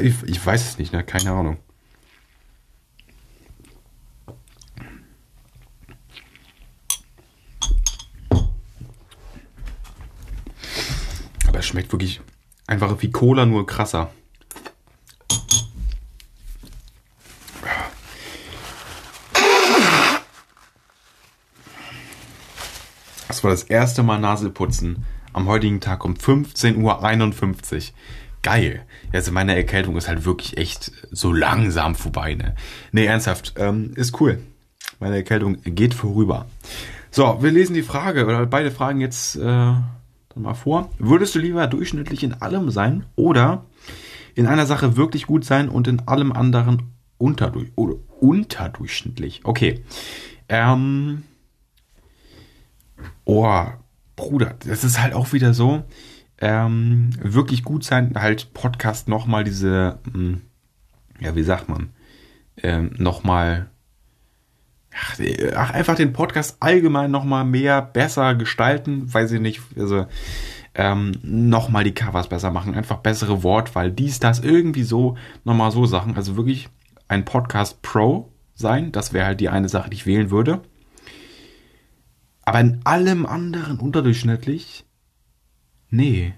Ich, 0.00 0.14
ich 0.24 0.44
weiß 0.44 0.66
es 0.66 0.78
nicht, 0.78 0.94
ne? 0.94 1.04
Keine 1.04 1.30
Ahnung. 1.30 1.58
Es 11.64 11.68
schmeckt 11.68 11.92
wirklich 11.92 12.20
einfach 12.66 12.94
wie 13.00 13.10
Cola, 13.10 13.46
nur 13.46 13.66
krasser. 13.66 14.10
Das 23.28 23.42
war 23.42 23.50
das 23.50 23.62
erste 23.62 24.02
Mal 24.02 24.18
Naselputzen 24.18 25.06
am 25.32 25.48
heutigen 25.48 25.80
Tag 25.80 26.04
um 26.04 26.12
15.51 26.12 26.76
Uhr. 26.82 27.94
Geil. 28.42 28.84
Also 29.14 29.32
meine 29.32 29.56
Erkältung 29.56 29.96
ist 29.96 30.06
halt 30.06 30.26
wirklich 30.26 30.58
echt 30.58 30.92
so 31.12 31.32
langsam 31.32 31.94
vorbei, 31.94 32.34
ne? 32.34 32.54
Nee, 32.92 33.06
ernsthaft. 33.06 33.54
Ähm, 33.56 33.94
ist 33.96 34.20
cool. 34.20 34.38
Meine 35.00 35.16
Erkältung 35.16 35.62
geht 35.62 35.94
vorüber. 35.94 36.44
So, 37.10 37.38
wir 37.40 37.50
lesen 37.50 37.72
die 37.72 37.82
Frage, 37.82 38.26
oder 38.26 38.44
beide 38.44 38.70
Fragen 38.70 39.00
jetzt 39.00 39.36
äh, 39.36 39.72
mal 40.42 40.54
vor. 40.54 40.90
Würdest 40.98 41.34
du 41.34 41.38
lieber 41.38 41.66
durchschnittlich 41.66 42.22
in 42.22 42.34
allem 42.34 42.70
sein 42.70 43.04
oder 43.16 43.66
in 44.34 44.46
einer 44.46 44.66
Sache 44.66 44.96
wirklich 44.96 45.26
gut 45.26 45.44
sein 45.44 45.68
und 45.68 45.88
in 45.88 46.00
allem 46.08 46.32
anderen 46.32 46.94
unterdurch 47.18 47.70
oder 47.76 47.94
unterdurchschnittlich? 48.20 49.40
Okay. 49.44 49.84
Ähm. 50.48 51.22
Oh, 53.24 53.64
Bruder, 54.16 54.54
das 54.66 54.84
ist 54.84 55.00
halt 55.00 55.14
auch 55.14 55.32
wieder 55.32 55.54
so. 55.54 55.84
Ähm, 56.38 57.10
wirklich 57.20 57.62
gut 57.62 57.84
sein, 57.84 58.12
halt 58.16 58.52
Podcast 58.54 59.08
nochmal 59.08 59.44
diese, 59.44 59.98
mh, 60.06 60.12
hm, 60.12 60.40
ja, 61.20 61.36
wie 61.36 61.42
sagt 61.42 61.68
man, 61.68 61.90
ähm, 62.62 62.90
nochmal 62.98 63.70
ach, 64.94 65.18
ach, 65.54 65.70
einfach 65.70 65.96
den 65.96 66.12
Podcast 66.12 66.56
allgemein 66.60 67.10
nochmal 67.10 67.44
mehr 67.44 67.82
besser 67.82 68.34
gestalten, 68.34 69.12
weiß 69.12 69.32
ich 69.32 69.40
nicht, 69.40 69.60
also 69.76 70.06
ähm, 70.74 71.12
nochmal 71.22 71.84
die 71.84 71.94
Covers 71.94 72.28
besser 72.28 72.50
machen, 72.50 72.74
einfach 72.74 72.98
bessere 72.98 73.42
Wortwahl, 73.42 73.92
dies, 73.92 74.18
das, 74.18 74.40
irgendwie 74.40 74.82
so, 74.82 75.16
nochmal 75.44 75.70
so 75.70 75.86
Sachen. 75.86 76.16
Also 76.16 76.36
wirklich 76.36 76.68
ein 77.08 77.24
Podcast 77.24 77.82
Pro 77.82 78.32
sein, 78.54 78.92
das 78.92 79.12
wäre 79.12 79.26
halt 79.26 79.40
die 79.40 79.48
eine 79.48 79.68
Sache, 79.68 79.90
die 79.90 79.96
ich 79.96 80.06
wählen 80.06 80.30
würde. 80.30 80.62
Aber 82.42 82.60
in 82.60 82.80
allem 82.84 83.24
anderen 83.24 83.78
unterdurchschnittlich, 83.78 84.84
nee. 85.90 86.34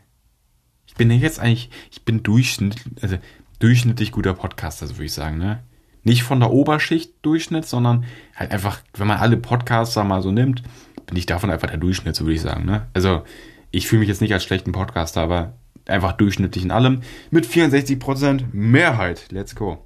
Ich 0.87 0.95
bin 0.95 1.11
ja 1.11 1.17
jetzt 1.17 1.41
eigentlich, 1.41 1.71
ich 1.91 2.05
bin 2.05 2.23
durchschnittlich, 2.23 3.03
also 3.03 3.17
durchschnittlich 3.59 4.13
guter 4.13 4.35
Podcaster, 4.35 4.83
also 4.83 4.97
würde 4.97 5.07
ich 5.07 5.13
sagen, 5.13 5.39
ne? 5.39 5.63
Nicht 6.07 6.23
von 6.23 6.39
der 6.39 6.53
Oberschicht 6.53 7.15
Durchschnitt, 7.23 7.67
sondern 7.67 8.05
halt 8.37 8.53
einfach, 8.53 8.81
wenn 8.95 9.09
man 9.09 9.19
alle 9.19 9.37
Podcaster 9.37 10.05
mal 10.05 10.23
so 10.23 10.31
nimmt, 10.31 10.63
bin 11.07 11.17
ich 11.17 11.27
davon 11.27 11.51
einfach 11.51 11.69
der 11.69 11.79
Durchschnitt, 11.79 12.15
so 12.15 12.25
würde 12.25 12.35
ich 12.35 12.41
sagen. 12.41 12.65
Ne? 12.65 12.87
Also 12.95 13.25
ich 13.73 13.89
fühle 13.89 14.01
mich 14.01 14.09
jetzt 14.09 14.21
nicht 14.21 14.33
als 14.33 14.45
schlechten 14.45 14.71
Podcaster, 14.71 15.21
aber 15.21 15.55
einfach 15.87 16.13
durchschnittlich 16.13 16.65
in 16.65 16.71
allem 16.71 17.03
mit 17.31 17.45
64% 17.45 18.45
Mehrheit. 18.53 19.27
Let's 19.33 19.57
go. 19.57 19.85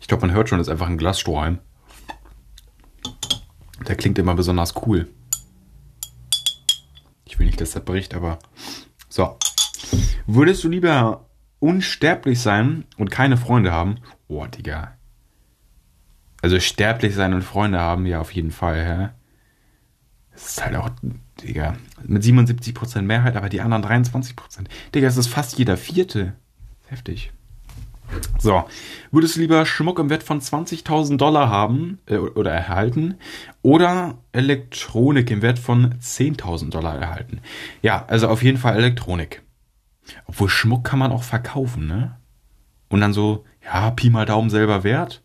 Ich 0.00 0.08
glaube, 0.08 0.26
man 0.26 0.34
hört 0.34 0.48
schon, 0.48 0.58
das 0.58 0.66
ist 0.66 0.72
einfach 0.72 0.88
ein 0.88 0.98
Glasstrohhalm. 0.98 1.60
Der 3.86 3.94
klingt 3.94 4.18
immer 4.18 4.34
besonders 4.34 4.74
cool. 4.86 5.08
Ich 7.24 7.38
will 7.38 7.46
nicht, 7.46 7.60
dass 7.60 7.72
der 7.72 7.80
bricht, 7.80 8.12
aber 8.14 8.40
so. 9.08 9.38
Würdest 10.26 10.64
du 10.64 10.68
lieber 10.68 11.26
unsterblich 11.58 12.40
sein 12.40 12.84
und 12.96 13.10
keine 13.10 13.36
Freunde 13.36 13.72
haben? 13.72 13.96
Oh, 14.28 14.46
Digga. 14.46 14.96
Also 16.42 16.58
sterblich 16.58 17.14
sein 17.14 17.34
und 17.34 17.42
Freunde 17.42 17.78
haben, 17.78 18.04
ja, 18.06 18.20
auf 18.20 18.32
jeden 18.32 18.50
Fall, 18.50 18.84
hä? 18.84 19.08
Das 20.32 20.48
ist 20.48 20.64
halt 20.64 20.74
auch, 20.76 20.90
Digga, 21.42 21.76
mit 22.02 22.22
77% 22.22 23.02
Mehrheit, 23.02 23.36
aber 23.36 23.48
die 23.48 23.60
anderen 23.60 23.84
23%. 23.84 24.34
Digga, 24.94 25.06
das 25.06 25.16
ist 25.16 25.28
fast 25.28 25.58
jeder 25.58 25.76
Vierte. 25.76 26.34
Heftig. 26.86 27.32
So, 28.38 28.64
würdest 29.10 29.36
du 29.36 29.40
lieber 29.40 29.64
Schmuck 29.64 29.98
im 29.98 30.10
Wert 30.10 30.22
von 30.22 30.40
20.000 30.40 31.16
Dollar 31.16 31.48
haben 31.48 31.98
äh, 32.06 32.16
oder 32.16 32.52
erhalten 32.52 33.14
oder 33.62 34.18
Elektronik 34.32 35.30
im 35.30 35.42
Wert 35.42 35.58
von 35.58 35.94
10.000 35.94 36.70
Dollar 36.70 36.98
erhalten? 36.98 37.40
Ja, 37.80 38.04
also 38.06 38.28
auf 38.28 38.42
jeden 38.42 38.58
Fall 38.58 38.76
Elektronik. 38.76 39.42
Obwohl 40.26 40.48
Schmuck 40.48 40.84
kann 40.84 40.98
man 40.98 41.12
auch 41.12 41.22
verkaufen, 41.22 41.86
ne? 41.86 42.18
Und 42.88 43.00
dann 43.00 43.12
so, 43.12 43.44
ja, 43.64 43.90
Pi 43.90 44.10
mal 44.10 44.26
Daumen 44.26 44.50
selber 44.50 44.84
wert. 44.84 45.22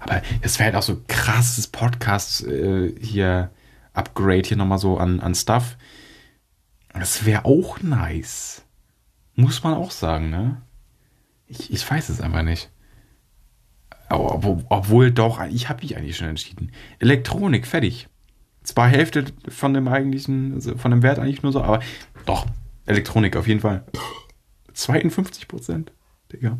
Aber 0.00 0.22
es 0.40 0.58
wäre 0.58 0.66
halt 0.66 0.76
auch 0.76 0.82
so 0.82 1.02
krasses 1.08 1.66
Podcast 1.66 2.46
äh, 2.46 2.94
hier, 3.00 3.50
Upgrade 3.92 4.42
hier 4.46 4.56
nochmal 4.56 4.78
so 4.78 4.98
an, 4.98 5.20
an 5.20 5.34
Stuff. 5.34 5.76
Das 6.92 7.24
wäre 7.24 7.44
auch 7.44 7.80
nice. 7.82 8.64
Muss 9.34 9.62
man 9.62 9.74
auch 9.74 9.90
sagen, 9.90 10.30
ne? 10.30 10.62
Ich, 11.46 11.72
ich 11.72 11.90
weiß 11.90 12.08
es 12.08 12.20
einfach 12.20 12.42
nicht. 12.42 12.70
Obwohl, 14.10 14.64
obwohl 14.68 15.10
doch, 15.10 15.44
ich 15.46 15.68
habe 15.68 15.82
mich 15.82 15.96
eigentlich 15.96 16.16
schon 16.16 16.28
entschieden. 16.28 16.72
Elektronik, 16.98 17.66
fertig. 17.66 18.08
Zwar 18.62 18.88
Hälfte 18.88 19.26
von 19.48 19.74
dem 19.74 19.88
eigentlichen, 19.88 20.54
also 20.54 20.76
von 20.76 20.90
dem 20.90 21.02
Wert 21.02 21.18
eigentlich 21.18 21.42
nur 21.42 21.52
so, 21.52 21.62
aber 21.62 21.80
doch, 22.26 22.46
Elektronik 22.88 23.36
auf 23.36 23.46
jeden 23.46 23.60
Fall. 23.60 23.84
52 24.72 25.48
Prozent, 25.48 25.92
Digga. 26.32 26.58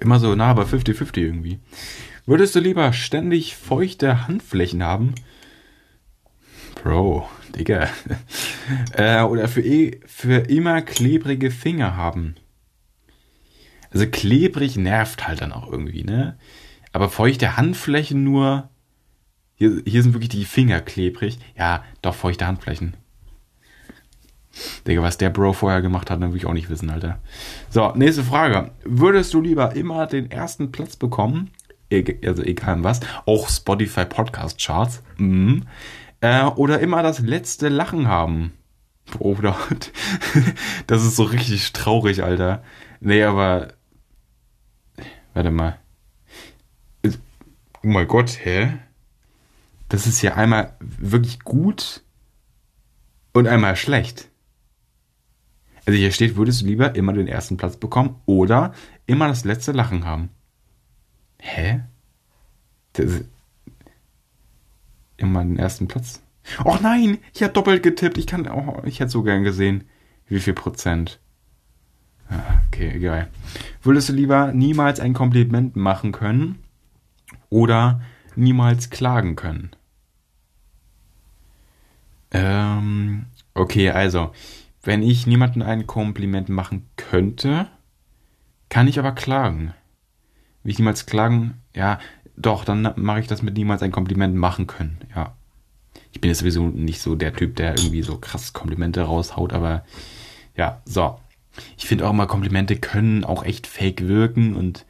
Immer 0.00 0.18
so 0.18 0.34
nah 0.34 0.52
bei 0.54 0.62
50-50 0.62 1.18
irgendwie. 1.18 1.60
Würdest 2.26 2.54
du 2.54 2.60
lieber 2.60 2.92
ständig 2.92 3.56
feuchte 3.56 4.26
Handflächen 4.26 4.82
haben? 4.82 5.14
Bro, 6.82 7.28
Digga. 7.56 7.88
äh, 8.94 9.22
oder 9.22 9.46
für, 9.48 9.62
eh, 9.62 10.00
für 10.06 10.48
immer 10.48 10.82
klebrige 10.82 11.50
Finger 11.50 11.96
haben? 11.96 12.34
Also 13.90 14.06
klebrig 14.06 14.76
nervt 14.76 15.28
halt 15.28 15.42
dann 15.42 15.52
auch 15.52 15.70
irgendwie, 15.70 16.02
ne? 16.02 16.38
Aber 16.92 17.08
feuchte 17.08 17.56
Handflächen 17.56 18.24
nur. 18.24 18.70
Hier, 19.54 19.82
hier 19.86 20.02
sind 20.02 20.14
wirklich 20.14 20.30
die 20.30 20.44
Finger 20.44 20.80
klebrig. 20.80 21.38
Ja, 21.56 21.84
doch 22.00 22.14
feuchte 22.14 22.46
Handflächen. 22.46 22.96
Digga, 24.86 25.02
was 25.02 25.18
der 25.18 25.30
Bro 25.30 25.54
vorher 25.54 25.82
gemacht 25.82 26.10
hat, 26.10 26.22
dann 26.22 26.32
will 26.32 26.38
ich 26.38 26.46
auch 26.46 26.52
nicht 26.52 26.70
wissen, 26.70 26.90
Alter. 26.90 27.18
So, 27.70 27.92
nächste 27.94 28.22
Frage. 28.22 28.70
Würdest 28.84 29.32
du 29.34 29.40
lieber 29.40 29.74
immer 29.74 30.06
den 30.06 30.30
ersten 30.30 30.72
Platz 30.72 30.96
bekommen? 30.96 31.50
Also 32.24 32.42
egal 32.42 32.82
was. 32.84 33.00
Auch 33.26 33.48
Spotify 33.48 34.04
Podcast 34.04 34.58
Charts. 34.60 35.02
Mhm. 35.18 35.64
Äh, 36.20 36.44
oder 36.44 36.80
immer 36.80 37.02
das 37.02 37.18
letzte 37.18 37.68
Lachen 37.68 38.08
haben? 38.08 38.52
Bruder. 39.06 39.56
das 40.86 41.04
ist 41.04 41.16
so 41.16 41.24
richtig 41.24 41.72
traurig, 41.72 42.22
Alter. 42.22 42.62
Nee, 43.00 43.22
aber. 43.24 43.74
Warte 45.34 45.50
mal. 45.50 45.78
Oh 47.04 47.88
mein 47.88 48.06
Gott, 48.06 48.38
hä? 48.44 48.78
Das 49.88 50.06
ist 50.06 50.22
ja 50.22 50.34
einmal 50.34 50.76
wirklich 50.78 51.40
gut 51.40 52.02
und 53.32 53.48
einmal 53.48 53.76
schlecht. 53.76 54.30
Also 55.84 55.98
hier 55.98 56.12
steht, 56.12 56.36
würdest 56.36 56.62
du 56.62 56.66
lieber 56.66 56.94
immer 56.94 57.12
den 57.12 57.26
ersten 57.26 57.56
Platz 57.56 57.76
bekommen 57.76 58.16
oder 58.26 58.72
immer 59.06 59.28
das 59.28 59.44
letzte 59.44 59.72
Lachen 59.72 60.04
haben? 60.04 60.30
Hä? 61.38 61.82
Immer 65.16 65.44
den 65.44 65.58
ersten 65.58 65.88
Platz? 65.88 66.22
Och 66.64 66.80
nein, 66.80 67.18
ich 67.34 67.42
habe 67.42 67.52
doppelt 67.52 67.82
getippt. 67.82 68.18
Ich 68.18 68.26
kann, 68.26 68.48
oh, 68.48 68.82
ich 68.84 69.00
hätte 69.00 69.10
so 69.10 69.22
gern 69.22 69.44
gesehen, 69.44 69.84
wie 70.26 70.40
viel 70.40 70.54
Prozent. 70.54 71.20
Ah, 72.28 72.60
okay, 72.68 72.92
egal. 72.94 73.28
Würdest 73.82 74.08
du 74.08 74.12
lieber 74.12 74.52
niemals 74.52 75.00
ein 75.00 75.14
Kompliment 75.14 75.76
machen 75.76 76.12
können 76.12 76.62
oder 77.50 78.00
niemals 78.36 78.90
klagen 78.90 79.36
können? 79.36 79.70
Ähm, 82.30 83.26
okay, 83.54 83.90
also 83.90 84.32
wenn 84.82 85.02
ich 85.02 85.26
niemandem 85.26 85.62
ein 85.62 85.86
Kompliment 85.86 86.48
machen 86.48 86.86
könnte, 86.96 87.68
kann 88.68 88.88
ich 88.88 88.98
aber 88.98 89.12
klagen. 89.12 89.74
Will 90.62 90.72
ich 90.72 90.78
niemals 90.78 91.06
klagen? 91.06 91.54
Ja, 91.74 91.98
doch, 92.36 92.64
dann 92.64 92.92
mache 92.96 93.20
ich 93.20 93.26
das 93.26 93.42
mit 93.42 93.56
niemals 93.56 93.82
ein 93.82 93.92
Kompliment 93.92 94.34
machen 94.34 94.66
können. 94.66 94.98
Ja. 95.14 95.34
Ich 96.12 96.20
bin 96.20 96.28
jetzt 96.28 96.40
sowieso 96.40 96.68
nicht 96.68 97.00
so 97.00 97.14
der 97.14 97.34
Typ, 97.34 97.56
der 97.56 97.76
irgendwie 97.78 98.02
so 98.02 98.18
krass 98.18 98.52
Komplimente 98.52 99.02
raushaut, 99.02 99.52
aber 99.52 99.84
ja, 100.56 100.80
so. 100.84 101.18
Ich 101.76 101.86
finde 101.86 102.06
auch 102.06 102.10
immer, 102.10 102.26
Komplimente 102.26 102.76
können 102.76 103.24
auch 103.24 103.44
echt 103.44 103.66
fake 103.66 104.08
wirken 104.08 104.56
und 104.56 104.86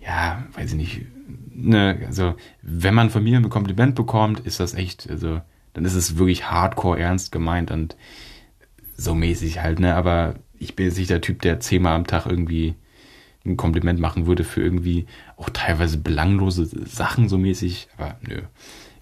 ja, 0.00 0.44
weiß 0.54 0.70
ich 0.70 0.76
nicht. 0.76 1.06
Ne, 1.52 2.00
also, 2.06 2.34
wenn 2.62 2.94
man 2.94 3.10
von 3.10 3.22
mir 3.22 3.36
ein 3.36 3.50
Kompliment 3.50 3.94
bekommt, 3.94 4.40
ist 4.40 4.60
das 4.60 4.72
echt, 4.72 5.10
also, 5.10 5.42
dann 5.74 5.84
ist 5.84 5.94
es 5.94 6.16
wirklich 6.16 6.50
hardcore 6.50 6.98
ernst 6.98 7.32
gemeint 7.32 7.70
und 7.70 7.96
so 9.00 9.14
mäßig 9.14 9.62
halt, 9.62 9.80
ne? 9.80 9.94
Aber 9.94 10.34
ich 10.58 10.76
bin 10.76 10.86
jetzt 10.86 10.98
nicht 10.98 11.10
der 11.10 11.22
Typ, 11.22 11.40
der 11.42 11.60
zehnmal 11.60 11.96
am 11.96 12.06
Tag 12.06 12.26
irgendwie 12.26 12.74
ein 13.46 13.56
Kompliment 13.56 13.98
machen 13.98 14.26
würde 14.26 14.44
für 14.44 14.62
irgendwie 14.62 15.06
auch 15.36 15.48
teilweise 15.50 15.96
belanglose 15.96 16.66
Sachen 16.86 17.28
so 17.28 17.38
mäßig. 17.38 17.88
Aber 17.96 18.16
nö. 18.20 18.42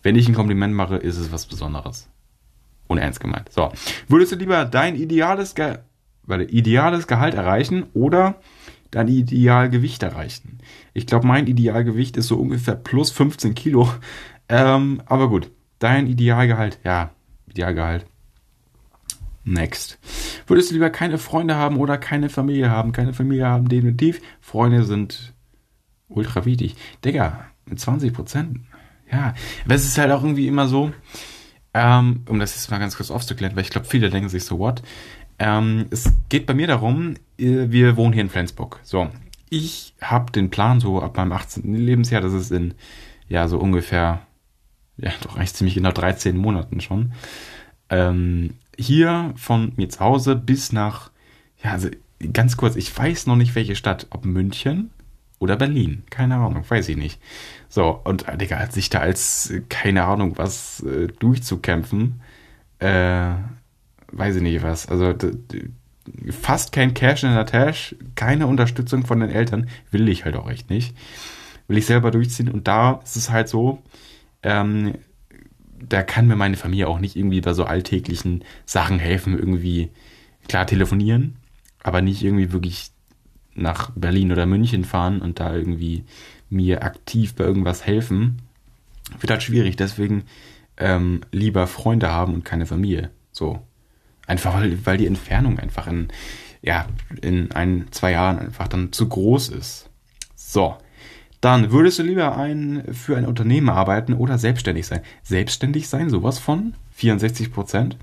Wenn 0.03 0.15
ich 0.15 0.29
ein 0.29 0.35
Kompliment 0.35 0.75
mache, 0.75 0.97
ist 0.97 1.19
es 1.19 1.33
was 1.33 1.47
Besonderes. 1.47 2.09
Unernst 2.87 3.21
gemeint. 3.21 3.51
So. 3.53 3.73
Würdest 4.07 4.33
du 4.33 4.37
lieber 4.37 4.65
dein 4.65 4.95
ideales, 4.95 5.55
Ge 5.57 5.79
warte, 6.23 6.45
ideales 6.45 7.07
Gehalt 7.09 7.35
erreichen 7.35 7.87
oder 7.95 8.37
dein 8.93 9.09
Idealgewicht 9.09 10.03
erreichen? 10.05 10.59
Ich 10.95 11.07
glaube, 11.07 11.27
mein 11.27 11.49
Idealgewicht 11.49 12.17
ist 12.17 12.29
so 12.29 12.37
ungefähr 12.37 12.77
plus 12.77 13.11
15 13.11 13.55
Kilo. 13.55 13.93
Ähm, 14.49 15.03
aber 15.07 15.29
gut. 15.29 15.51
Dein 15.81 16.07
Idealgehalt. 16.07 16.79
Ja, 16.85 17.11
Idealgehalt. 17.49 18.07
Next. 19.49 19.99
Würdest 20.47 20.71
du 20.71 20.75
lieber 20.75 20.91
keine 20.91 21.19
Freunde 21.19 21.57
haben 21.57 21.79
oder 21.79 21.97
keine 21.97 22.29
Familie 22.29 22.71
haben? 22.71 22.93
Keine 22.93 23.15
Familie 23.15 23.47
haben, 23.47 23.69
definitiv. 23.69 24.21
Freunde 24.41 24.85
sind 24.85 25.33
ultra 26.09 26.45
wichtig. 26.45 26.77
Digga, 27.05 27.47
mit 27.67 27.81
20 27.81 28.13
Prozent. 28.13 28.61
Ja, 29.11 29.35
aber 29.65 29.75
es 29.75 29.87
ist 29.87 29.97
halt 29.97 30.13
auch 30.13 30.23
irgendwie 30.23 30.49
immer 30.49 30.69
so, 30.69 30.93
ähm, 31.73 32.25
um 32.29 32.39
das 32.39 32.55
jetzt 32.55 32.71
mal 32.71 32.79
ganz 32.79 32.97
kurz 32.97 33.11
aufzuklären, 33.11 33.57
weil 33.57 33.63
ich 33.63 33.71
glaube, 33.71 33.87
viele 33.87 34.11
denken 34.11 34.29
sich 34.29 34.45
so, 34.45 34.59
what? 34.59 34.83
Ähm, 35.39 35.87
es 35.91 36.13
geht 36.29 36.45
bei 36.45 36.53
mir 36.53 36.67
darum, 36.67 37.15
äh, 37.39 37.71
wir 37.71 37.97
wohnen 37.97 38.13
hier 38.13 38.23
in 38.23 38.29
Flensburg. 38.29 38.81
So, 38.83 39.09
ich 39.49 39.95
habe 40.03 40.31
den 40.31 40.51
Plan 40.51 40.81
so 40.81 41.01
ab 41.01 41.17
meinem 41.17 41.33
18. 41.33 41.75
Lebensjahr, 41.75 42.21
das 42.21 42.35
ist 42.35 42.51
in, 42.51 42.75
ja, 43.29 43.49
so 43.49 43.59
ungefähr, 43.59 44.21
ja, 44.99 45.13
doch 45.23 45.37
eigentlich 45.37 45.55
ziemlich 45.55 45.75
genau 45.75 45.93
13 45.93 46.37
Monaten 46.37 46.81
schon, 46.81 47.13
ähm, 47.89 48.55
hier 48.79 49.35
von 49.37 49.72
mir 49.76 49.89
zu 49.89 50.01
Hause 50.01 50.37
bis 50.37 50.72
nach, 50.72 51.11
ja, 51.62 51.72
also 51.72 51.89
ganz 52.33 52.57
kurz, 52.57 52.76
ich 52.76 52.97
weiß 52.97 53.26
noch 53.26 53.37
nicht 53.37 53.55
welche 53.55 53.74
Stadt, 53.74 54.07
ob 54.11 54.24
München 54.24 54.91
oder 55.39 55.57
Berlin, 55.57 56.05
keine 56.11 56.37
Ahnung, 56.37 56.64
weiß 56.68 56.89
ich 56.89 56.97
nicht. 56.97 57.20
So, 57.68 58.01
und 58.05 58.29
äh, 58.29 58.37
Digga, 58.37 58.70
sich 58.70 58.89
da 58.91 59.01
als, 59.01 59.53
keine 59.68 60.05
Ahnung, 60.05 60.39
was 60.39 60.81
äh, 60.83 61.09
durchzukämpfen, 61.09 62.20
äh, 62.79 63.33
weiß 64.12 64.37
ich 64.37 64.43
nicht 64.43 64.62
was. 64.62 64.89
Also 64.89 65.14
fast 66.31 66.72
kein 66.72 66.95
Cash 66.95 67.24
in 67.24 67.35
der 67.35 67.47
Tasche, 67.47 67.97
keine 68.14 68.47
Unterstützung 68.47 69.05
von 69.05 69.20
den 69.20 69.31
Eltern, 69.31 69.68
will 69.91 70.09
ich 70.09 70.24
halt 70.24 70.37
auch 70.37 70.49
echt 70.49 70.70
nicht. 70.70 70.97
Will 71.66 71.79
ich 71.79 71.87
selber 71.87 72.11
durchziehen 72.11 72.49
und 72.49 72.66
da 72.66 73.01
ist 73.05 73.16
es 73.16 73.31
halt 73.31 73.49
so, 73.49 73.83
ähm, 74.43 74.95
da 75.81 76.03
kann 76.03 76.26
mir 76.26 76.37
meine 76.37 76.57
Familie 76.57 76.89
auch 76.89 76.99
nicht 76.99 77.16
irgendwie 77.16 77.41
bei 77.41 77.53
so 77.53 77.64
alltäglichen 77.64 78.45
Sachen 78.64 78.99
helfen, 78.99 79.39
irgendwie 79.39 79.91
klar 80.49 80.66
telefonieren, 80.66 81.37
aber 81.83 82.03
nicht 82.03 82.22
irgendwie 82.22 82.53
wirklich 82.53 82.91
nach 83.55 83.91
Berlin 83.95 84.33
oder 84.33 84.47
München 84.47 84.85
fahren 84.85 85.20
und 85.20 85.41
da 85.41 85.55
irgendwie 85.55 86.05
mir 86.51 86.83
aktiv 86.83 87.35
bei 87.35 87.45
irgendwas 87.45 87.87
helfen. 87.87 88.41
Wird 89.20 89.31
halt 89.31 89.43
schwierig, 89.43 89.76
deswegen 89.76 90.24
ähm, 90.76 91.22
lieber 91.33 91.66
Freunde 91.66 92.11
haben 92.11 92.35
und 92.35 92.45
keine 92.45 92.66
Familie. 92.66 93.11
So. 93.33 93.61
Einfach 94.26 94.55
weil, 94.55 94.85
weil 94.87 94.99
die 94.99 95.07
Entfernung 95.07 95.59
einfach 95.59 95.87
in, 95.87 96.09
ja, 96.62 96.87
in 97.22 97.51
ein, 97.53 97.87
zwei 97.91 98.12
Jahren 98.12 98.39
einfach 98.39 98.68
dann 98.68 98.93
zu 98.93 99.09
groß 99.09 99.49
ist. 99.51 99.91
So. 100.35 100.76
Dann 101.41 101.70
würdest 101.70 101.99
du 101.99 102.03
lieber 102.03 102.36
ein, 102.36 102.82
für 102.93 103.16
ein 103.16 103.26
Unternehmen 103.26 103.68
arbeiten 103.68 104.14
oder 104.14 104.39
selbstständig 104.39 104.86
sein? 104.86 105.03
Selbstständig 105.22 105.89
sein, 105.89 106.11
sowas 106.11 106.39
von 106.39 106.74
64 106.93 107.53
Prozent. 107.53 107.97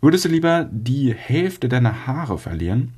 Würdest 0.00 0.24
du 0.24 0.28
lieber 0.28 0.68
die 0.70 1.14
Hälfte 1.14 1.68
deiner 1.68 2.06
Haare 2.06 2.38
verlieren 2.38 2.94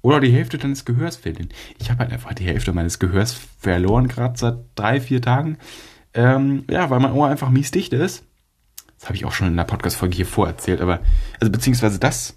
oder 0.00 0.20
die 0.20 0.32
Hälfte 0.32 0.56
deines 0.56 0.84
Gehörs 0.84 1.16
verlieren? 1.16 1.50
Ich 1.78 1.90
habe 1.90 2.00
halt 2.00 2.12
einfach 2.12 2.32
die 2.32 2.46
Hälfte 2.46 2.72
meines 2.72 2.98
Gehörs 2.98 3.36
verloren, 3.58 4.08
gerade 4.08 4.38
seit 4.38 4.58
drei, 4.74 5.00
vier 5.00 5.20
Tagen. 5.20 5.58
Ähm, 6.14 6.64
ja, 6.70 6.88
weil 6.88 7.00
mein 7.00 7.12
Ohr 7.12 7.28
einfach 7.28 7.50
mies 7.50 7.70
dicht 7.70 7.92
ist. 7.92 8.24
Das 8.98 9.06
habe 9.06 9.16
ich 9.16 9.26
auch 9.26 9.32
schon 9.32 9.48
in 9.48 9.56
der 9.56 9.64
Podcast-Folge 9.64 10.16
hier 10.16 10.26
vorerzählt, 10.26 10.80
aber, 10.80 11.00
also 11.38 11.52
beziehungsweise 11.52 11.98
das 11.98 12.34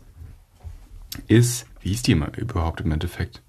ist, 1.28 1.66
wie 1.82 1.94
ist 1.94 2.08
die 2.08 2.12
immer 2.12 2.38
überhaupt 2.38 2.82
im 2.82 2.92
Endeffekt? 2.92 3.42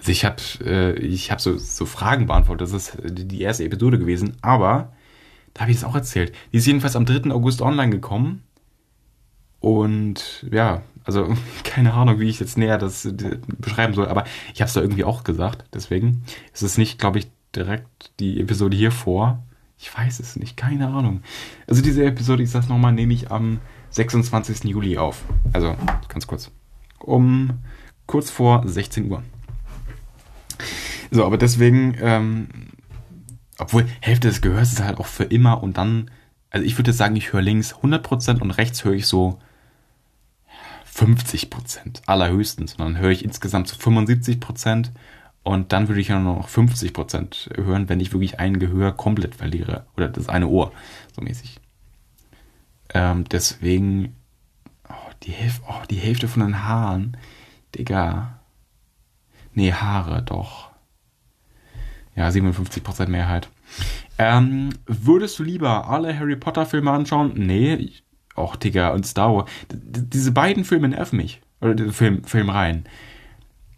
Also 0.00 0.12
ich 0.12 0.24
habe 0.24 0.36
äh, 0.64 0.92
ich 0.98 1.30
hab 1.30 1.40
so, 1.40 1.58
so 1.58 1.84
Fragen 1.84 2.26
beantwortet, 2.26 2.66
das 2.66 2.72
ist 2.72 2.96
die 3.04 3.42
erste 3.42 3.64
Episode 3.64 3.98
gewesen, 3.98 4.36
aber 4.40 4.92
da 5.52 5.62
habe 5.62 5.72
ich 5.72 5.76
es 5.76 5.84
auch 5.84 5.94
erzählt. 5.94 6.32
Die 6.52 6.56
ist 6.56 6.66
jedenfalls 6.66 6.96
am 6.96 7.04
3. 7.04 7.30
August 7.30 7.60
online 7.60 7.90
gekommen. 7.90 8.42
Und 9.58 10.46
ja, 10.50 10.80
also 11.04 11.34
keine 11.64 11.92
Ahnung, 11.92 12.18
wie 12.18 12.30
ich 12.30 12.40
jetzt 12.40 12.56
näher 12.56 12.78
das 12.78 13.08
beschreiben 13.58 13.92
soll, 13.94 14.08
aber 14.08 14.24
ich 14.54 14.62
habe 14.62 14.68
es 14.68 14.72
da 14.74 14.80
irgendwie 14.80 15.04
auch 15.04 15.22
gesagt. 15.22 15.64
Deswegen 15.74 16.22
ist 16.54 16.62
es 16.62 16.78
nicht, 16.78 16.98
glaube 16.98 17.18
ich, 17.18 17.30
direkt 17.54 18.12
die 18.20 18.40
Episode 18.40 18.76
hier 18.76 18.92
vor. 18.92 19.42
Ich 19.76 19.94
weiß 19.94 20.20
es 20.20 20.36
nicht, 20.36 20.56
keine 20.56 20.88
Ahnung. 20.88 21.22
Also 21.66 21.82
diese 21.82 22.04
Episode, 22.04 22.42
ich 22.42 22.50
sag's 22.50 22.68
nochmal, 22.68 22.92
nehme 22.92 23.12
ich 23.12 23.30
am 23.30 23.60
26. 23.90 24.64
Juli 24.64 24.96
auf. 24.96 25.24
Also 25.52 25.74
ganz 26.08 26.26
kurz. 26.26 26.50
Um 27.00 27.58
kurz 28.06 28.30
vor 28.30 28.62
16 28.66 29.10
Uhr. 29.10 29.22
So, 31.10 31.24
aber 31.24 31.38
deswegen, 31.38 31.96
ähm, 32.00 32.48
obwohl 33.58 33.86
Hälfte 34.00 34.28
des 34.28 34.40
Gehörs 34.40 34.72
ist 34.72 34.82
halt 34.82 34.98
auch 34.98 35.06
für 35.06 35.24
immer 35.24 35.62
und 35.62 35.76
dann, 35.76 36.10
also 36.50 36.64
ich 36.64 36.78
würde 36.78 36.92
sagen, 36.92 37.16
ich 37.16 37.32
höre 37.32 37.42
links 37.42 37.74
100% 37.74 38.40
und 38.40 38.50
rechts 38.52 38.84
höre 38.84 38.94
ich 38.94 39.06
so 39.06 39.38
50% 40.94 42.02
allerhöchstens. 42.06 42.74
Und 42.74 42.80
dann 42.80 42.98
höre 42.98 43.10
ich 43.10 43.24
insgesamt 43.24 43.68
so 43.68 43.76
75% 43.76 44.90
und 45.42 45.72
dann 45.72 45.88
würde 45.88 46.00
ich 46.00 46.08
ja 46.08 46.18
nur 46.18 46.36
noch 46.36 46.48
50% 46.48 47.56
hören, 47.56 47.88
wenn 47.88 48.00
ich 48.00 48.12
wirklich 48.12 48.38
ein 48.38 48.58
Gehör 48.58 48.92
komplett 48.92 49.34
verliere. 49.34 49.86
Oder 49.96 50.08
das 50.08 50.28
eine 50.28 50.48
Ohr, 50.48 50.72
so 51.14 51.22
mäßig. 51.22 51.60
Ähm, 52.92 53.24
deswegen, 53.24 54.16
oh, 54.88 55.10
die, 55.22 55.32
Hälfte, 55.32 55.62
oh, 55.68 55.82
die 55.88 55.96
Hälfte 55.96 56.28
von 56.28 56.42
den 56.42 56.64
Haaren, 56.64 57.16
Digga. 57.74 58.40
Nee, 59.54 59.72
Haare, 59.72 60.22
doch. 60.22 60.69
Ja, 62.20 62.28
57% 62.28 63.08
Mehrheit. 63.08 63.48
Ähm, 64.18 64.74
würdest 64.84 65.38
du 65.38 65.42
lieber 65.42 65.88
alle 65.88 66.14
Harry 66.18 66.36
Potter 66.36 66.66
Filme 66.66 66.90
anschauen? 66.90 67.32
Nee, 67.34 67.92
auch 68.34 68.56
Digga 68.56 68.90
und 68.90 69.06
Star 69.06 69.34
Wars. 69.34 69.50
D 69.72 70.02
diese 70.04 70.30
beiden 70.30 70.66
Filme 70.66 70.88
nerven 70.88 71.16
mich. 71.16 71.40
Oder 71.62 71.90
Film, 71.90 72.22
Filmreihen. 72.24 72.84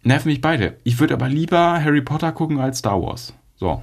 Nerven 0.03 0.27
mich 0.27 0.41
beide. 0.41 0.75
Ich 0.83 0.99
würde 0.99 1.13
aber 1.13 1.29
lieber 1.29 1.81
Harry 1.81 2.01
Potter 2.01 2.33
gucken 2.33 2.59
als 2.59 2.79
Star 2.79 3.01
Wars. 3.01 3.33
So. 3.55 3.81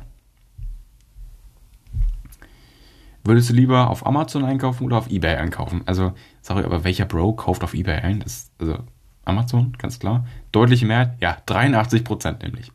Würdest 3.24 3.48
du 3.48 3.54
lieber 3.54 3.88
auf 3.88 4.04
Amazon 4.04 4.44
einkaufen 4.44 4.84
oder 4.84 4.98
auf 4.98 5.10
Ebay 5.10 5.36
einkaufen? 5.36 5.80
Also, 5.86 6.12
sorry, 6.42 6.64
aber 6.64 6.84
welcher 6.84 7.06
Bro 7.06 7.32
kauft 7.32 7.64
auf 7.64 7.72
Ebay 7.72 7.96
ein? 8.02 8.20
Das, 8.20 8.50
also, 8.58 8.76
Amazon, 9.24 9.72
ganz 9.78 9.98
klar. 9.98 10.26
Deutliche 10.52 10.84
Mehrheit? 10.84 11.16
Ja, 11.22 11.38
83% 11.46 12.42
nämlich. 12.42 12.70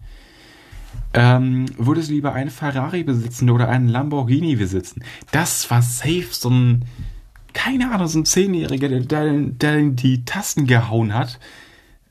Ähm, 1.15 1.65
würdest 1.77 2.09
du 2.09 2.13
lieber 2.13 2.33
einen 2.33 2.49
Ferrari 2.49 3.03
besitzen 3.03 3.49
oder 3.49 3.69
einen 3.69 3.87
Lamborghini 3.87 4.57
besitzen? 4.57 5.03
Das 5.31 5.69
war 5.71 5.81
safe 5.81 6.27
so 6.31 6.49
ein, 6.49 6.85
keine 7.53 7.91
Ahnung, 7.91 8.07
so 8.07 8.19
ein 8.19 8.25
Zehnjähriger, 8.25 8.89
der, 8.89 8.99
der, 8.99 9.33
der 9.33 9.81
die 9.81 10.25
Tasten 10.25 10.67
gehauen 10.67 11.13
hat. 11.13 11.39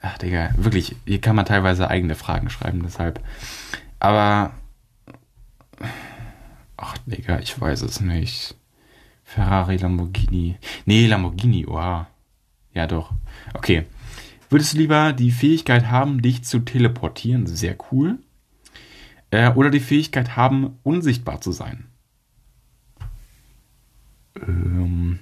Ach, 0.00 0.18
Digga, 0.18 0.50
wirklich, 0.56 0.96
hier 1.06 1.20
kann 1.20 1.36
man 1.36 1.44
teilweise 1.44 1.88
eigene 1.88 2.14
Fragen 2.14 2.50
schreiben, 2.50 2.82
deshalb. 2.82 3.20
Aber. 4.00 4.52
Ach, 6.76 6.96
Digga, 7.06 7.38
ich 7.40 7.58
weiß 7.60 7.82
es 7.82 8.00
nicht. 8.00 8.54
Ferrari, 9.22 9.76
Lamborghini. 9.76 10.56
Nee, 10.86 11.06
Lamborghini, 11.06 11.66
wow. 11.66 12.06
Ja, 12.72 12.86
doch. 12.86 13.12
Okay. 13.54 13.84
Würdest 14.50 14.74
du 14.74 14.78
lieber 14.78 15.12
die 15.12 15.30
Fähigkeit 15.30 15.90
haben, 15.90 16.22
dich 16.22 16.44
zu 16.44 16.60
teleportieren? 16.60 17.46
Sehr 17.46 17.76
cool. 17.90 18.18
Äh, 19.34 19.52
oder 19.56 19.70
die 19.70 19.80
Fähigkeit 19.80 20.36
haben, 20.36 20.78
unsichtbar 20.84 21.40
zu 21.40 21.50
sein. 21.50 21.88
Ähm, 24.40 25.18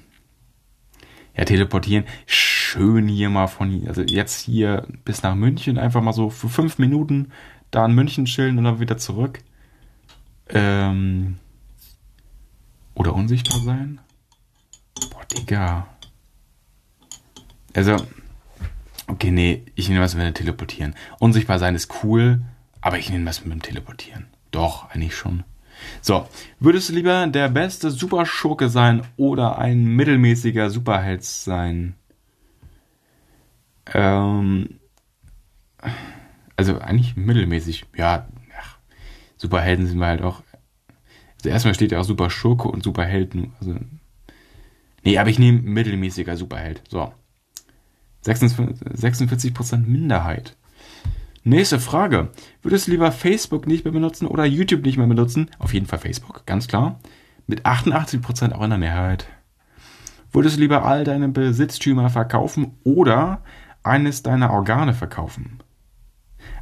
ja, 1.35 1.47
teleportieren. 1.47 2.05
Schön 2.27 3.09
hier 3.09 3.31
mal 3.31 3.47
von, 3.47 3.89
also 3.89 4.03
jetzt 4.03 4.43
hier 4.43 4.87
bis 5.07 5.23
nach 5.23 5.35
München 5.35 5.79
einfach 5.79 6.03
mal 6.03 6.13
so 6.13 6.29
für 6.29 6.51
fünf 6.51 6.77
Minuten 6.77 7.33
da 7.71 7.87
in 7.87 7.95
München 7.95 8.27
chillen 8.27 8.59
und 8.59 8.65
dann 8.65 8.81
wieder 8.81 8.99
zurück. 8.99 9.39
Ähm, 10.51 11.39
oder 12.95 13.15
unsichtbar 13.15 13.61
sein? 13.61 13.99
Boah, 15.11 15.25
Digga. 15.25 15.87
Also, 17.73 17.97
okay, 19.07 19.31
nee, 19.31 19.63
ich 19.75 19.89
nehme 19.89 20.03
was 20.03 20.15
mit 20.15 20.27
dem 20.27 20.35
Teleportieren. 20.35 20.97
Unsichtbar 21.19 21.59
sein 21.59 21.75
ist 21.75 22.05
cool, 22.05 22.43
aber 22.83 22.99
ich 22.99 23.09
nehme 23.09 23.25
was 23.25 23.45
mit 23.45 23.55
dem 23.55 23.63
Teleportieren. 23.63 24.27
Doch, 24.51 24.91
eigentlich 24.91 25.17
schon. 25.17 25.45
So, 26.01 26.29
würdest 26.61 26.91
du 26.91 26.95
lieber 26.95 27.27
der 27.27 27.49
beste 27.49 27.91
Superschurke 27.91 28.69
sein 28.69 29.03
oder 29.17 29.59
ein 29.59 29.85
mittelmäßiger 29.85 30.69
Superheld 30.69 31.25
sein? 31.25 31.95
Ähm, 33.87 34.79
also 36.57 36.79
eigentlich 36.79 37.17
mittelmäßig. 37.17 37.87
Ja, 37.97 38.29
ach, 38.59 38.79
Superhelden 39.37 39.87
sind 39.87 39.99
wir 39.99 40.07
halt 40.07 40.23
auch. 40.23 40.43
Also 41.37 41.49
erstmal 41.49 41.75
steht 41.75 41.93
ja 41.93 42.01
auch 42.01 42.05
Superschurke 42.05 42.69
und 42.69 42.83
Superhelden. 42.83 43.53
Also, 43.59 43.77
nee, 45.03 45.19
aber 45.19 45.31
ich 45.31 45.39
nehme 45.39 45.63
mittelmäßiger 45.63 46.37
Superheld. 46.37 46.83
So. 46.89 47.13
46% 48.25 49.79
Minderheit. 49.79 50.57
Nächste 51.45 51.81
Frage. 51.81 52.31
Würdest 52.63 52.87
du 52.87 52.93
lieber 52.93 53.11
Facebook 53.11 53.67
nicht 53.67 53.85
mehr 53.85 53.93
benutzen 53.93 54.29
oder 54.29 54.45
YouTube 54.45 54.85
nicht 54.85 54.97
mehr 54.97 55.09
benutzen? 55.09 55.51
Auf 55.59 55.75
jeden 55.75 55.87
Fall 55.87 55.99
Facebook, 55.99 56.47
ganz 56.47 56.69
klar. 56.69 57.01
Mit 57.49 57.67
88% 57.67 58.53
auch 58.53 58.63
in 58.63 58.71
der 58.71 58.79
Mehrheit. 58.79 59.27
Würdest 60.31 60.57
du 60.57 60.61
lieber 60.61 60.85
all 60.85 61.03
deine 61.03 61.29
Besitztümer 61.29 62.11
verkaufen 62.11 62.79
oder 62.85 63.43
eines 63.83 64.23
deiner 64.23 64.53
Organe 64.53 64.95
verkaufen? 64.95 65.59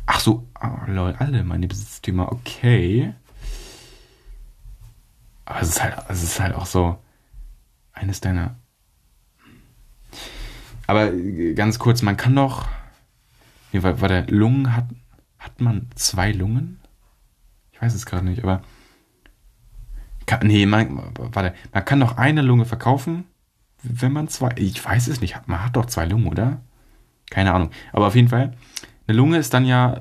Ach 0.07 0.19
so, 0.19 0.49
oh, 0.61 0.91
lol, 0.91 1.15
alle 1.19 1.45
meine 1.45 1.69
Besitztümer, 1.69 2.33
okay. 2.33 3.13
Aber 5.45 5.61
es 5.61 5.69
ist 5.69 5.83
halt, 5.83 5.97
es 6.09 6.23
ist 6.23 6.41
halt 6.41 6.55
auch 6.55 6.67
so 6.67 6.97
eines 7.93 8.21
deiner. 8.21 8.57
Aber 10.87 11.13
ganz 11.55 11.79
kurz, 11.79 12.01
man 12.01 12.17
kann 12.17 12.35
doch 12.35 12.67
Nee, 13.73 13.83
war, 13.83 14.01
war 14.01 14.09
der 14.09 14.27
Lungen 14.27 14.75
hat, 14.75 14.87
hat 15.39 15.61
man 15.61 15.89
zwei 15.95 16.33
Lungen? 16.33 16.81
Ich 17.73 17.81
weiß 17.81 17.95
es 17.95 18.07
gerade 18.07 18.25
nicht, 18.25 18.43
aber. 18.43 18.63
Kann, 20.27 20.47
nee, 20.47 20.67
man, 20.67 21.13
warte, 21.17 21.55
man 21.73 21.85
kann 21.85 22.01
doch 22.01 22.17
eine 22.17 22.43
Lunge 22.43 22.65
verkaufen, 22.65 23.25
wenn 23.83 24.13
man 24.13 24.29
zwei. 24.29 24.51
Ich 24.57 24.85
weiß 24.85 25.09
es 25.09 25.21
nicht. 25.21 25.37
Man 25.47 25.65
hat 25.65 25.77
doch 25.77 25.87
zwei 25.87 26.07
Lungen, 26.07 26.27
oder? 26.27 26.61
Keine 27.31 27.53
Ahnung. 27.53 27.71
Aber 27.93 28.09
auf 28.09 28.15
jeden 28.15 28.29
Fall, 28.29 28.57
eine 29.07 29.17
Lunge 29.17 29.39
ist 29.39 29.55
dann 29.55 29.65
ja 29.65 29.99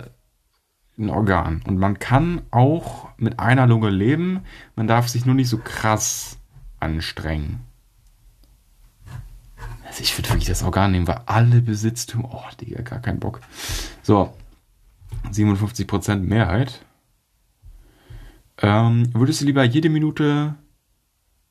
ein 0.98 1.10
Organ. 1.10 1.62
Und 1.66 1.78
man 1.78 2.00
kann 2.00 2.42
auch 2.52 3.10
mit 3.18 3.40
einer 3.40 3.66
Lunge 3.66 3.90
leben. 3.90 4.42
Man 4.76 4.88
darf 4.88 5.08
sich 5.08 5.26
nur 5.26 5.36
nicht 5.36 5.50
so 5.50 5.58
krass 5.58 6.38
anstrengen. 6.80 7.62
Also 9.90 10.04
ich 10.04 10.16
würde 10.16 10.30
wirklich 10.30 10.48
das 10.48 10.62
Organ 10.62 10.92
nehmen, 10.92 11.08
weil 11.08 11.22
alle 11.26 11.62
Besitztümer. 11.62 12.30
Oh, 12.32 12.56
Digga, 12.62 12.84
gar 12.84 13.00
keinen 13.00 13.20
Bock. 13.20 13.42
So. 14.04 14.32
57% 15.34 16.18
Mehrheit. 16.18 16.86
Ähm, 18.62 19.10
würdest 19.14 19.42
du 19.42 19.46
lieber 19.46 19.64
jede 19.64 19.90
Minute. 19.90 20.54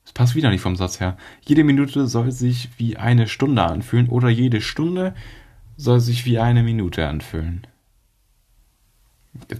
Das 0.05 0.13
passt 0.13 0.35
wieder 0.35 0.49
nicht 0.49 0.61
vom 0.61 0.77
Satz 0.77 1.01
her. 1.01 1.17
Jede 1.41 1.65
Minute 1.65 2.07
soll 2.07 2.31
sich 2.31 2.69
wie 2.77 2.95
eine 2.95 3.27
Stunde 3.27 3.63
anfühlen 3.63 4.07
oder 4.07 4.29
jede 4.29 4.61
Stunde 4.61 5.13
soll 5.75 5.99
sich 5.99 6.25
wie 6.25 6.39
eine 6.39 6.63
Minute 6.63 7.07
anfühlen. 7.07 7.67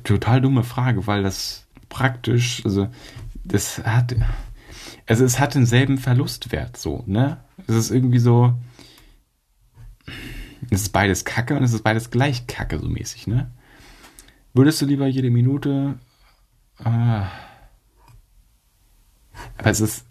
Total 0.05 0.39
dumme 0.39 0.63
Frage, 0.63 1.05
weil 1.05 1.21
das 1.21 1.67
praktisch, 1.89 2.63
also 2.63 2.87
das 3.43 3.79
hat, 3.79 4.15
also 5.05 5.25
es 5.25 5.37
hat 5.37 5.53
denselben 5.53 5.97
Verlustwert 5.97 6.77
so, 6.77 7.03
ne? 7.07 7.37
Es 7.67 7.75
ist 7.75 7.91
irgendwie 7.91 8.19
so, 8.19 8.57
es 10.71 10.81
ist 10.81 10.89
beides 10.89 11.25
Kacke 11.25 11.55
und 11.55 11.63
es 11.63 11.73
ist 11.73 11.83
beides 11.83 12.11
gleich 12.11 12.47
Kacke, 12.47 12.79
so 12.79 12.87
mäßig, 12.87 13.27
ne? 13.27 13.51
Würdest 14.53 14.81
du 14.81 14.85
lieber 14.85 15.07
jede 15.07 15.29
Minute. 15.29 15.97
Äh, 16.79 16.85
aber 19.57 19.69
es 19.69 19.79
ist. 19.81 20.05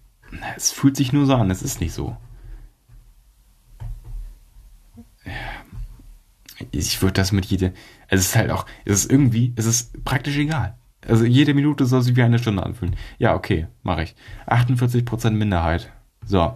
Es 0.56 0.70
fühlt 0.70 0.96
sich 0.96 1.12
nur 1.12 1.26
so 1.26 1.34
an, 1.34 1.50
es 1.50 1.62
ist 1.62 1.80
nicht 1.80 1.92
so. 1.92 2.16
Ich 6.70 7.00
würde 7.00 7.14
das 7.14 7.32
mit 7.32 7.46
jede. 7.46 7.72
Es 8.08 8.20
ist 8.20 8.36
halt 8.36 8.50
auch. 8.50 8.66
Es 8.84 9.04
ist 9.04 9.10
irgendwie. 9.10 9.52
Es 9.56 9.66
ist 9.66 10.04
praktisch 10.04 10.36
egal. 10.36 10.76
Also 11.06 11.24
jede 11.24 11.54
Minute 11.54 11.86
soll 11.86 12.02
sich 12.02 12.16
wie 12.16 12.22
eine 12.22 12.38
Stunde 12.38 12.62
anfühlen. 12.62 12.96
Ja, 13.18 13.34
okay, 13.34 13.68
mache 13.82 14.02
ich. 14.02 14.16
48% 14.46 15.30
Minderheit. 15.30 15.92
So. 16.26 16.52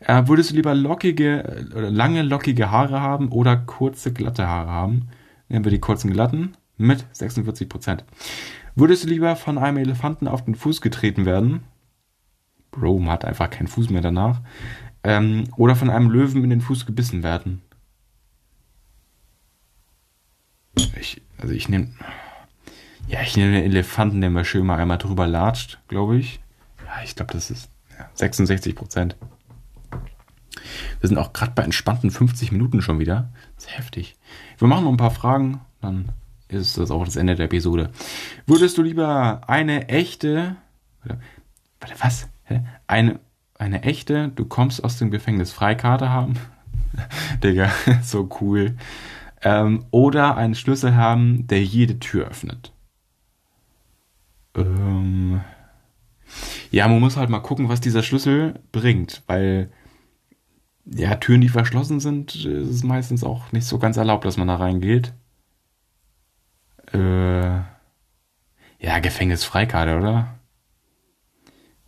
Äh, 0.00 0.26
würdest 0.26 0.50
du 0.50 0.56
lieber 0.56 0.74
lockige 0.74 1.66
oder 1.74 1.90
lange 1.90 2.22
lockige 2.22 2.70
Haare 2.70 3.00
haben 3.00 3.28
oder 3.28 3.56
kurze 3.56 4.12
glatte 4.12 4.46
Haare 4.46 4.70
haben? 4.70 5.08
Nehmen 5.48 5.64
wir 5.64 5.72
die 5.72 5.80
kurzen 5.80 6.12
glatten 6.12 6.54
mit 6.76 7.04
46% 7.14 8.04
Würdest 8.74 9.04
du 9.04 9.08
lieber 9.08 9.36
von 9.36 9.58
einem 9.58 9.76
Elefanten 9.78 10.28
auf 10.28 10.44
den 10.44 10.54
Fuß 10.54 10.80
getreten 10.80 11.26
werden? 11.26 11.64
Bro, 12.70 13.04
hat 13.06 13.24
einfach 13.24 13.50
keinen 13.50 13.66
Fuß 13.66 13.90
mehr 13.90 14.00
danach. 14.00 14.40
Ähm, 15.02 15.44
oder 15.56 15.76
von 15.76 15.90
einem 15.90 16.10
Löwen 16.10 16.44
in 16.44 16.50
den 16.50 16.60
Fuß 16.60 16.86
gebissen 16.86 17.22
werden? 17.22 17.62
Ich, 20.98 21.20
also 21.38 21.52
ich 21.52 21.68
nehme. 21.68 21.88
Ja, 23.08 23.22
ich 23.22 23.36
nehme 23.36 23.52
den 23.52 23.64
Elefanten, 23.64 24.20
der 24.20 24.30
mal 24.30 24.44
schön 24.44 24.64
mal 24.64 24.78
einmal 24.78 24.98
drüber 24.98 25.26
latscht, 25.26 25.78
glaube 25.88 26.16
ich. 26.16 26.40
Ja, 26.86 27.02
ich 27.02 27.16
glaube, 27.16 27.32
das 27.32 27.50
ist 27.50 27.70
ja, 27.98 28.08
66 28.14 28.76
Prozent. 28.76 29.16
Wir 31.00 31.08
sind 31.08 31.18
auch 31.18 31.32
gerade 31.32 31.52
bei 31.54 31.62
entspannten 31.62 32.10
50 32.10 32.52
Minuten 32.52 32.82
schon 32.82 32.98
wieder. 32.98 33.30
Das 33.56 33.66
ist 33.66 33.76
heftig. 33.76 34.16
Wir 34.58 34.68
machen 34.68 34.84
noch 34.84 34.90
ein 34.90 34.96
paar 34.96 35.10
Fragen, 35.10 35.60
dann 35.80 36.10
ist 36.48 36.78
das 36.78 36.90
auch 36.90 37.04
das 37.04 37.16
Ende 37.16 37.34
der 37.34 37.46
Episode. 37.46 37.90
Würdest 38.46 38.76
du 38.78 38.82
lieber 38.82 39.42
eine 39.48 39.88
echte. 39.88 40.56
Warte, 41.04 41.94
was? 42.00 42.28
Eine, 42.86 43.20
eine 43.58 43.82
echte, 43.82 44.28
du 44.28 44.44
kommst 44.44 44.82
aus 44.82 44.98
dem 44.98 45.10
Gefängnis 45.10 45.52
Freikarte 45.52 46.10
haben? 46.10 46.34
Digga, 47.42 47.70
so 48.02 48.28
cool. 48.40 48.76
Ähm, 49.42 49.86
oder 49.90 50.36
einen 50.36 50.54
Schlüssel 50.54 50.96
haben, 50.96 51.46
der 51.46 51.62
jede 51.62 51.98
Tür 51.98 52.26
öffnet. 52.26 52.72
Ähm, 54.54 55.40
ja, 56.70 56.86
man 56.88 57.00
muss 57.00 57.16
halt 57.16 57.30
mal 57.30 57.40
gucken, 57.40 57.68
was 57.68 57.80
dieser 57.80 58.02
Schlüssel 58.02 58.60
bringt, 58.72 59.22
weil 59.26 59.70
ja, 60.84 61.16
Türen, 61.16 61.40
die 61.40 61.48
verschlossen 61.48 62.00
sind, 62.00 62.34
ist 62.34 62.46
es 62.46 62.82
meistens 62.82 63.24
auch 63.24 63.52
nicht 63.52 63.66
so 63.66 63.78
ganz 63.78 63.96
erlaubt, 63.96 64.24
dass 64.24 64.36
man 64.36 64.48
da 64.48 64.56
reingeht. 64.56 65.12
Äh, 66.92 67.60
ja, 68.78 68.98
Gefängnisfreikarte, 69.00 69.96
oder? 69.96 70.38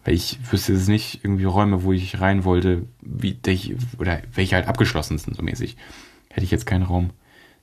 Weil 0.05 0.15
ich 0.15 0.39
wüsste 0.51 0.73
jetzt 0.75 0.89
nicht 0.89 1.25
irgendwie 1.25 1.45
Räume, 1.45 1.85
wo 1.85 1.93
ich 1.93 2.21
rein 2.21 2.45
wollte, 2.45 2.87
wie 3.01 3.39
ich, 3.47 3.77
oder 3.99 4.21
welche 4.33 4.57
halt 4.57 4.69
abgeschlossen 4.69 5.19
sind, 5.19 5.37
so 5.37 5.43
mäßig. 5.43 5.77
Hätte 6.31 6.45
ich 6.45 6.51
jetzt 6.51 6.67
keinen 6.67 6.83
Raum. 6.83 7.11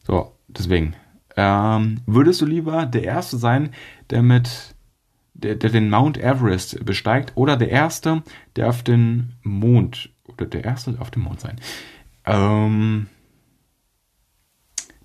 So, 0.04 0.36
deswegen. 0.48 0.96
Ähm, 1.36 2.02
würdest 2.06 2.42
du 2.42 2.46
lieber 2.46 2.86
der 2.86 3.04
Erste 3.04 3.38
sein, 3.38 3.72
der 4.10 4.24
mit 4.24 4.76
der, 5.34 5.56
der 5.56 5.70
den 5.70 5.90
Mount 5.90 6.18
Everest 6.18 6.84
besteigt, 6.86 7.34
oder 7.36 7.56
der 7.56 7.70
Erste, 7.70 8.24
der 8.56 8.70
auf 8.70 8.84
den 8.84 9.34
Mond 9.42 10.10
der 10.48 10.64
erste 10.64 10.96
auf 11.00 11.12
dem 11.12 11.24
Mond 11.24 11.40
sein. 11.42 11.60
Ähm, 12.26 13.08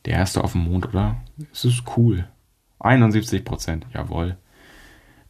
der 0.05 0.15
erste 0.15 0.45
auf 0.45 0.53
dem 0.53 0.65
Mond, 0.65 0.89
oder? 0.89 1.23
Es 1.53 1.65
ist 1.65 1.85
cool. 1.97 2.29
71 2.81 3.45
Prozent, 3.45 3.87
jawohl. 3.95 4.37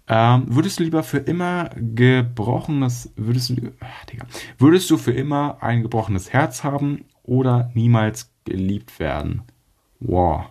Ähm, 0.06 0.44
würdest 0.48 0.78
du 0.78 0.84
lieber 0.84 1.02
für 1.02 1.18
immer 1.18 1.70
gebrochenes, 1.76 3.12
würdest 3.16 3.50
du, 3.50 3.72
ach, 3.80 4.04
Digga, 4.06 4.26
würdest 4.58 4.90
du 4.90 4.98
für 4.98 5.12
immer 5.12 5.62
ein 5.62 5.82
gebrochenes 5.82 6.32
Herz 6.32 6.62
haben 6.62 7.06
oder 7.22 7.70
niemals 7.74 8.30
geliebt 8.44 8.98
werden? 8.98 9.42
Wow. 10.00 10.46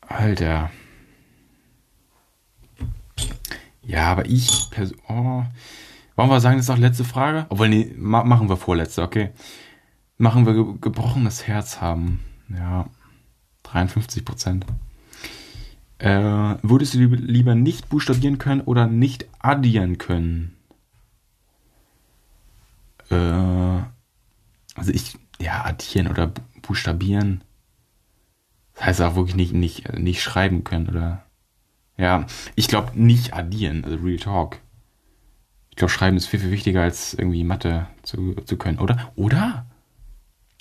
Alter. 0.00 0.70
Ja, 3.82 4.12
aber 4.12 4.26
ich, 4.26 4.68
oh, 5.08 5.42
wollen 6.18 6.30
wir 6.30 6.40
sagen, 6.40 6.56
das 6.56 6.66
ist 6.66 6.70
auch 6.70 6.78
letzte 6.78 7.04
Frage? 7.04 7.46
Obwohl, 7.48 7.68
nee, 7.68 7.94
ma 7.96 8.24
machen 8.24 8.48
wir 8.48 8.56
vorletzte, 8.56 9.02
okay. 9.02 9.30
Machen 10.16 10.46
wir 10.46 10.54
ge 10.54 10.64
gebrochenes 10.80 11.46
Herz 11.46 11.80
haben. 11.80 12.20
Ja, 12.48 12.86
53 13.62 14.24
Prozent. 14.24 14.66
Äh, 15.98 16.56
würdest 16.62 16.94
du 16.94 16.98
lieber 16.98 17.54
nicht 17.54 17.88
buchstabieren 17.88 18.38
können 18.38 18.62
oder 18.62 18.88
nicht 18.88 19.26
addieren 19.38 19.98
können? 19.98 20.56
Äh, 23.10 23.14
also 24.74 24.92
ich, 24.92 25.16
ja, 25.40 25.64
addieren 25.64 26.08
oder 26.08 26.32
buchstabieren. 26.62 27.42
Das 28.74 28.86
heißt 28.86 29.02
auch 29.02 29.14
wirklich 29.14 29.36
nicht, 29.36 29.52
nicht, 29.52 29.98
nicht 29.98 30.22
schreiben 30.22 30.64
können 30.64 30.88
oder. 30.88 31.24
Ja, 31.96 32.26
ich 32.54 32.68
glaube 32.68 32.92
nicht 32.94 33.34
addieren, 33.34 33.84
also 33.84 33.96
Real 33.98 34.18
Talk. 34.18 34.60
Ich 35.78 35.80
glaube, 35.80 35.92
schreiben 35.92 36.16
ist 36.16 36.26
viel, 36.26 36.40
viel 36.40 36.50
wichtiger 36.50 36.82
als 36.82 37.14
irgendwie 37.14 37.44
Mathe 37.44 37.86
zu, 38.02 38.34
zu 38.44 38.56
können, 38.56 38.80
oder? 38.80 39.12
Oder? 39.14 39.64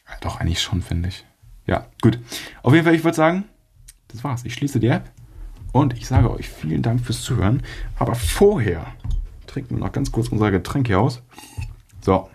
Ja, 0.08 0.14
doch, 0.22 0.40
eigentlich 0.40 0.62
schon, 0.62 0.84
finde 0.84 1.10
ich. 1.10 1.26
Ja, 1.66 1.88
gut. 2.04 2.20
Auf 2.62 2.72
jeden 2.72 2.86
Fall, 2.86 2.94
ich 2.94 3.04
würde 3.04 3.18
sagen, 3.18 3.46
das 4.10 4.24
war's. 4.24 4.46
Ich 4.46 4.54
schließe 4.54 4.80
die 4.80 4.90
App 4.90 5.10
und 5.72 5.98
ich 5.98 6.06
sage 6.06 6.30
euch 6.30 6.48
vielen 6.48 6.84
Dank 6.84 7.02
fürs 7.02 7.24
Zuhören. 7.24 7.64
Aber 7.98 8.14
vorher 8.14 8.86
trinken 9.48 9.78
wir 9.78 9.86
noch 9.86 9.92
ganz 9.92 10.12
kurz 10.12 10.28
unser 10.28 10.52
Getränk 10.52 10.86
hier 10.86 11.00
aus. 11.00 11.24
So. 12.02 12.30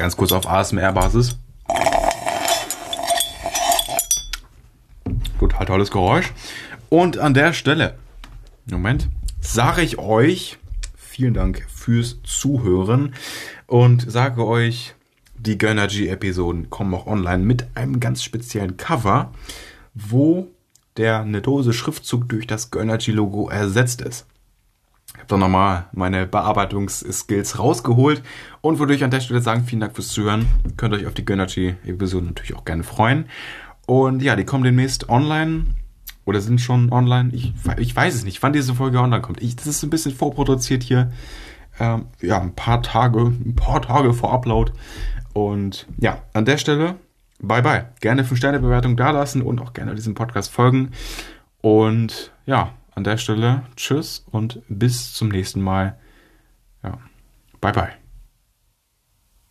Ganz 0.00 0.16
kurz 0.16 0.32
auf 0.32 0.48
ASMR-Basis. 0.48 1.36
Total 5.38 5.66
tolles 5.66 5.90
Geräusch. 5.90 6.32
Und 6.88 7.18
an 7.18 7.34
der 7.34 7.52
Stelle, 7.52 7.98
Moment, 8.64 9.10
sage 9.42 9.82
ich 9.82 9.98
euch 9.98 10.56
vielen 10.96 11.34
Dank 11.34 11.66
fürs 11.68 12.16
Zuhören 12.22 13.14
und 13.66 14.10
sage 14.10 14.46
euch, 14.46 14.94
die 15.36 15.58
Gönnergy-Episoden 15.58 16.70
kommen 16.70 16.94
auch 16.94 17.06
online 17.06 17.44
mit 17.44 17.66
einem 17.74 18.00
ganz 18.00 18.22
speziellen 18.22 18.78
Cover, 18.78 19.32
wo 19.92 20.48
der 20.96 21.20
eine 21.20 21.42
Dose 21.42 21.74
Schriftzug 21.74 22.26
durch 22.26 22.46
das 22.46 22.70
Gönnergy-Logo 22.70 23.50
ersetzt 23.50 24.00
ist. 24.00 24.24
Dann 25.30 25.40
nochmal 25.40 25.86
meine 25.92 26.26
Bearbeitungsskills 26.26 27.58
rausgeholt 27.58 28.22
und 28.60 28.78
würde 28.78 28.94
ich 28.94 29.04
an 29.04 29.10
der 29.10 29.20
Stelle 29.20 29.40
sagen, 29.40 29.64
vielen 29.64 29.80
Dank 29.80 29.94
fürs 29.94 30.08
Zuhören. 30.08 30.46
Könnt 30.76 30.92
euch 30.94 31.06
auf 31.06 31.14
die 31.14 31.24
Gönnergy-Episode 31.24 32.26
natürlich 32.26 32.54
auch 32.56 32.64
gerne 32.64 32.82
freuen. 32.82 33.26
Und 33.86 34.22
ja, 34.22 34.34
die 34.34 34.44
kommen 34.44 34.64
demnächst 34.64 35.08
online 35.08 35.66
oder 36.24 36.40
sind 36.40 36.60
schon 36.60 36.92
online. 36.92 37.30
Ich, 37.32 37.52
ich 37.78 37.94
weiß 37.94 38.14
es 38.14 38.24
nicht, 38.24 38.42
wann 38.42 38.52
diese 38.52 38.74
Folge 38.74 38.98
online 38.98 39.22
kommt. 39.22 39.40
Ich, 39.42 39.56
das 39.56 39.66
ist 39.66 39.82
ein 39.82 39.90
bisschen 39.90 40.14
vorproduziert 40.14 40.82
hier. 40.82 41.12
Ähm, 41.78 42.06
ja, 42.20 42.40
ein 42.40 42.54
paar 42.54 42.82
Tage, 42.82 43.20
ein 43.20 43.54
paar 43.54 43.82
Tage 43.82 44.12
vor 44.12 44.32
Upload. 44.32 44.72
Und 45.32 45.86
ja, 45.98 46.22
an 46.32 46.44
der 46.44 46.58
Stelle, 46.58 46.96
bye 47.40 47.62
bye. 47.62 47.86
Gerne 48.00 48.24
5-Sterne-Bewertung 48.24 48.96
dalassen 48.96 49.42
und 49.42 49.60
auch 49.60 49.74
gerne 49.74 49.94
diesem 49.94 50.14
Podcast 50.14 50.50
folgen. 50.50 50.90
Und 51.60 52.32
ja, 52.46 52.74
an 52.94 53.04
der 53.04 53.16
Stelle, 53.16 53.62
tschüss 53.76 54.24
und 54.30 54.62
bis 54.68 55.14
zum 55.14 55.28
nächsten 55.28 55.60
Mal. 55.60 55.98
Ja, 56.82 56.98
bye 57.60 57.72
bye. 57.72 57.99